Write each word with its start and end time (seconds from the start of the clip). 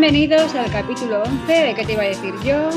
Bienvenidos 0.00 0.54
al 0.54 0.70
capítulo 0.70 1.22
11 1.24 1.52
de 1.52 1.74
¿Qué 1.74 1.84
te 1.84 1.92
iba 1.92 2.00
a 2.00 2.06
decir 2.06 2.32
yo? 2.42 2.70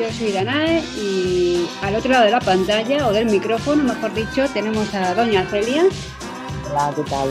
Yo 0.00 0.12
soy 0.12 0.32
Danae 0.32 0.82
y 1.00 1.64
al 1.80 1.94
otro 1.94 2.10
lado 2.10 2.24
de 2.24 2.32
la 2.32 2.40
pantalla 2.40 3.06
o 3.06 3.12
del 3.12 3.26
micrófono, 3.26 3.84
mejor 3.84 4.12
dicho, 4.12 4.44
tenemos 4.52 4.92
a 4.92 5.14
Doña 5.14 5.46
Celia. 5.46 5.84
Hola, 6.68 6.92
¿qué 6.96 7.02
tal? 7.04 7.28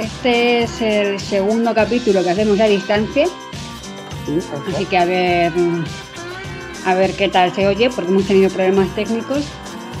Este 0.00 0.62
es 0.62 0.80
el 0.80 1.18
segundo 1.18 1.74
capítulo 1.74 2.22
que 2.22 2.30
hacemos 2.30 2.60
a 2.60 2.66
distancia, 2.66 3.26
Sí, 4.26 4.38
así 4.76 4.84
que 4.84 4.96
a 4.96 5.04
ver, 5.06 5.52
a 6.86 6.94
ver 6.94 7.16
qué 7.16 7.28
tal 7.28 7.52
se 7.52 7.66
oye, 7.66 7.90
porque 7.90 8.12
hemos 8.12 8.28
tenido 8.28 8.48
problemas 8.48 8.94
técnicos. 8.94 9.42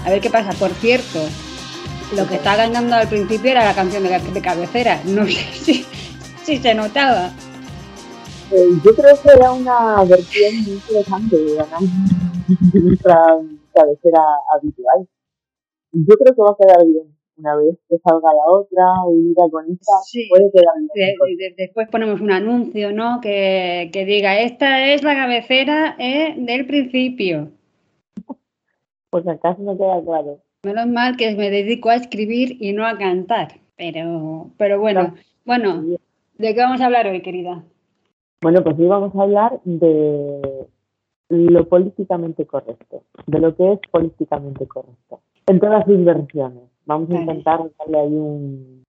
A 0.06 0.10
ver 0.10 0.20
qué 0.20 0.30
pasa. 0.30 0.52
Por 0.52 0.70
cierto, 0.74 1.18
lo 2.14 2.28
que 2.28 2.36
estaba 2.36 2.58
ganando 2.58 2.94
al 2.94 3.08
principio 3.08 3.50
era 3.50 3.64
la 3.64 3.74
canción 3.74 4.04
de, 4.04 4.20
de 4.20 4.40
cabecera. 4.40 5.00
No 5.04 5.26
sé 5.26 5.48
si, 5.52 5.84
si 6.44 6.58
se 6.58 6.74
notaba. 6.74 7.32
Eh, 8.52 8.68
yo 8.84 8.94
creo 8.94 9.14
que 9.22 9.28
era 9.36 9.52
una 9.52 10.04
versión 10.04 10.54
muy 10.64 10.72
interesante 10.74 11.36
de 11.44 11.54
ganar 11.54 11.80
nuestra 12.72 13.16
cabecera 13.74 14.22
habitual. 14.54 15.06
Yo 15.92 16.14
creo 16.16 16.34
que 16.34 16.42
va 16.42 16.50
a 16.50 16.56
quedar 16.58 16.86
bien. 16.86 17.14
Una 17.36 17.56
vez 17.56 17.76
que 17.88 17.96
salga 18.04 18.28
la 18.34 18.52
otra 18.52 18.84
y 19.14 19.30
ir 19.30 19.34
con 19.50 19.64
esta, 19.72 19.92
Sí. 20.04 20.28
puede 20.28 20.50
quedar 20.52 20.74
De- 20.94 21.14
bien. 21.26 21.38
de- 21.38 21.54
después 21.56 21.88
ponemos 21.88 22.20
un 22.20 22.30
anuncio, 22.32 22.92
¿no? 22.92 23.20
Que, 23.22 23.88
que 23.92 24.04
diga, 24.04 24.38
esta 24.40 24.92
es 24.92 25.02
la 25.02 25.14
cabecera 25.14 25.96
eh, 25.98 26.34
del 26.36 26.66
principio. 26.66 27.50
Si 29.22 29.28
acaso 29.28 29.62
no 29.62 29.76
queda 29.76 30.02
claro. 30.04 30.38
Menos 30.62 30.86
mal 30.88 31.16
que 31.16 31.34
me 31.34 31.50
dedico 31.50 31.88
a 31.88 31.94
escribir 31.96 32.56
y 32.60 32.72
no 32.74 32.86
a 32.86 32.98
cantar. 32.98 33.54
Pero, 33.76 34.50
pero 34.58 34.78
bueno, 34.78 35.14
bueno, 35.46 35.82
¿de 36.36 36.54
qué 36.54 36.60
vamos 36.60 36.80
a 36.82 36.86
hablar 36.86 37.06
hoy, 37.06 37.22
querida? 37.22 37.64
Bueno, 38.42 38.62
pues 38.64 38.78
hoy 38.78 38.86
vamos 38.86 39.14
a 39.14 39.22
hablar 39.22 39.60
de 39.64 40.66
lo 41.28 41.68
políticamente 41.68 42.46
correcto, 42.46 43.04
de 43.26 43.38
lo 43.38 43.54
que 43.54 43.72
es 43.74 43.78
políticamente 43.90 44.66
correcto, 44.66 45.20
en 45.46 45.60
todas 45.60 45.84
sus 45.84 46.02
versiones. 46.04 46.64
Vamos 46.86 47.10
a 47.10 47.14
intentar 47.14 47.60
darle 47.78 47.98
ahí 48.00 48.12
un, 48.14 48.84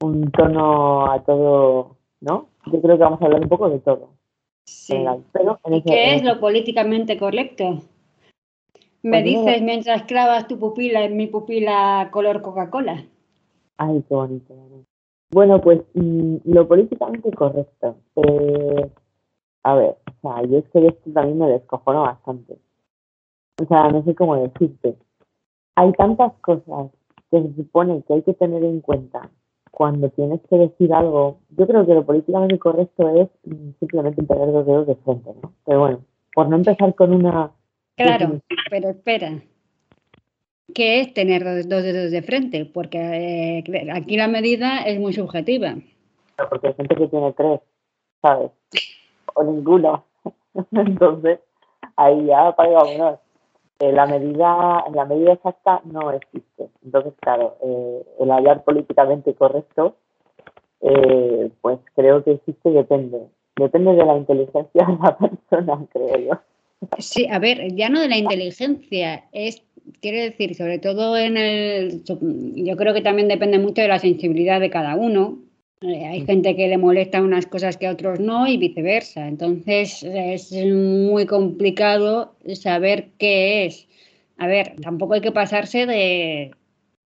un 0.00 0.30
tono 0.32 1.10
a 1.12 1.22
todo, 1.22 1.96
¿no? 2.20 2.48
Yo 2.72 2.80
creo 2.80 2.96
que 2.96 3.04
vamos 3.04 3.20
a 3.20 3.26
hablar 3.26 3.42
un 3.42 3.48
poco 3.48 3.68
de 3.68 3.78
todo. 3.80 4.10
Sí. 4.64 4.94
general, 4.94 5.24
pero 5.32 5.60
en 5.64 5.74
¿Y 5.74 5.78
ese- 5.78 5.88
qué 5.90 6.04
en 6.08 6.14
es 6.16 6.24
lo 6.24 6.40
políticamente 6.40 7.16
correcto? 7.18 7.82
Me 9.02 9.22
Pues 9.22 9.24
dices 9.24 9.62
mientras 9.62 10.02
clavas 10.04 10.48
tu 10.48 10.58
pupila 10.58 11.04
en 11.04 11.16
mi 11.16 11.28
pupila 11.28 12.08
color 12.10 12.42
Coca-Cola. 12.42 13.04
Ay, 13.76 14.02
qué 14.08 14.14
bonito. 14.14 14.54
¿No? 15.30 15.34
Bueno, 15.34 15.60
pues 15.60 15.82
mm, 15.94 16.36
lo 16.44 16.66
políticamente 16.68 17.30
correcto. 17.32 17.96
Eh, 18.16 18.90
a 19.62 19.74
ver, 19.74 19.96
o 20.06 20.20
sea, 20.22 20.42
yo 20.44 20.58
es 20.58 20.68
que 20.70 20.86
esto 20.86 21.10
también 21.12 21.38
me 21.38 21.48
descojono 21.48 22.02
bastante. 22.02 22.58
O 23.60 23.66
sea, 23.66 23.88
no 23.88 24.02
sé 24.04 24.14
cómo 24.14 24.36
decirte. 24.36 24.96
Hay 25.74 25.92
tantas 25.92 26.32
cosas 26.40 26.90
que 27.30 27.42
se 27.42 27.54
supone 27.54 28.02
que 28.06 28.14
hay 28.14 28.22
que 28.22 28.34
tener 28.34 28.62
en 28.62 28.80
cuenta 28.80 29.30
cuando 29.70 30.08
tienes 30.10 30.40
que 30.48 30.56
decir 30.56 30.92
algo. 30.94 31.38
Yo 31.50 31.66
creo 31.66 31.84
que 31.84 31.94
lo 31.94 32.06
políticamente 32.06 32.58
correcto 32.58 33.08
es 33.08 33.28
mm, 33.44 33.70
simplemente 33.80 34.22
tener 34.22 34.52
dos 34.52 34.66
dedos 34.66 34.86
de 34.86 34.94
frente, 34.96 35.30
¿no? 35.42 35.52
Pero 35.64 35.80
bueno, 35.80 36.00
por 36.34 36.48
no 36.48 36.56
empezar 36.56 36.94
con 36.94 37.12
una... 37.12 37.50
Claro, 37.96 38.40
pero 38.70 38.90
espera. 38.90 39.42
¿Qué 40.74 41.00
es 41.00 41.14
tener 41.14 41.44
dos, 41.44 41.68
dos 41.68 41.82
dedos 41.82 42.10
de 42.10 42.22
frente? 42.22 42.64
Porque 42.66 42.98
eh, 42.98 43.90
aquí 43.92 44.16
la 44.16 44.28
medida 44.28 44.82
es 44.82 44.98
muy 44.98 45.12
subjetiva. 45.12 45.74
Porque 46.50 46.68
hay 46.68 46.74
gente 46.74 46.94
que 46.94 47.08
tiene 47.08 47.32
tres, 47.32 47.60
¿sabes? 48.20 48.50
O 49.34 49.44
ninguno. 49.44 50.04
Entonces, 50.72 51.40
ahí 51.96 52.26
ya 52.26 52.54
paga 52.56 52.84
uno. 52.84 53.20
Eh, 53.78 53.92
la 53.92 54.06
medida, 54.06 54.84
la 54.92 55.04
medida 55.04 55.34
exacta 55.34 55.82
no 55.84 56.10
existe. 56.10 56.68
Entonces, 56.82 57.12
claro, 57.20 57.56
eh, 57.62 58.06
el 58.20 58.30
hablar 58.30 58.64
políticamente 58.64 59.34
correcto, 59.34 59.96
eh, 60.80 61.50
pues 61.60 61.78
creo 61.94 62.24
que 62.24 62.32
existe 62.32 62.70
y 62.70 62.72
depende. 62.72 63.26
Depende 63.56 63.94
de 63.94 64.04
la 64.04 64.16
inteligencia 64.16 64.86
de 64.86 64.96
la 65.02 65.18
persona, 65.50 65.86
creo 65.92 66.18
yo. 66.18 66.40
Sí, 66.98 67.26
a 67.30 67.38
ver, 67.38 67.74
ya 67.74 67.88
no 67.90 68.00
de 68.00 68.08
la 68.08 68.16
inteligencia, 68.16 69.24
es, 69.32 69.62
quiere 70.00 70.30
decir, 70.30 70.54
sobre 70.54 70.78
todo 70.78 71.16
en 71.16 71.36
el, 71.36 72.02
yo 72.04 72.76
creo 72.76 72.94
que 72.94 73.02
también 73.02 73.28
depende 73.28 73.58
mucho 73.58 73.82
de 73.82 73.88
la 73.88 73.98
sensibilidad 73.98 74.60
de 74.60 74.70
cada 74.70 74.96
uno. 74.96 75.38
Eh, 75.82 76.06
hay 76.06 76.24
gente 76.24 76.56
que 76.56 76.68
le 76.68 76.78
molesta 76.78 77.20
unas 77.20 77.46
cosas 77.46 77.76
que 77.76 77.86
a 77.86 77.92
otros 77.92 78.20
no 78.20 78.46
y 78.46 78.56
viceversa. 78.56 79.28
Entonces 79.28 80.02
es 80.02 80.52
muy 80.52 81.26
complicado 81.26 82.34
saber 82.54 83.08
qué 83.18 83.66
es. 83.66 83.88
A 84.38 84.46
ver, 84.46 84.76
tampoco 84.82 85.14
hay 85.14 85.20
que 85.20 85.32
pasarse 85.32 85.86
de, 85.86 86.52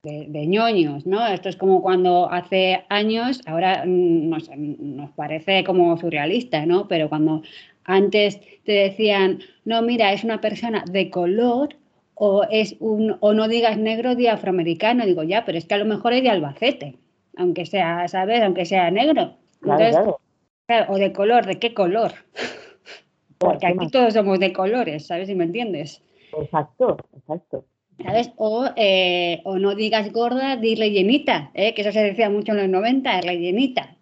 de, 0.02 0.26
de 0.28 0.46
ñoños, 0.46 1.06
¿no? 1.06 1.26
Esto 1.26 1.48
es 1.48 1.56
como 1.56 1.82
cuando 1.82 2.30
hace 2.30 2.84
años, 2.88 3.40
ahora 3.46 3.84
mm, 3.86 4.28
nos, 4.28 4.50
nos 4.56 5.10
parece 5.12 5.64
como 5.64 5.96
surrealista, 5.96 6.66
¿no? 6.66 6.88
Pero 6.88 7.08
cuando 7.08 7.42
antes 7.84 8.40
te 8.64 8.72
decían, 8.72 9.40
no, 9.64 9.82
mira, 9.82 10.12
es 10.12 10.24
una 10.24 10.40
persona 10.40 10.84
de 10.90 11.10
color 11.10 11.76
o 12.22 12.44
es 12.50 12.76
un 12.80 13.16
o 13.20 13.32
no 13.32 13.48
digas 13.48 13.78
negro 13.78 14.14
de 14.14 14.28
afroamericano, 14.28 15.06
digo, 15.06 15.22
ya, 15.22 15.46
pero 15.46 15.56
es 15.56 15.64
que 15.64 15.72
a 15.72 15.78
lo 15.78 15.86
mejor 15.86 16.12
es 16.12 16.22
de 16.22 16.28
Albacete, 16.28 16.98
aunque 17.34 17.64
sea, 17.64 18.06
¿sabes? 18.08 18.42
Aunque 18.42 18.66
sea 18.66 18.90
negro. 18.90 19.36
Claro, 19.60 19.80
Entonces, 19.80 19.96
claro. 19.96 20.20
claro, 20.66 20.92
o 20.92 20.98
de 20.98 21.12
color, 21.14 21.46
¿de 21.46 21.58
qué 21.58 21.72
color? 21.72 22.12
Porque 23.38 23.60
¿qué 23.60 23.66
aquí 23.68 23.76
más? 23.76 23.90
todos 23.90 24.12
somos 24.12 24.38
de 24.38 24.52
colores, 24.52 25.06
¿sabes 25.06 25.28
si 25.28 25.34
me 25.34 25.44
entiendes? 25.44 26.02
Exacto, 26.38 26.98
exacto. 27.16 27.64
¿Sabes? 28.04 28.30
O, 28.36 28.66
eh, 28.76 29.40
o 29.44 29.58
no 29.58 29.74
digas 29.74 30.12
gorda, 30.12 30.56
di 30.56 30.74
rellenita, 30.74 31.50
¿eh? 31.54 31.72
que 31.72 31.80
eso 31.80 31.90
se 31.90 32.02
decía 32.02 32.28
mucho 32.28 32.52
en 32.52 32.58
los 32.58 32.68
90, 32.68 33.22
rellenita, 33.22 33.96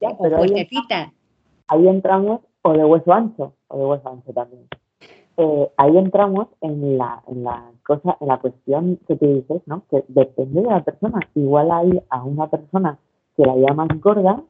Ya, 0.00 0.10
o 0.10 0.22
pero 0.22 0.38
ahí 1.66 1.88
entramos, 1.88 2.42
o 2.62 2.72
de 2.72 2.84
hueso 2.84 3.12
ancho, 3.12 3.54
o 3.66 3.76
de 3.76 3.84
hueso 3.86 4.08
ancho 4.08 4.32
también. 4.32 4.68
Eh, 5.38 5.68
ahí 5.76 5.96
entramos 5.98 6.48
en 6.60 6.96
la, 6.96 7.22
en 7.28 7.44
la 7.44 7.70
cosa, 7.84 8.16
en 8.20 8.28
la 8.28 8.38
cuestión 8.38 8.98
que 9.06 9.16
tú 9.16 9.26
dices, 9.26 9.62
¿no? 9.66 9.82
Que 9.90 10.04
depende 10.08 10.62
de 10.62 10.68
la 10.68 10.82
persona. 10.82 11.20
Igual 11.34 11.70
hay 11.70 12.02
a 12.08 12.24
una 12.24 12.48
persona 12.48 12.98
que 13.36 13.44
la 13.44 13.56
llamas 13.56 13.88
gorda 14.00 14.42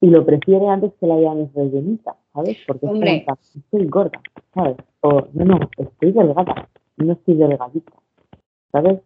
y 0.00 0.08
lo 0.08 0.24
prefiere 0.24 0.68
antes 0.68 0.92
que 1.00 1.06
la 1.06 1.20
llames 1.20 1.52
rellenita, 1.54 2.16
¿sabes? 2.32 2.58
Porque 2.66 2.86
es 2.86 2.92
Hombre. 2.92 3.22
plan, 3.24 3.38
estoy 3.56 3.86
gorda, 3.86 4.20
¿sabes? 4.54 4.76
O 5.00 5.28
no, 5.32 5.44
no, 5.44 5.58
estoy 5.76 6.12
delgada, 6.12 6.68
no 6.96 7.12
estoy 7.12 7.34
delgadita, 7.34 7.92
¿sabes? 8.72 9.00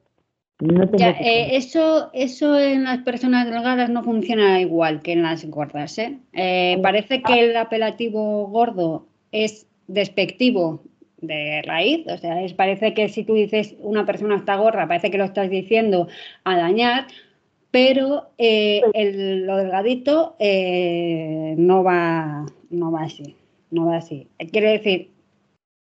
No 0.61 0.85
Ya, 0.97 1.11
eh, 1.11 1.57
eso, 1.57 2.11
eso 2.13 2.57
en 2.57 2.85
las 2.85 2.99
personas 2.99 3.51
delgadas 3.51 3.91
no 3.91 4.05
funciona 4.05 4.61
igual 4.61 5.03
que 5.03 5.13
en 5.13 5.23
las 5.23 5.45
gordas. 5.47 5.99
¿eh? 5.99 6.21
Eh, 6.33 6.79
parece 6.83 7.21
que 7.21 7.41
el 7.41 7.57
apelativo 7.57 8.47
gordo 8.47 9.07
es 9.33 9.67
despectivo 9.93 10.83
de 11.19 11.63
raíz, 11.63 12.07
o 12.09 12.19
sea, 12.19 12.43
es, 12.43 12.53
parece 12.53 12.95
que 12.95 13.09
si 13.09 13.25
tú 13.25 13.35
dices 13.35 13.77
una 13.79 14.05
persona 14.05 14.37
está 14.37 14.57
gorda, 14.57 14.89
parece 14.89 15.11
que 15.11 15.19
lo 15.19 15.25
estás 15.25 15.49
diciendo 15.49 16.09
a 16.45 16.57
dañar, 16.57 17.07
pero 17.71 18.31
eh, 18.39 18.83
el, 18.93 19.47
lo 19.47 19.57
delgadito 19.57 20.37
eh, 20.39 21.55
no, 21.57 21.85
va, 21.85 22.45
no 22.71 22.91
va 22.91 23.03
así, 23.05 23.37
no 23.71 23.87
va 23.87 23.97
así. 23.97 24.29
Quiere 24.51 24.73
decir, 24.73 25.11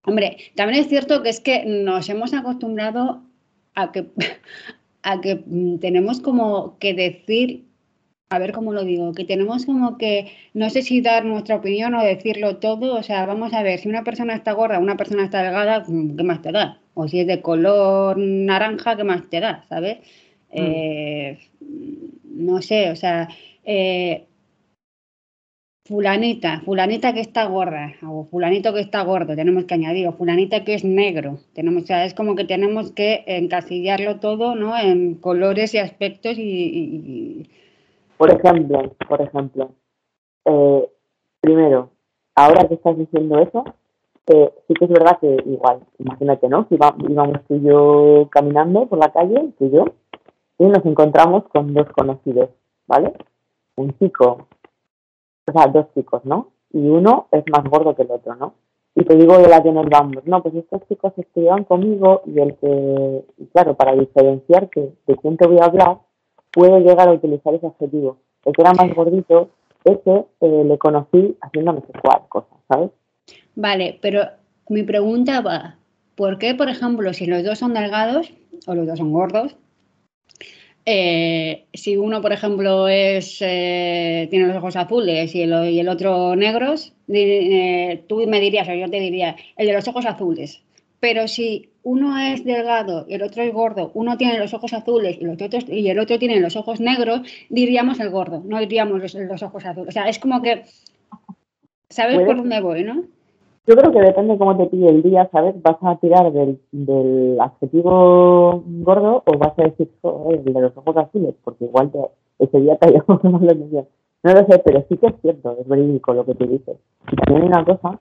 hombre, 0.06 0.38
también 0.56 0.82
es 0.82 0.90
cierto 0.90 1.24
que 1.24 1.30
es 1.30 1.40
que 1.40 1.66
nos 1.66 2.10
hemos 2.10 2.34
acostumbrado 2.34 3.24
a 3.76 3.92
que, 3.92 4.08
a 5.04 5.22
que 5.22 5.42
mm, 5.46 5.80
tenemos 5.80 6.20
como 6.20 6.78
que 6.80 6.94
decir, 6.94 7.66
a 8.32 8.38
ver 8.40 8.52
cómo 8.54 8.74
lo 8.74 8.84
digo, 8.84 9.14
que 9.14 9.26
tenemos 9.26 9.66
como 9.66 9.98
que, 9.98 10.32
no 10.54 10.70
sé 10.70 10.84
si 10.84 11.02
dar 11.02 11.26
nuestra 11.26 11.56
opinión 11.56 11.96
o 11.96 12.04
decirlo 12.04 12.58
todo, 12.58 12.96
o 12.96 13.02
sea, 13.04 13.26
vamos 13.26 13.54
a 13.54 13.64
ver, 13.64 13.80
si 13.80 13.90
una 13.90 14.04
persona 14.04 14.36
está 14.36 14.52
gorda, 14.54 14.78
una 14.80 14.98
persona 14.98 15.24
está 15.26 15.42
delgada, 15.42 15.84
mm, 15.88 16.16
¿qué 16.16 16.24
más 16.24 16.42
te 16.44 16.52
da? 16.52 16.80
O 16.94 17.08
si 17.08 17.22
es 17.22 17.28
de 17.28 17.42
color 17.42 18.18
naranja, 18.20 18.96
¿qué 18.96 19.04
más 19.04 19.28
te 19.30 19.40
da? 19.40 19.66
¿Sabes? 19.70 19.98
Eh, 20.52 21.40
no 22.24 22.62
sé, 22.62 22.92
o 22.92 22.96
sea, 22.96 23.30
eh, 23.64 24.28
fulanita, 25.90 26.62
fulanita 26.66 27.14
que 27.16 27.22
está 27.28 27.44
gorda, 27.56 27.86
o 28.04 28.26
fulanito 28.32 28.74
que 28.74 28.82
está 28.88 29.02
gordo, 29.12 29.36
tenemos 29.36 29.64
que 29.66 29.74
añadir, 29.80 30.06
o 30.08 30.14
fulanita 30.20 30.64
que 30.66 30.74
es 30.76 30.84
negro, 30.86 31.32
tenemos, 31.54 31.84
o 31.84 31.88
sea, 31.88 32.06
es 32.06 32.14
como 32.14 32.36
que 32.38 32.46
tenemos 32.46 32.92
que 32.92 33.24
encasillarlo 33.26 34.20
todo, 34.20 34.56
¿no? 34.56 34.78
En 34.78 35.16
colores 35.16 35.74
y 35.74 35.80
aspectos 35.80 36.38
y, 36.38 36.42
y- 36.44 37.50
Por 38.20 38.30
ejemplo, 38.32 38.82
por 39.08 39.22
ejemplo, 39.22 39.72
eh, 40.46 40.90
primero, 41.42 41.90
ahora 42.36 42.68
que 42.68 42.76
estás 42.76 42.98
diciendo 42.98 43.40
eso, 43.40 43.64
eh, 44.28 44.54
sí 44.68 44.74
que 44.76 44.86
es 44.86 44.92
verdad 44.92 45.18
que 45.20 45.38
igual, 45.46 45.80
imagínate, 45.98 46.50
¿no? 46.50 46.68
Que 46.68 46.76
íbamos 46.76 47.40
tú 47.48 47.56
y 47.56 47.62
yo 47.62 48.28
caminando 48.30 48.86
por 48.88 49.00
la 49.00 49.12
calle, 49.12 49.54
tú 49.58 49.66
y 49.66 49.72
yo, 49.72 49.86
y 50.60 50.66
nos 50.66 50.86
encontramos 50.86 51.46
con 51.48 51.74
dos 51.74 51.88
conocidos, 51.98 52.50
¿vale? 52.86 53.14
Un 53.78 53.98
chico, 53.98 54.48
o 55.48 55.52
sea, 55.52 55.68
dos 55.68 55.88
chicos, 55.96 56.24
¿no? 56.26 56.50
y 56.72 56.88
uno 56.90 57.28
es 57.32 57.44
más 57.52 57.64
gordo 57.64 57.96
que 57.96 58.04
el 58.04 58.12
otro, 58.12 58.36
¿no? 58.36 58.54
Y 58.96 59.04
te 59.04 59.16
digo 59.16 59.38
de 59.38 59.48
la 59.48 59.64
que 59.64 59.72
nos 59.72 59.86
vamos, 59.88 60.26
no, 60.26 60.42
pues 60.42 60.56
estos 60.56 60.86
chicos 60.88 61.14
estudiaban 61.16 61.64
conmigo 61.64 62.22
y 62.26 62.40
el 62.40 62.56
que, 62.58 63.24
claro, 63.54 63.76
para 63.76 63.94
diferenciarte 63.94 64.94
de 65.08 65.16
quién 65.18 65.38
te 65.38 65.48
voy 65.48 65.60
a 65.60 65.66
hablar, 65.66 66.00
puedo 66.52 66.80
llegar 66.80 67.08
a 67.08 67.14
utilizar 67.14 67.54
ese 67.54 67.68
adjetivo. 67.68 68.18
El 68.46 68.54
que 68.54 68.62
era 68.62 68.74
más 68.74 68.94
gordito, 68.94 69.50
ese 69.84 70.26
eh, 70.42 70.64
le 70.66 70.78
conocí 70.78 71.38
haciéndome 71.42 71.82
cual 72.02 72.22
cosas, 72.30 72.58
¿sabes? 72.68 72.92
Vale, 73.56 74.00
pero 74.02 74.24
mi 74.70 74.84
pregunta 74.84 75.42
va, 75.42 75.78
¿por 76.16 76.38
qué, 76.38 76.56
por 76.56 76.70
ejemplo, 76.70 77.14
si 77.14 77.26
los 77.26 77.44
dos 77.44 77.60
son 77.60 77.74
delgados 77.74 78.32
o 78.68 78.76
los 78.76 78.88
dos 78.88 79.00
son 79.00 79.12
gordos, 79.14 79.56
eh, 80.86 81.66
si 81.74 81.98
uno, 81.98 82.22
por 82.22 82.34
ejemplo, 82.34 82.88
es, 82.88 83.38
eh, 83.42 84.28
tiene 84.30 84.48
los 84.48 84.58
ojos 84.58 84.76
azules 84.76 85.36
y 85.36 85.44
el, 85.44 85.70
y 85.70 85.80
el 85.80 85.90
otro 85.90 86.36
negros, 86.36 86.94
eh, 87.08 88.04
tú 88.08 88.26
me 88.28 88.40
dirías, 88.40 88.68
o 88.68 88.74
yo 88.74 88.90
te 88.90 89.00
diría, 89.00 89.36
el 89.58 89.68
de 89.68 89.74
los 89.74 89.88
ojos 89.88 90.06
azules. 90.06 90.64
Pero 91.00 91.28
si 91.28 91.70
uno 91.84 92.18
es 92.20 92.44
delgado 92.44 93.06
y 93.08 93.14
el 93.14 93.24
otro 93.24 93.42
es 93.44 93.54
gordo, 93.54 93.92
uno 93.94 94.18
tiene 94.18 94.38
los 94.38 94.54
ojos 94.54 94.74
azules 94.74 95.18
y, 95.20 95.26
los 95.26 95.42
otros, 95.42 95.66
y 95.70 95.90
el 95.90 96.00
otro 96.00 96.20
tiene 96.20 96.40
los 96.40 96.56
ojos 96.56 96.80
negros, 96.80 97.22
diríamos 97.50 98.00
el 98.00 98.10
gordo, 98.10 98.42
no 98.46 98.60
diríamos 98.60 99.00
los, 99.00 99.14
los 99.14 99.44
ojos 99.44 99.66
azules. 99.66 99.90
O 99.90 99.92
sea, 99.92 100.10
es 100.10 100.20
como 100.20 100.42
que, 100.42 100.64
¿sabes 101.90 102.20
por 102.20 102.38
dónde 102.38 102.62
voy, 102.62 102.84
no? 102.84 103.04
Yo 103.66 103.76
creo 103.76 103.92
que 103.92 104.02
depende 104.02 104.38
cómo 104.38 104.58
te 104.58 104.66
pille 104.66 104.90
el 104.90 105.04
día, 105.04 105.30
¿sabes? 105.32 105.54
¿Vas 105.62 105.78
a 105.82 105.96
tirar 105.98 106.32
del, 106.34 106.60
del 106.72 107.40
adjetivo 107.40 108.64
gordo 108.66 109.24
o 109.26 109.38
vas 109.38 109.54
a 109.60 109.64
decir 109.64 109.90
el 110.32 110.44
de 110.44 110.60
los 110.60 110.76
ojos 110.76 110.98
azules? 110.98 111.36
Porque 111.44 111.66
igual 111.66 111.92
te, 111.92 112.00
ese 112.40 112.60
día 112.62 112.78
te 112.78 112.88
ha 112.88 112.92
llamado 112.92 113.30
más 113.30 113.42
la 113.44 113.52
atención. 113.52 113.86
No 114.24 114.34
lo 114.34 114.46
sé, 114.48 114.60
pero 114.66 114.84
sí 114.90 114.98
que 114.98 115.08
es 115.08 115.14
cierto, 115.22 115.56
es 115.62 115.68
verídico 115.68 116.14
lo 116.14 116.26
que 116.26 116.36
tú 116.36 116.48
dices. 116.48 116.78
Y 117.12 117.16
también 117.16 117.44
hay 117.44 117.48
una 117.48 117.66
cosa 117.66 118.00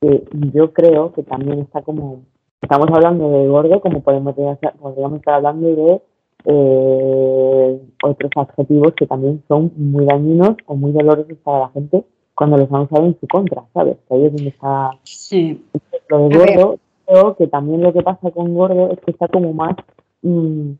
que 0.00 0.24
yo 0.54 0.72
creo 0.72 1.12
que 1.12 1.22
también 1.22 1.60
está 1.60 1.82
como, 1.82 2.22
estamos 2.60 2.88
hablando 2.92 3.30
de 3.30 3.48
gordo, 3.48 3.80
como 3.80 4.02
podemos 4.02 4.34
podríamos 4.34 5.18
estar 5.18 5.34
hablando 5.34 5.68
de 5.68 6.02
eh, 6.44 7.80
otros 8.02 8.30
adjetivos 8.36 8.92
que 8.94 9.06
también 9.06 9.42
son 9.48 9.72
muy 9.76 10.04
dañinos 10.04 10.56
o 10.66 10.74
muy 10.74 10.92
dolorosos 10.92 11.36
para 11.42 11.60
la 11.60 11.68
gente 11.70 12.04
cuando 12.34 12.56
los 12.56 12.72
han 12.72 12.82
usado 12.82 13.06
en 13.06 13.18
su 13.20 13.26
contra, 13.26 13.64
¿sabes? 13.74 13.98
Que 14.08 14.14
ahí 14.14 14.24
es 14.24 14.32
donde 14.32 14.48
está 14.48 14.90
sí. 15.02 15.62
lo 16.08 16.28
de 16.28 16.38
gordo. 16.38 16.78
Creo 17.06 17.36
que 17.36 17.46
también 17.48 17.82
lo 17.82 17.92
que 17.92 18.02
pasa 18.02 18.30
con 18.30 18.54
gordo 18.54 18.92
es 18.92 19.00
que 19.00 19.10
está 19.10 19.28
como 19.28 19.52
más 19.52 19.74
mm, 20.22 20.70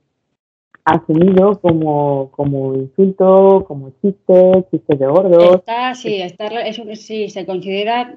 asumido 0.95 1.61
como, 1.61 2.31
como 2.33 2.75
insulto, 2.75 3.65
como 3.67 3.91
chiste, 4.03 4.65
chiste 4.71 4.97
de 4.97 5.07
gordo. 5.07 5.57
Está, 5.57 5.95
sí, 5.95 6.21
está, 6.21 6.47
eso, 6.63 6.85
sí, 6.95 7.29
se 7.29 7.47
considera 7.47 8.17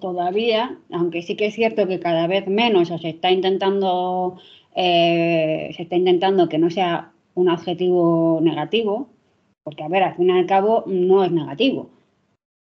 todavía, 0.00 0.78
aunque 0.92 1.22
sí 1.22 1.36
que 1.36 1.46
es 1.46 1.54
cierto 1.54 1.86
que 1.86 2.00
cada 2.00 2.26
vez 2.26 2.46
menos, 2.46 2.90
o 2.90 2.98
se 2.98 3.10
está 3.10 3.30
intentando, 3.30 4.36
eh, 4.74 5.70
se 5.76 5.82
está 5.82 5.96
intentando 5.96 6.48
que 6.48 6.58
no 6.58 6.70
sea 6.70 7.12
un 7.34 7.48
adjetivo 7.48 8.40
negativo, 8.42 9.08
porque 9.62 9.82
a 9.82 9.88
ver, 9.88 10.02
al 10.02 10.16
fin 10.16 10.30
y 10.30 10.38
al 10.38 10.46
cabo 10.46 10.84
no 10.86 11.24
es 11.24 11.32
negativo 11.32 11.90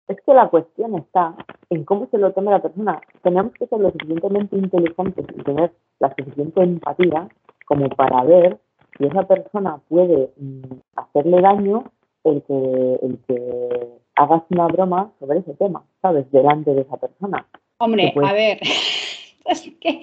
es 0.09 0.19
que 0.21 0.35
la 0.35 0.49
cuestión 0.49 0.95
está 0.97 1.35
en 1.71 1.85
cómo 1.85 2.07
se 2.11 2.19
lo 2.19 2.33
tome 2.33 2.51
la 2.51 2.61
persona. 2.63 3.01
Tenemos 3.23 3.53
que 3.55 3.67
ser 3.67 3.81
lo 3.81 3.91
suficientemente 3.91 4.57
inteligentes 4.57 5.27
y 5.35 5.43
tener 5.43 5.73
la 5.99 6.15
suficiente 6.15 6.63
empatía 6.63 7.29
como 7.67 7.89
para 7.89 8.23
ver 8.25 8.61
si 8.99 9.07
esa 9.07 9.27
persona 9.27 9.81
puede 9.89 10.31
mm, 10.37 10.63
hacerle 10.97 11.41
daño 11.41 11.85
el 12.25 12.43
que, 12.43 12.99
el 13.03 13.19
que 13.27 13.99
hagas 14.17 14.43
una 14.51 14.67
broma 14.67 15.13
sobre 15.19 15.41
ese 15.41 15.55
tema, 15.55 15.85
¿sabes? 16.03 16.31
Delante 16.31 16.73
de 16.73 16.83
esa 16.83 16.97
persona. 16.97 17.47
Hombre, 17.79 18.15
a 18.25 18.33
ver, 18.33 18.61
es 19.47 19.73
que, 19.81 20.01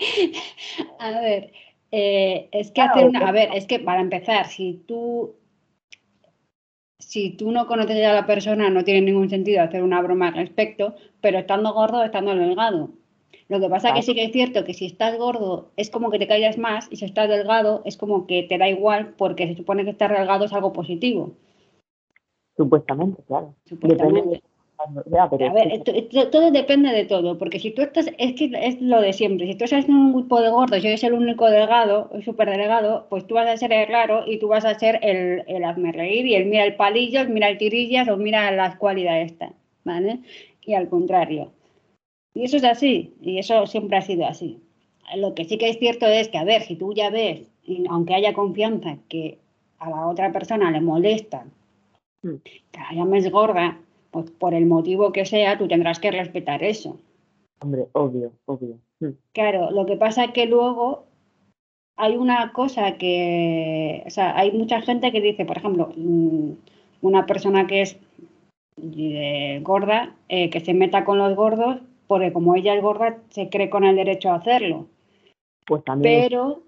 a 0.99 1.11
ver, 1.21 1.51
eh, 1.91 2.49
es 2.51 2.71
que 2.71 2.81
hacer 2.81 3.07
una, 3.07 3.27
a 3.27 3.31
ver, 3.31 3.49
es 3.53 3.65
que 3.65 3.79
para 3.79 4.01
empezar, 4.01 4.45
si 4.47 4.83
tú 4.87 5.35
si 7.11 7.31
tú 7.31 7.51
no 7.51 7.67
conoces 7.67 8.05
a 8.05 8.13
la 8.13 8.25
persona, 8.25 8.69
no 8.69 8.83
tiene 8.83 9.01
ningún 9.01 9.29
sentido 9.29 9.61
hacer 9.61 9.83
una 9.83 10.01
broma 10.01 10.29
al 10.29 10.35
respecto, 10.35 10.95
pero 11.19 11.39
estando 11.39 11.73
gordo, 11.73 12.03
estando 12.03 12.33
delgado. 12.35 12.91
Lo 13.51 13.59
que 13.59 13.67
pasa 13.67 13.89
es 13.89 13.95
que 13.95 14.01
sí 14.03 14.15
que 14.15 14.23
es 14.23 14.31
cierto 14.31 14.63
que 14.63 14.73
si 14.73 14.85
estás 14.85 15.17
gordo 15.17 15.71
es 15.75 15.89
como 15.89 16.09
que 16.09 16.19
te 16.19 16.25
callas 16.25 16.57
más 16.57 16.87
y 16.89 16.95
si 16.95 17.03
estás 17.03 17.27
delgado 17.27 17.81
es 17.83 17.97
como 17.97 18.25
que 18.25 18.43
te 18.43 18.57
da 18.57 18.69
igual 18.69 19.13
porque 19.17 19.45
se 19.45 19.55
supone 19.55 19.83
que 19.83 19.89
estar 19.89 20.09
delgado 20.09 20.45
es 20.45 20.53
algo 20.53 20.71
positivo. 20.71 21.33
Supuestamente, 22.55 23.21
claro. 23.27 23.53
Supuestamente 23.65 24.41
a 24.79 25.53
ver, 25.53 25.83
todo 26.31 26.49
depende 26.49 26.91
de 26.93 27.03
todo, 27.03 27.37
porque 27.37 27.59
si 27.59 27.71
tú 27.71 27.81
estás, 27.81 28.07
es 28.17 28.33
que 28.35 28.51
es 28.55 28.81
lo 28.81 29.01
de 29.01 29.11
siempre, 29.11 29.45
si 29.47 29.55
tú 29.55 29.65
estás 29.65 29.83
en 29.83 29.95
un 29.95 30.13
grupo 30.13 30.41
de 30.41 30.49
gordos 30.49 30.81
y 30.81 30.87
eres 30.87 31.03
el 31.03 31.11
único 31.11 31.49
delgado, 31.49 32.09
súper 32.23 32.49
delgado, 32.49 33.05
pues 33.09 33.27
tú 33.27 33.35
vas 33.35 33.49
a 33.49 33.57
ser 33.57 33.73
el 33.73 33.89
raro 33.89 34.23
y 34.25 34.39
tú 34.39 34.47
vas 34.47 34.63
a 34.63 34.79
ser 34.79 34.97
el, 35.03 35.43
el 35.47 35.65
hazme 35.65 35.91
reír 35.91 36.25
y 36.25 36.35
el 36.35 36.45
mira 36.45 36.63
el 36.63 36.77
palillo, 36.77 37.27
mira 37.27 37.49
el 37.49 37.57
tirillas 37.57 38.07
o 38.07 38.15
mira 38.15 38.49
las 38.51 38.77
cualidades 38.77 39.33
esta, 39.33 39.51
¿vale? 39.83 40.21
Y 40.65 40.73
al 40.73 40.87
contrario. 40.87 41.51
Y 42.33 42.45
eso 42.45 42.57
es 42.57 42.63
así, 42.63 43.13
y 43.21 43.39
eso 43.39 43.67
siempre 43.67 43.97
ha 43.97 44.01
sido 44.01 44.25
así. 44.25 44.61
Lo 45.15 45.35
que 45.35 45.45
sí 45.45 45.57
que 45.57 45.69
es 45.69 45.79
cierto 45.79 46.05
es 46.05 46.29
que, 46.29 46.37
a 46.37 46.43
ver, 46.43 46.61
si 46.61 46.75
tú 46.75 46.93
ya 46.93 47.09
ves, 47.09 47.41
aunque 47.89 48.13
haya 48.13 48.33
confianza, 48.33 48.97
que 49.09 49.37
a 49.79 49.89
la 49.89 50.07
otra 50.07 50.31
persona 50.31 50.71
le 50.71 50.79
molesta 50.79 51.45
hmm. 52.23 52.35
que 52.71 52.79
la 52.79 52.93
llames 52.93 53.29
gorda, 53.31 53.79
pues 54.11 54.31
por 54.31 54.53
el 54.53 54.65
motivo 54.65 55.11
que 55.11 55.25
sea, 55.25 55.57
tú 55.57 55.67
tendrás 55.67 55.99
que 55.99 56.11
respetar 56.11 56.63
eso. 56.63 56.97
Hombre, 57.59 57.87
obvio, 57.93 58.31
obvio. 58.45 58.77
Hmm. 58.99 59.11
Claro, 59.33 59.71
lo 59.71 59.85
que 59.85 59.97
pasa 59.97 60.25
es 60.25 60.31
que 60.31 60.45
luego 60.45 61.05
hay 61.97 62.15
una 62.15 62.53
cosa 62.53 62.97
que, 62.97 64.03
o 64.05 64.09
sea, 64.09 64.37
hay 64.37 64.51
mucha 64.51 64.81
gente 64.81 65.11
que 65.11 65.21
dice, 65.21 65.45
por 65.45 65.57
ejemplo, 65.57 65.91
mm, 65.95 66.51
una 67.01 67.25
persona 67.25 67.67
que 67.67 67.81
es 67.81 67.97
eh, 68.81 69.59
gorda, 69.61 70.15
eh, 70.29 70.49
que 70.49 70.61
se 70.61 70.73
meta 70.73 71.03
con 71.03 71.17
los 71.17 71.35
gordos, 71.35 71.81
porque 72.11 72.33
como 72.33 72.57
ella 72.57 72.75
es 72.75 72.81
gorda, 72.81 73.19
se 73.29 73.47
cree 73.47 73.69
con 73.69 73.85
el 73.85 73.95
derecho 73.95 74.31
a 74.31 74.35
hacerlo. 74.35 74.87
Pues 75.65 75.81
también. 75.85 76.23
Pero, 76.23 76.61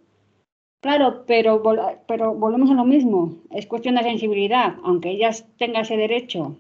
claro, 0.81 1.25
pero, 1.27 1.61
pero 2.07 2.33
volvemos 2.33 2.71
a 2.71 2.75
lo 2.75 2.85
mismo, 2.85 3.39
es 3.51 3.67
cuestión 3.67 3.95
de 3.95 4.03
sensibilidad, 4.03 4.75
aunque 4.85 5.09
ella 5.09 5.31
tenga 5.57 5.81
ese 5.81 5.97
derecho 5.97 6.55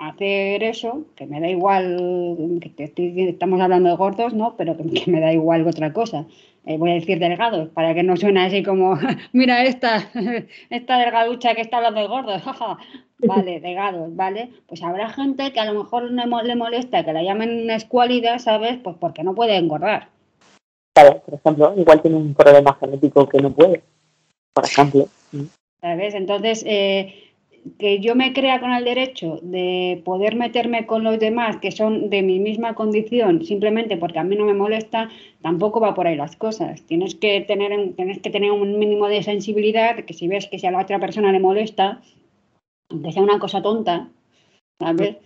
hacer 0.00 0.62
eso, 0.62 1.04
que 1.14 1.26
me 1.26 1.40
da 1.40 1.48
igual, 1.48 2.58
que 2.60 2.92
estamos 3.28 3.60
hablando 3.60 3.90
de 3.90 3.96
gordos, 3.96 4.32
¿no? 4.32 4.56
Pero 4.56 4.76
que, 4.76 5.10
me 5.10 5.20
da 5.20 5.32
igual 5.32 5.66
otra 5.66 5.92
cosa. 5.92 6.24
Eh, 6.64 6.78
voy 6.78 6.90
a 6.90 6.94
decir 6.94 7.18
delgados, 7.18 7.68
para 7.68 7.94
que 7.94 8.02
no 8.02 8.16
suene 8.16 8.44
así 8.46 8.62
como, 8.62 8.98
mira 9.32 9.62
esta, 9.64 10.10
esta 10.70 10.98
delgaducha 10.98 11.54
que 11.54 11.60
está 11.60 11.78
hablando 11.78 12.00
de 12.00 12.06
gordos, 12.06 12.42
vale, 13.18 13.60
delgados, 13.60 14.14
¿vale? 14.16 14.50
Pues 14.66 14.82
habrá 14.82 15.10
gente 15.10 15.52
que 15.52 15.60
a 15.60 15.70
lo 15.70 15.82
mejor 15.82 16.10
le 16.10 16.56
molesta 16.56 17.04
que 17.04 17.12
la 17.12 17.22
llamen 17.22 17.64
una 17.64 17.76
escualidad, 17.76 18.38
¿sabes? 18.38 18.78
Pues 18.82 18.96
porque 18.98 19.22
no 19.22 19.34
puede 19.34 19.56
engordar. 19.56 20.08
Claro, 20.94 21.20
por 21.20 21.34
ejemplo, 21.34 21.74
igual 21.76 22.00
tiene 22.00 22.16
un 22.16 22.34
problema 22.34 22.76
genético 22.80 23.28
que 23.28 23.38
no 23.38 23.52
puede, 23.52 23.82
por 24.54 24.64
ejemplo. 24.64 25.08
¿Sabes? 25.80 26.14
Entonces, 26.14 26.62
eh, 26.66 27.29
que 27.78 28.00
yo 28.00 28.14
me 28.14 28.32
crea 28.32 28.60
con 28.60 28.72
el 28.72 28.84
derecho 28.84 29.38
de 29.42 30.00
poder 30.04 30.34
meterme 30.34 30.86
con 30.86 31.04
los 31.04 31.18
demás 31.18 31.58
que 31.58 31.70
son 31.70 32.08
de 32.08 32.22
mi 32.22 32.38
misma 32.38 32.74
condición 32.74 33.44
simplemente 33.44 33.96
porque 33.96 34.18
a 34.18 34.24
mí 34.24 34.36
no 34.36 34.46
me 34.46 34.54
molesta, 34.54 35.10
tampoco 35.42 35.80
va 35.80 35.94
por 35.94 36.06
ahí 36.06 36.16
las 36.16 36.36
cosas. 36.36 36.82
Tienes 36.82 37.14
que 37.14 37.40
tener, 37.42 37.94
tienes 37.94 38.20
que 38.20 38.30
tener 38.30 38.50
un 38.50 38.78
mínimo 38.78 39.08
de 39.08 39.22
sensibilidad, 39.22 40.04
que 40.04 40.14
si 40.14 40.28
ves 40.28 40.48
que 40.48 40.58
si 40.58 40.66
a 40.66 40.70
la 40.70 40.80
otra 40.82 40.98
persona 40.98 41.32
le 41.32 41.40
molesta, 41.40 42.00
aunque 42.88 43.12
sea 43.12 43.22
una 43.22 43.38
cosa 43.38 43.62
tonta, 43.62 44.08
¿sabes? 44.78 45.16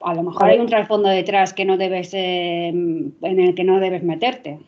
A 0.00 0.14
lo 0.14 0.24
mejor 0.24 0.44
hay 0.48 0.58
un 0.58 0.66
trasfondo 0.66 1.08
detrás 1.08 1.54
que 1.54 1.64
no 1.64 1.76
debes, 1.76 2.12
eh, 2.12 2.68
en 2.68 3.14
el 3.22 3.54
que 3.54 3.64
no 3.64 3.78
debes 3.78 4.02
meterte. 4.02 4.58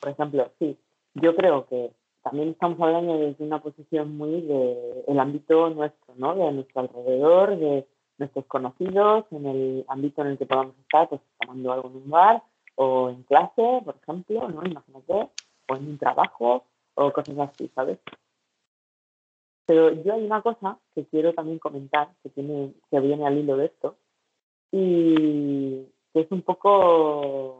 Por 0.00 0.10
ejemplo, 0.10 0.50
sí, 0.58 0.76
yo 1.14 1.36
creo 1.36 1.66
que 1.66 1.90
también 2.22 2.50
estamos 2.50 2.80
hablando 2.80 3.18
desde 3.18 3.44
una 3.44 3.60
posición 3.60 4.16
muy 4.16 4.42
de 4.42 5.04
el 5.06 5.18
ámbito 5.18 5.70
nuestro, 5.70 6.14
¿no? 6.16 6.34
De 6.34 6.52
nuestro 6.52 6.82
alrededor, 6.82 7.56
de 7.56 7.86
nuestros 8.18 8.44
conocidos, 8.46 9.24
en 9.30 9.46
el 9.46 9.84
ámbito 9.88 10.22
en 10.22 10.28
el 10.28 10.38
que 10.38 10.46
podamos 10.46 10.76
estar, 10.78 11.08
pues 11.08 11.20
tomando 11.38 11.72
algo 11.72 11.88
en 11.88 11.96
un 11.96 12.10
bar 12.10 12.42
o 12.76 13.10
en 13.10 13.22
clase, 13.24 13.82
por 13.84 13.96
ejemplo, 14.02 14.48
¿no? 14.48 14.62
Imagínate, 14.64 15.30
o 15.68 15.76
en 15.76 15.88
un 15.88 15.98
trabajo 15.98 16.64
o 16.94 17.12
cosas 17.12 17.38
así, 17.38 17.70
¿sabes? 17.74 17.98
Pero 19.66 19.92
yo 20.02 20.14
hay 20.14 20.24
una 20.24 20.42
cosa 20.42 20.78
que 20.94 21.06
quiero 21.06 21.32
también 21.32 21.58
comentar, 21.58 22.10
que 22.22 22.28
tiene, 22.30 22.74
que 22.90 23.00
viene 23.00 23.26
al 23.26 23.38
hilo 23.38 23.56
de 23.56 23.66
esto, 23.66 23.96
y 24.72 25.86
que 26.12 26.20
es 26.20 26.30
un 26.30 26.42
poco 26.42 27.59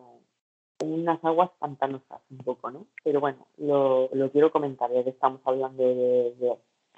unas 0.80 1.22
aguas 1.24 1.50
pantanosas 1.58 2.20
un 2.30 2.38
poco, 2.38 2.70
¿no? 2.70 2.86
Pero 3.04 3.20
bueno, 3.20 3.46
lo, 3.58 4.08
lo 4.12 4.30
quiero 4.30 4.50
comentar, 4.50 4.90
ya 4.92 5.04
que 5.04 5.10
estamos 5.10 5.40
hablando 5.44 5.82
de, 5.82 6.34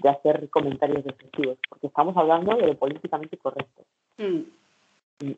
de, 0.03 0.09
hacer 0.09 0.49
comentarios 0.51 1.05
defensivos, 1.05 1.59
porque 1.69 1.87
estamos 1.87 2.17
hablando 2.17 2.57
de 2.57 2.67
lo 2.67 2.75
políticamente 2.77 3.37
correcto. 3.37 3.83
Mm. 4.19 4.43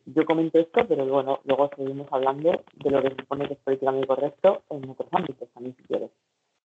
yo 0.05 0.25
comento 0.25 0.59
esto, 0.59 0.85
pero 0.87 1.05
bueno, 1.05 1.39
luego 1.45 1.69
seguimos 1.75 2.07
hablando 2.11 2.51
de 2.75 2.89
lo 2.89 3.01
que 3.01 3.09
se 3.09 3.15
supone 3.15 3.47
que 3.47 3.53
es 3.53 3.59
políticamente 3.59 4.07
correcto 4.07 4.63
en 4.69 4.89
otros 4.89 5.09
ámbitos 5.11 5.49
también, 5.49 5.75
si 5.75 5.83
quieres. 5.83 6.11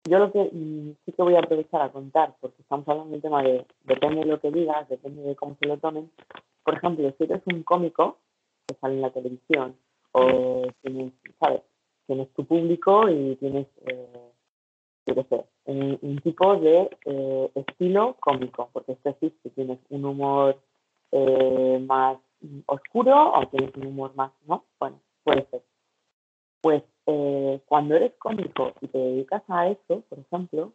Yo 0.07 0.19
lo 0.19 0.31
que 0.31 0.50
mm, 0.51 0.95
sí 1.05 1.12
que 1.12 1.24
voy 1.24 1.36
a 1.36 1.39
aprovechar 1.39 1.81
a 1.81 1.91
contar, 1.91 2.36
porque 2.39 2.62
estamos 2.62 2.88
hablando 2.88 3.12
del 3.12 3.22
tema 3.22 3.41
de 3.41 3.65
depende 3.84 4.22
de 4.22 4.25
lo 4.25 4.39
que 4.39 4.51
digas, 4.51 4.88
depende 4.88 5.24
de 5.24 5.36
cómo 5.36 5.55
se 5.60 5.67
lo 5.67 5.77
tomen. 5.77 6.12
Por 6.63 6.75
ejemplo, 6.75 7.12
si 7.17 7.24
eres 7.24 7.41
un 7.45 7.63
cómico 7.63 8.17
que 8.67 8.75
sale 8.75 8.95
en 8.95 9.01
la 9.01 9.12
televisión 9.12 9.75
o 10.17 10.67
tienes, 10.81 11.12
¿sabes? 11.39 11.62
Tienes 12.07 12.29
tu 12.34 12.45
público 12.45 13.10
y 13.10 13.36
tienes, 13.36 13.67
eh, 13.86 14.31
yo 15.07 15.15
qué 15.15 15.24
sé, 15.24 15.45
un, 15.65 16.19
tipo 16.24 16.55
de 16.55 16.89
eh, 17.05 17.51
estilo 17.55 18.15
cómico, 18.22 18.69
porque 18.72 18.93
esto 18.93 19.10
existe, 19.10 19.38
si 19.43 19.50
tienes 19.50 19.79
un 19.89 20.05
humor 20.05 20.57
eh, 21.12 21.84
más 21.86 22.17
oscuro 22.67 23.34
o 23.34 23.45
tienes 23.48 23.75
un 23.75 23.88
humor 23.88 24.15
más, 24.15 24.31
¿no? 24.48 24.63
Bueno, 24.79 25.01
puede 25.24 25.45
ser. 25.51 25.63
Pues 26.62 26.84
eh, 27.07 27.60
cuando 27.67 27.95
eres 27.95 28.13
cómico 28.17 28.72
y 28.81 28.88
te 28.88 28.98
dedicas 28.98 29.43
a 29.50 29.67
eso, 29.67 30.01
por 30.07 30.19
ejemplo, 30.19 30.72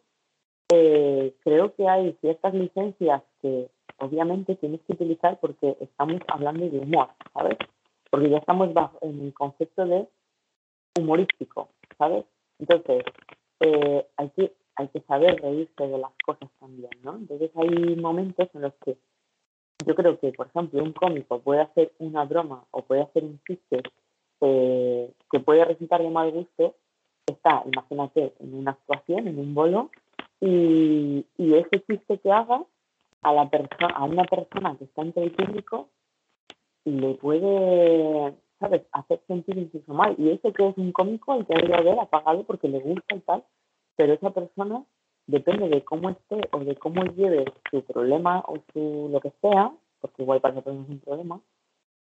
creo 0.67 1.75
que 1.75 1.87
hay 1.87 2.15
ciertas 2.21 2.53
licencias 2.53 3.23
que 3.41 3.69
obviamente 3.97 4.55
tienes 4.55 4.79
que 4.81 4.93
utilizar 4.93 5.37
porque 5.41 5.75
estamos 5.81 6.21
hablando 6.27 6.69
de 6.69 6.79
humor, 6.79 7.09
¿sabes? 7.33 7.57
Porque 8.11 8.29
ya 8.29 8.37
estamos 8.37 8.71
bajo, 8.73 8.99
en 9.01 9.19
el 9.21 9.33
concepto 9.33 9.85
de 9.85 10.07
humorístico, 10.99 11.69
¿sabes? 11.97 12.25
Entonces, 12.59 13.03
eh, 13.61 14.05
hay, 14.17 14.29
que, 14.29 14.53
hay 14.75 14.87
que 14.89 15.01
saber 15.01 15.41
reírse 15.41 15.87
de 15.87 15.97
las 15.97 16.11
cosas 16.23 16.49
también, 16.59 16.91
¿no? 17.03 17.15
Entonces 17.15 17.49
hay 17.55 17.95
momentos 17.95 18.47
en 18.53 18.61
los 18.61 18.73
que 18.85 18.97
yo 19.85 19.95
creo 19.95 20.19
que, 20.19 20.31
por 20.33 20.47
ejemplo, 20.47 20.83
un 20.83 20.93
cómico 20.93 21.39
puede 21.39 21.61
hacer 21.61 21.91
una 21.97 22.25
broma 22.25 22.65
o 22.71 22.83
puede 22.83 23.01
hacer 23.01 23.23
un 23.23 23.39
chiste 23.47 23.81
eh, 24.41 25.11
que 25.31 25.39
puede 25.39 25.65
resultar 25.65 26.03
de 26.03 26.09
mal 26.09 26.31
gusto, 26.31 26.75
está, 27.25 27.63
imagínate, 27.65 28.33
en 28.39 28.53
una 28.53 28.71
actuación, 28.71 29.27
en 29.27 29.39
un 29.39 29.55
bolo, 29.55 29.89
y, 30.39 31.25
y 31.37 31.53
ese 31.55 31.81
chiste 31.87 32.17
que 32.19 32.31
haga 32.31 32.63
a, 33.21 33.33
la 33.33 33.49
a 33.93 34.03
una 34.03 34.23
persona 34.25 34.75
que 34.77 34.85
está 34.85 35.01
entre 35.01 35.23
el 35.23 35.31
público 35.31 35.89
le 36.85 37.15
puede, 37.15 38.33
¿sabes?, 38.59 38.83
hacer 38.91 39.21
sentir 39.27 39.57
incluso 39.57 39.93
mal. 39.93 40.15
Y 40.17 40.29
ese 40.29 40.51
que 40.53 40.67
es 40.67 40.77
un 40.77 40.91
cómico, 40.91 41.35
el 41.35 41.45
que 41.45 41.55
debe 41.55 41.75
haber 41.75 41.99
apagado 41.99 42.43
porque 42.43 42.67
le 42.67 42.79
gusta 42.79 43.15
y 43.15 43.19
tal, 43.19 43.43
pero 43.95 44.13
esa 44.13 44.31
persona, 44.31 44.83
depende 45.27 45.69
de 45.69 45.83
cómo 45.83 46.09
esté 46.09 46.41
o 46.51 46.59
de 46.59 46.75
cómo 46.75 47.03
lleve 47.03 47.45
su 47.69 47.81
problema 47.83 48.43
o 48.47 48.55
su 48.73 49.09
lo 49.11 49.19
que 49.19 49.31
sea, 49.41 49.71
porque 49.99 50.23
igual 50.23 50.41
para 50.41 50.55
nosotros 50.55 50.83
es 50.83 50.89
un 50.89 50.99
problema, 50.99 51.39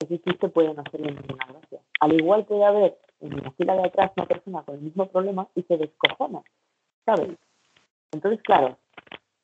ese 0.01 0.19
chiste 0.21 0.49
puede 0.49 0.73
no 0.73 0.81
hacerle 0.81 1.13
ninguna 1.13 1.47
gracia. 1.47 1.81
Al 2.01 2.13
igual 2.19 2.47
puede 2.47 2.65
haber 2.65 2.99
en 3.21 3.37
la 3.37 3.51
fila 3.53 3.75
de 3.75 3.85
atrás 3.85 4.13
una 4.17 4.27
persona 4.27 4.63
con 4.63 4.77
el 4.77 4.81
mismo 4.81 5.07
problema 5.07 5.47
y 5.55 5.63
se 5.63 5.77
descojona, 5.77 6.43
¿sabes? 7.05 7.37
Entonces, 8.13 8.43
claro, 8.43 8.79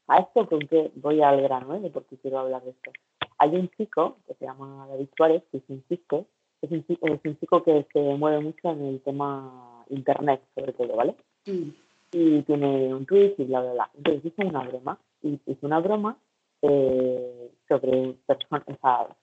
a 0.09 0.19
esto 0.19 0.49
con 0.49 0.61
que 0.61 0.90
voy 0.97 1.21
al 1.21 1.43
grano, 1.43 1.75
¿eh? 1.75 1.81
De 1.81 1.90
por 1.90 2.05
qué 2.07 2.16
quiero 2.16 2.38
hablar 2.38 2.62
de 2.62 2.71
esto. 2.71 2.90
Hay 3.38 3.50
un 3.55 3.69
chico 3.71 4.16
que 4.26 4.35
se 4.35 4.45
llama 4.45 4.87
David 4.88 5.09
Suárez, 5.16 5.43
que 5.50 5.59
es 5.59 5.64
un 5.69 5.85
chico, 5.88 6.26
es 6.62 6.71
un, 6.71 6.85
es 6.88 7.21
un 7.25 7.38
chico 7.38 7.62
que 7.62 7.87
se 7.93 8.00
mueve 8.14 8.40
mucho 8.40 8.71
en 8.71 8.85
el 8.85 9.00
tema 9.02 9.85
internet, 9.90 10.43
sobre 10.55 10.73
todo, 10.73 10.97
¿vale? 10.97 11.14
Mm. 11.47 11.71
Y 12.12 12.43
tiene 12.43 12.95
un 12.95 13.05
tweet 13.05 13.35
y 13.38 13.45
bla, 13.45 13.61
bla, 13.61 13.73
bla. 13.73 13.90
Entonces 13.95 14.25
hizo 14.25 14.49
una 14.49 14.62
broma, 14.62 14.99
y 15.23 15.38
hizo 15.47 15.66
una 15.66 15.81
broma 15.81 16.16
eh, 16.62 17.50
sobre 17.69 18.14
personas, 18.26 18.64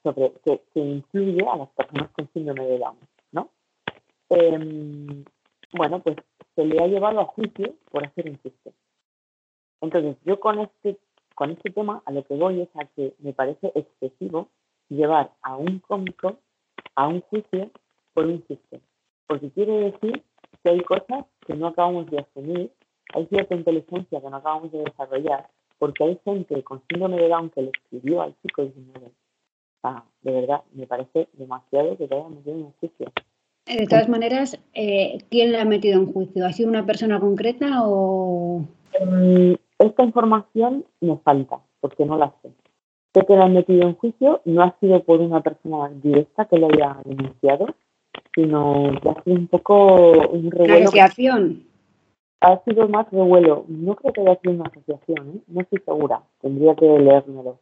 sobre 0.04 0.32
que, 0.46 0.62
que, 0.74 0.80
incluye 0.80 1.46
a 1.48 1.58
las 1.58 1.70
personas 1.70 2.10
con 2.12 2.30
síndrome 2.34 2.66
de 2.66 2.78
Down, 2.78 2.98
¿no? 3.32 3.50
Em, 4.30 5.24
bueno, 5.74 6.00
pues 6.02 6.18
se 6.56 6.66
le 6.66 6.82
ha 6.82 6.88
llevado 6.88 7.20
a 7.20 7.26
juicio 7.26 7.74
por 7.90 8.06
hacer 8.06 8.30
un 8.30 8.40
chiste. 8.42 8.74
Entonces, 9.82 10.16
yo 10.26 10.40
con 10.40 10.60
este, 10.60 10.98
con 11.36 11.52
este 11.52 11.72
tema 11.72 12.02
a 12.06 12.12
lo 12.12 12.24
que 12.24 12.36
voy 12.36 12.62
es 12.62 12.70
a 12.76 12.86
que 12.86 13.14
me 13.20 13.34
parece 13.34 13.72
excesivo 13.76 14.50
llevar 14.90 15.32
a 15.42 15.58
un 15.58 15.80
cómico 15.80 16.38
a 16.96 17.08
un 17.08 17.22
juicio 17.22 17.72
por 18.14 18.26
un 18.26 18.46
chiste. 18.48 18.82
Porque 19.28 19.50
quiere 19.52 19.92
decir 19.92 20.24
que 20.64 20.70
hay 20.70 20.82
cosas 20.82 21.26
que 21.46 21.56
no 21.56 21.68
acabamos 21.68 22.10
de 22.12 22.20
asumir, 22.20 22.72
hay 23.14 23.26
cierta 23.28 23.56
inteligencia 23.56 24.22
que 24.22 24.30
no 24.30 24.38
acabamos 24.38 24.72
de 24.72 24.84
desarrollar 24.84 25.50
porque 25.84 26.04
hay 26.04 26.20
gente 26.24 26.64
con 26.64 26.82
síndrome 26.88 27.18
de 27.18 27.28
Down 27.28 27.50
que 27.50 27.62
le 27.62 27.72
escribió 27.72 28.22
al 28.22 28.34
chico 28.42 28.64
diciendo, 28.64 29.12
ah, 29.84 30.06
de 30.22 30.32
verdad, 30.32 30.62
me 30.74 30.88
parece 30.88 31.28
demasiado 31.34 31.98
que 31.98 32.08
te 32.08 32.16
hayan 32.16 32.36
metido 32.36 32.56
en 32.56 32.72
juicio. 32.80 33.12
Eh, 33.66 33.78
de 33.80 33.88
todas 33.88 34.08
maneras, 34.08 34.58
eh, 34.74 35.18
¿quién 35.30 35.52
le 35.52 35.60
ha 35.60 35.66
metido 35.66 36.00
en 36.00 36.14
juicio? 36.14 36.46
¿Ha 36.46 36.54
sido 36.54 36.70
una 36.70 36.86
persona 36.86 37.20
concreta 37.20 37.82
o...? 37.84 38.66
Mm, 39.06 39.56
esta 39.80 40.04
información 40.04 40.86
me 41.02 41.18
falta, 41.18 41.60
porque 41.80 42.06
no 42.06 42.18
la 42.18 42.34
sé. 42.42 42.52
Sé 43.14 43.26
que 43.26 43.36
le 43.36 43.44
han 43.44 43.54
metido 43.54 43.84
en 43.84 43.96
juicio, 43.96 44.42
no 44.46 44.64
ha 44.64 44.76
sido 44.80 45.04
por 45.04 45.22
una 45.22 45.42
persona 45.42 45.90
directa 45.90 46.46
que 46.46 46.58
lo 46.58 46.68
haya 46.68 46.98
denunciado, 47.06 47.68
sino 48.34 48.92
que 49.02 49.10
ha 49.10 49.24
sido 49.24 49.36
un 49.36 49.48
poco 49.48 50.12
un 50.30 50.50
revuelo. 50.50 50.86
asociación? 50.86 51.74
ha 52.44 52.62
sido 52.66 52.90
más 52.90 53.10
revuelo. 53.10 53.66
No 53.70 53.96
creo 53.96 54.14
que 54.14 54.22
haya 54.22 54.40
sido 54.42 54.54
una 54.54 54.66
asociación, 54.66 55.30
¿eh? 55.30 55.40
no 55.48 55.62
estoy 55.62 55.80
segura, 55.80 56.22
tendría 56.42 56.76
que 56.76 56.86
leérmelo. 56.86 57.58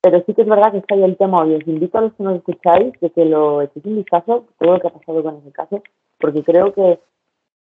Pero 0.00 0.22
sí 0.24 0.32
que 0.32 0.42
es 0.42 0.48
verdad 0.48 0.72
que 0.72 0.78
está 0.78 0.94
ahí 0.94 1.02
el 1.02 1.16
tema 1.16 1.42
hoy. 1.42 1.54
Os 1.54 1.66
invito 1.66 1.98
a 1.98 2.02
los 2.02 2.14
que 2.14 2.22
nos 2.22 2.36
escucháis 2.36 2.98
de 3.00 3.10
que 3.10 3.24
lo 3.24 3.60
echéis 3.60 3.84
un 3.84 3.96
vistazo, 3.96 4.46
todo 4.58 4.72
lo 4.72 4.80
que 4.80 4.88
ha 4.88 4.92
pasado 4.92 5.22
con 5.22 5.36
ese 5.36 5.52
caso, 5.52 5.82
porque 6.18 6.42
creo 6.42 6.72
que 6.72 6.98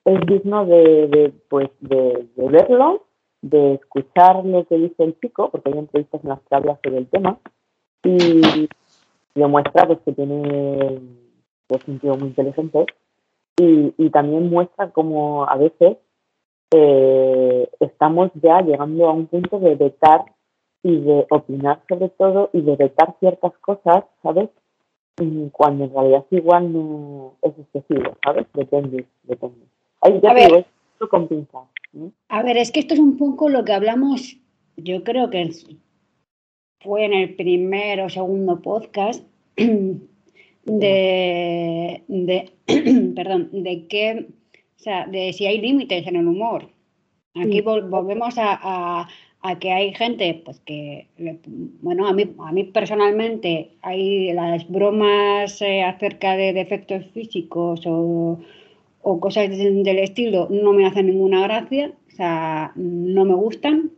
es 0.04 0.20
digno 0.26 0.66
de, 0.66 1.06
de 1.08 1.32
pues, 1.48 1.70
de, 1.80 2.26
verlo, 2.36 3.04
de 3.42 3.74
escuchar 3.74 4.44
lo 4.44 4.64
que 4.66 4.76
dice 4.76 5.04
el 5.04 5.18
chico, 5.20 5.50
porque 5.50 5.70
hay 5.70 5.78
entrevistas 5.78 6.22
en 6.22 6.30
las 6.30 6.40
que 6.40 6.54
habla 6.54 6.78
sobre 6.82 6.98
el 6.98 7.08
tema, 7.08 7.38
y 8.04 8.68
demuestra 9.34 9.86
pues, 9.86 9.98
que 10.04 10.12
tiene 10.12 11.00
pues, 11.66 11.86
un 11.86 11.98
tío 11.98 12.16
muy 12.16 12.28
inteligente, 12.28 12.86
y, 13.56 13.94
y 13.98 14.10
también 14.10 14.48
muestra 14.48 14.90
como 14.90 15.44
a 15.44 15.56
veces 15.56 15.98
eh, 16.74 17.68
estamos 17.80 18.30
ya 18.42 18.62
llegando 18.62 19.08
a 19.08 19.12
un 19.12 19.26
punto 19.26 19.58
de 19.58 19.74
vetar 19.74 20.24
y 20.82 21.00
de 21.00 21.26
opinar 21.30 21.82
sobre 21.88 22.08
todo 22.08 22.48
y 22.52 22.62
de 22.62 22.76
vetar 22.76 23.14
ciertas 23.20 23.52
cosas, 23.58 24.04
¿sabes? 24.22 24.48
Cuando 25.52 25.84
en 25.84 25.92
realidad 25.92 26.24
igual 26.30 26.72
no 26.72 27.34
es 27.42 27.52
excesivo, 27.58 28.16
¿sabes? 28.24 28.46
Depende, 28.54 29.06
depende. 29.24 29.66
Ahí 30.00 30.18
ya 30.22 30.30
a 30.30 30.34
ver, 30.34 30.66
esto 31.02 31.08
con 31.08 31.28
pinzas. 31.28 31.68
A 32.28 32.42
ver, 32.42 32.56
es 32.56 32.70
que 32.70 32.80
esto 32.80 32.94
es 32.94 33.00
un 33.00 33.16
poco 33.16 33.48
lo 33.48 33.64
que 33.64 33.72
hablamos, 33.72 34.36
yo 34.76 35.04
creo 35.04 35.30
que 35.30 35.50
fue 36.80 37.04
en 37.04 37.12
el 37.12 37.34
primer 37.34 38.00
o 38.00 38.08
segundo 38.08 38.60
podcast 38.60 39.24
de, 39.56 42.02
de 42.08 42.50
perdón, 43.14 43.50
de 43.52 43.86
que 43.86 44.26
o 44.76 44.82
sea, 44.82 45.06
de 45.06 45.32
si 45.32 45.46
hay 45.46 45.60
límites 45.60 46.06
en 46.06 46.16
el 46.16 46.26
humor. 46.26 46.68
Aquí 47.34 47.62
volvemos 47.62 48.34
a, 48.36 49.08
que 49.58 49.72
hay 49.72 49.94
gente, 49.94 50.42
pues 50.44 50.60
que, 50.60 51.08
bueno, 51.80 52.06
a 52.06 52.12
mí, 52.12 52.30
a 52.38 52.52
mí 52.52 52.64
personalmente 52.64 53.70
hay 53.80 54.32
las 54.32 54.68
bromas 54.68 55.62
eh, 55.62 55.82
acerca 55.82 56.36
de 56.36 56.52
defectos 56.52 57.06
físicos 57.14 57.82
o, 57.86 58.38
cosas 59.02 59.50
del, 59.50 59.98
estilo 59.98 60.48
no 60.50 60.72
me 60.72 60.86
hacen 60.86 61.06
ninguna 61.06 61.42
gracia, 61.42 61.92
o 62.08 62.16
sea, 62.16 62.72
no 62.76 63.24
me 63.24 63.34
gustan, 63.34 63.90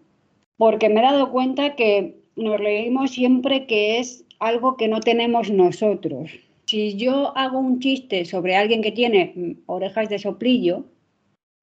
porque 0.56 0.88
me 0.88 1.00
he 1.00 1.02
dado 1.02 1.30
cuenta 1.30 1.74
que 1.76 2.16
nos 2.36 2.60
leímos 2.60 3.12
siempre 3.12 3.66
que 3.66 3.98
es 3.98 4.24
algo 4.38 4.76
que 4.76 4.88
no 4.88 5.00
tenemos 5.00 5.50
nosotros 5.50 6.30
si 6.66 6.96
yo 6.96 7.36
hago 7.36 7.58
un 7.58 7.80
chiste 7.80 8.24
sobre 8.24 8.56
alguien 8.56 8.82
que 8.82 8.92
tiene 8.92 9.32
mm, 9.34 9.52
orejas 9.66 10.08
de 10.08 10.18
soplillo, 10.18 10.84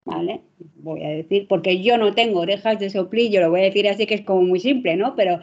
¿vale? 0.06 0.42
Voy 0.76 1.04
a 1.04 1.10
decir, 1.10 1.48
porque 1.48 1.82
yo 1.82 1.98
no 1.98 2.14
tengo 2.14 2.42
orejas 2.42 2.80
de 2.80 2.90
soplillo, 2.90 3.42
lo 3.42 3.50
voy 3.50 3.62
a 3.62 3.64
decir 3.66 3.88
así 3.88 4.06
que 4.06 4.16
es 4.16 4.22
como 4.22 4.44
muy 4.44 4.60
simple, 4.60 4.96
¿no? 4.96 5.16
Pero, 5.16 5.40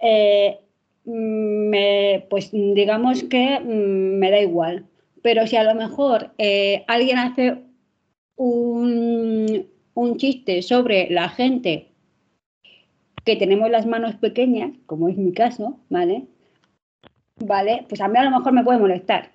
eh, 0.00 0.58
me, 1.04 2.26
pues 2.30 2.50
digamos 2.52 3.24
que 3.24 3.60
mm, 3.60 4.18
me 4.18 4.30
da 4.30 4.40
igual. 4.40 4.86
Pero 5.22 5.46
si 5.46 5.56
a 5.56 5.64
lo 5.64 5.74
mejor 5.74 6.32
eh, 6.38 6.84
alguien 6.88 7.18
hace 7.18 7.62
un, 8.36 9.66
un 9.94 10.16
chiste 10.16 10.62
sobre 10.62 11.08
la 11.10 11.28
gente 11.28 11.88
que 13.24 13.36
tenemos 13.36 13.70
las 13.70 13.86
manos 13.86 14.16
pequeñas, 14.16 14.72
como 14.86 15.08
es 15.08 15.16
mi 15.16 15.32
caso, 15.32 15.78
¿vale? 15.88 16.26
¿vale? 17.44 17.84
Pues 17.88 18.00
a 18.00 18.08
mí 18.08 18.18
a 18.18 18.24
lo 18.24 18.30
mejor 18.30 18.52
me 18.52 18.64
puede 18.64 18.78
molestar. 18.78 19.30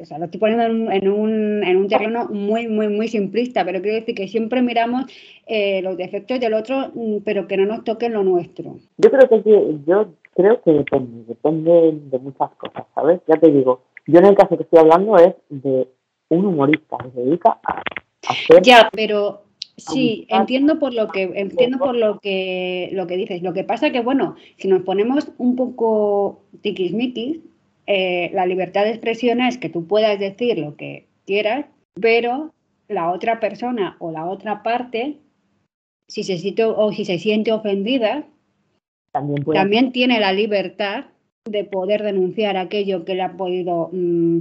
O 0.00 0.04
sea, 0.04 0.18
lo 0.18 0.26
estoy 0.26 0.38
poniendo 0.38 0.64
en 0.92 1.08
un, 1.08 1.64
en 1.64 1.76
un, 1.78 1.88
terreno 1.88 2.26
muy, 2.28 2.68
muy, 2.68 2.88
muy 2.88 3.08
simplista, 3.08 3.64
pero 3.64 3.80
quiero 3.80 3.96
decir 3.96 4.14
que 4.14 4.28
siempre 4.28 4.62
miramos 4.62 5.06
eh, 5.46 5.80
los 5.82 5.96
defectos 5.96 6.38
del 6.38 6.54
otro, 6.54 6.92
mm, 6.94 7.18
pero 7.24 7.48
que 7.48 7.56
no 7.56 7.64
nos 7.64 7.82
toquen 7.82 8.12
lo 8.12 8.22
nuestro. 8.22 8.76
Yo 8.98 9.10
creo 9.10 9.28
que 9.28 9.78
yo 9.86 10.14
creo 10.38 10.62
que 10.62 10.70
depende, 10.70 11.24
depende 11.26 11.98
de 12.00 12.18
muchas 12.20 12.50
cosas, 12.52 12.84
¿sabes? 12.94 13.20
Ya 13.26 13.40
te 13.40 13.50
digo, 13.50 13.82
yo 14.06 14.20
en 14.20 14.26
el 14.26 14.36
caso 14.36 14.56
que 14.56 14.62
estoy 14.62 14.78
hablando 14.78 15.16
es 15.16 15.34
de 15.48 15.88
un 16.28 16.46
humorista 16.46 16.96
que 16.98 17.10
se 17.10 17.20
dedica 17.22 17.58
a 17.66 17.82
hacer... 18.28 18.62
Ya, 18.62 18.88
pero 18.92 19.42
sí, 19.76 20.28
entiendo 20.28 20.78
por 20.78 20.94
lo 20.94 21.08
que 21.08 21.24
entiendo 21.34 21.78
por 21.78 21.96
lo 21.96 22.20
que 22.20 22.88
lo 22.92 23.08
que 23.08 23.16
dices. 23.16 23.42
Lo 23.42 23.52
que 23.52 23.64
pasa 23.64 23.90
que 23.90 24.00
bueno, 24.00 24.36
si 24.56 24.68
nos 24.68 24.82
ponemos 24.82 25.32
un 25.38 25.56
poco 25.56 26.42
tiquismiquis, 26.60 27.40
eh, 27.88 28.30
la 28.32 28.46
libertad 28.46 28.84
de 28.84 28.90
expresión 28.90 29.40
es 29.40 29.58
que 29.58 29.70
tú 29.70 29.88
puedas 29.88 30.20
decir 30.20 30.56
lo 30.56 30.76
que 30.76 31.08
quieras, 31.26 31.66
pero 32.00 32.52
la 32.86 33.10
otra 33.10 33.40
persona 33.40 33.96
o 33.98 34.12
la 34.12 34.24
otra 34.24 34.62
parte, 34.62 35.16
si 36.06 36.22
se 36.22 36.38
siente 36.38 36.62
o 36.62 36.92
si 36.92 37.04
se 37.04 37.18
siente 37.18 37.50
ofendida, 37.50 38.24
también, 39.12 39.92
tiene 39.92 40.20
la 40.20 40.32
libertad 40.32 41.06
de 41.44 41.64
poder 41.64 42.02
denunciar 42.02 42.56
aquello 42.56 43.04
que 43.04 43.14
le 43.14 43.22
ha 43.22 43.36
podido, 43.36 43.90
mm, 43.92 44.38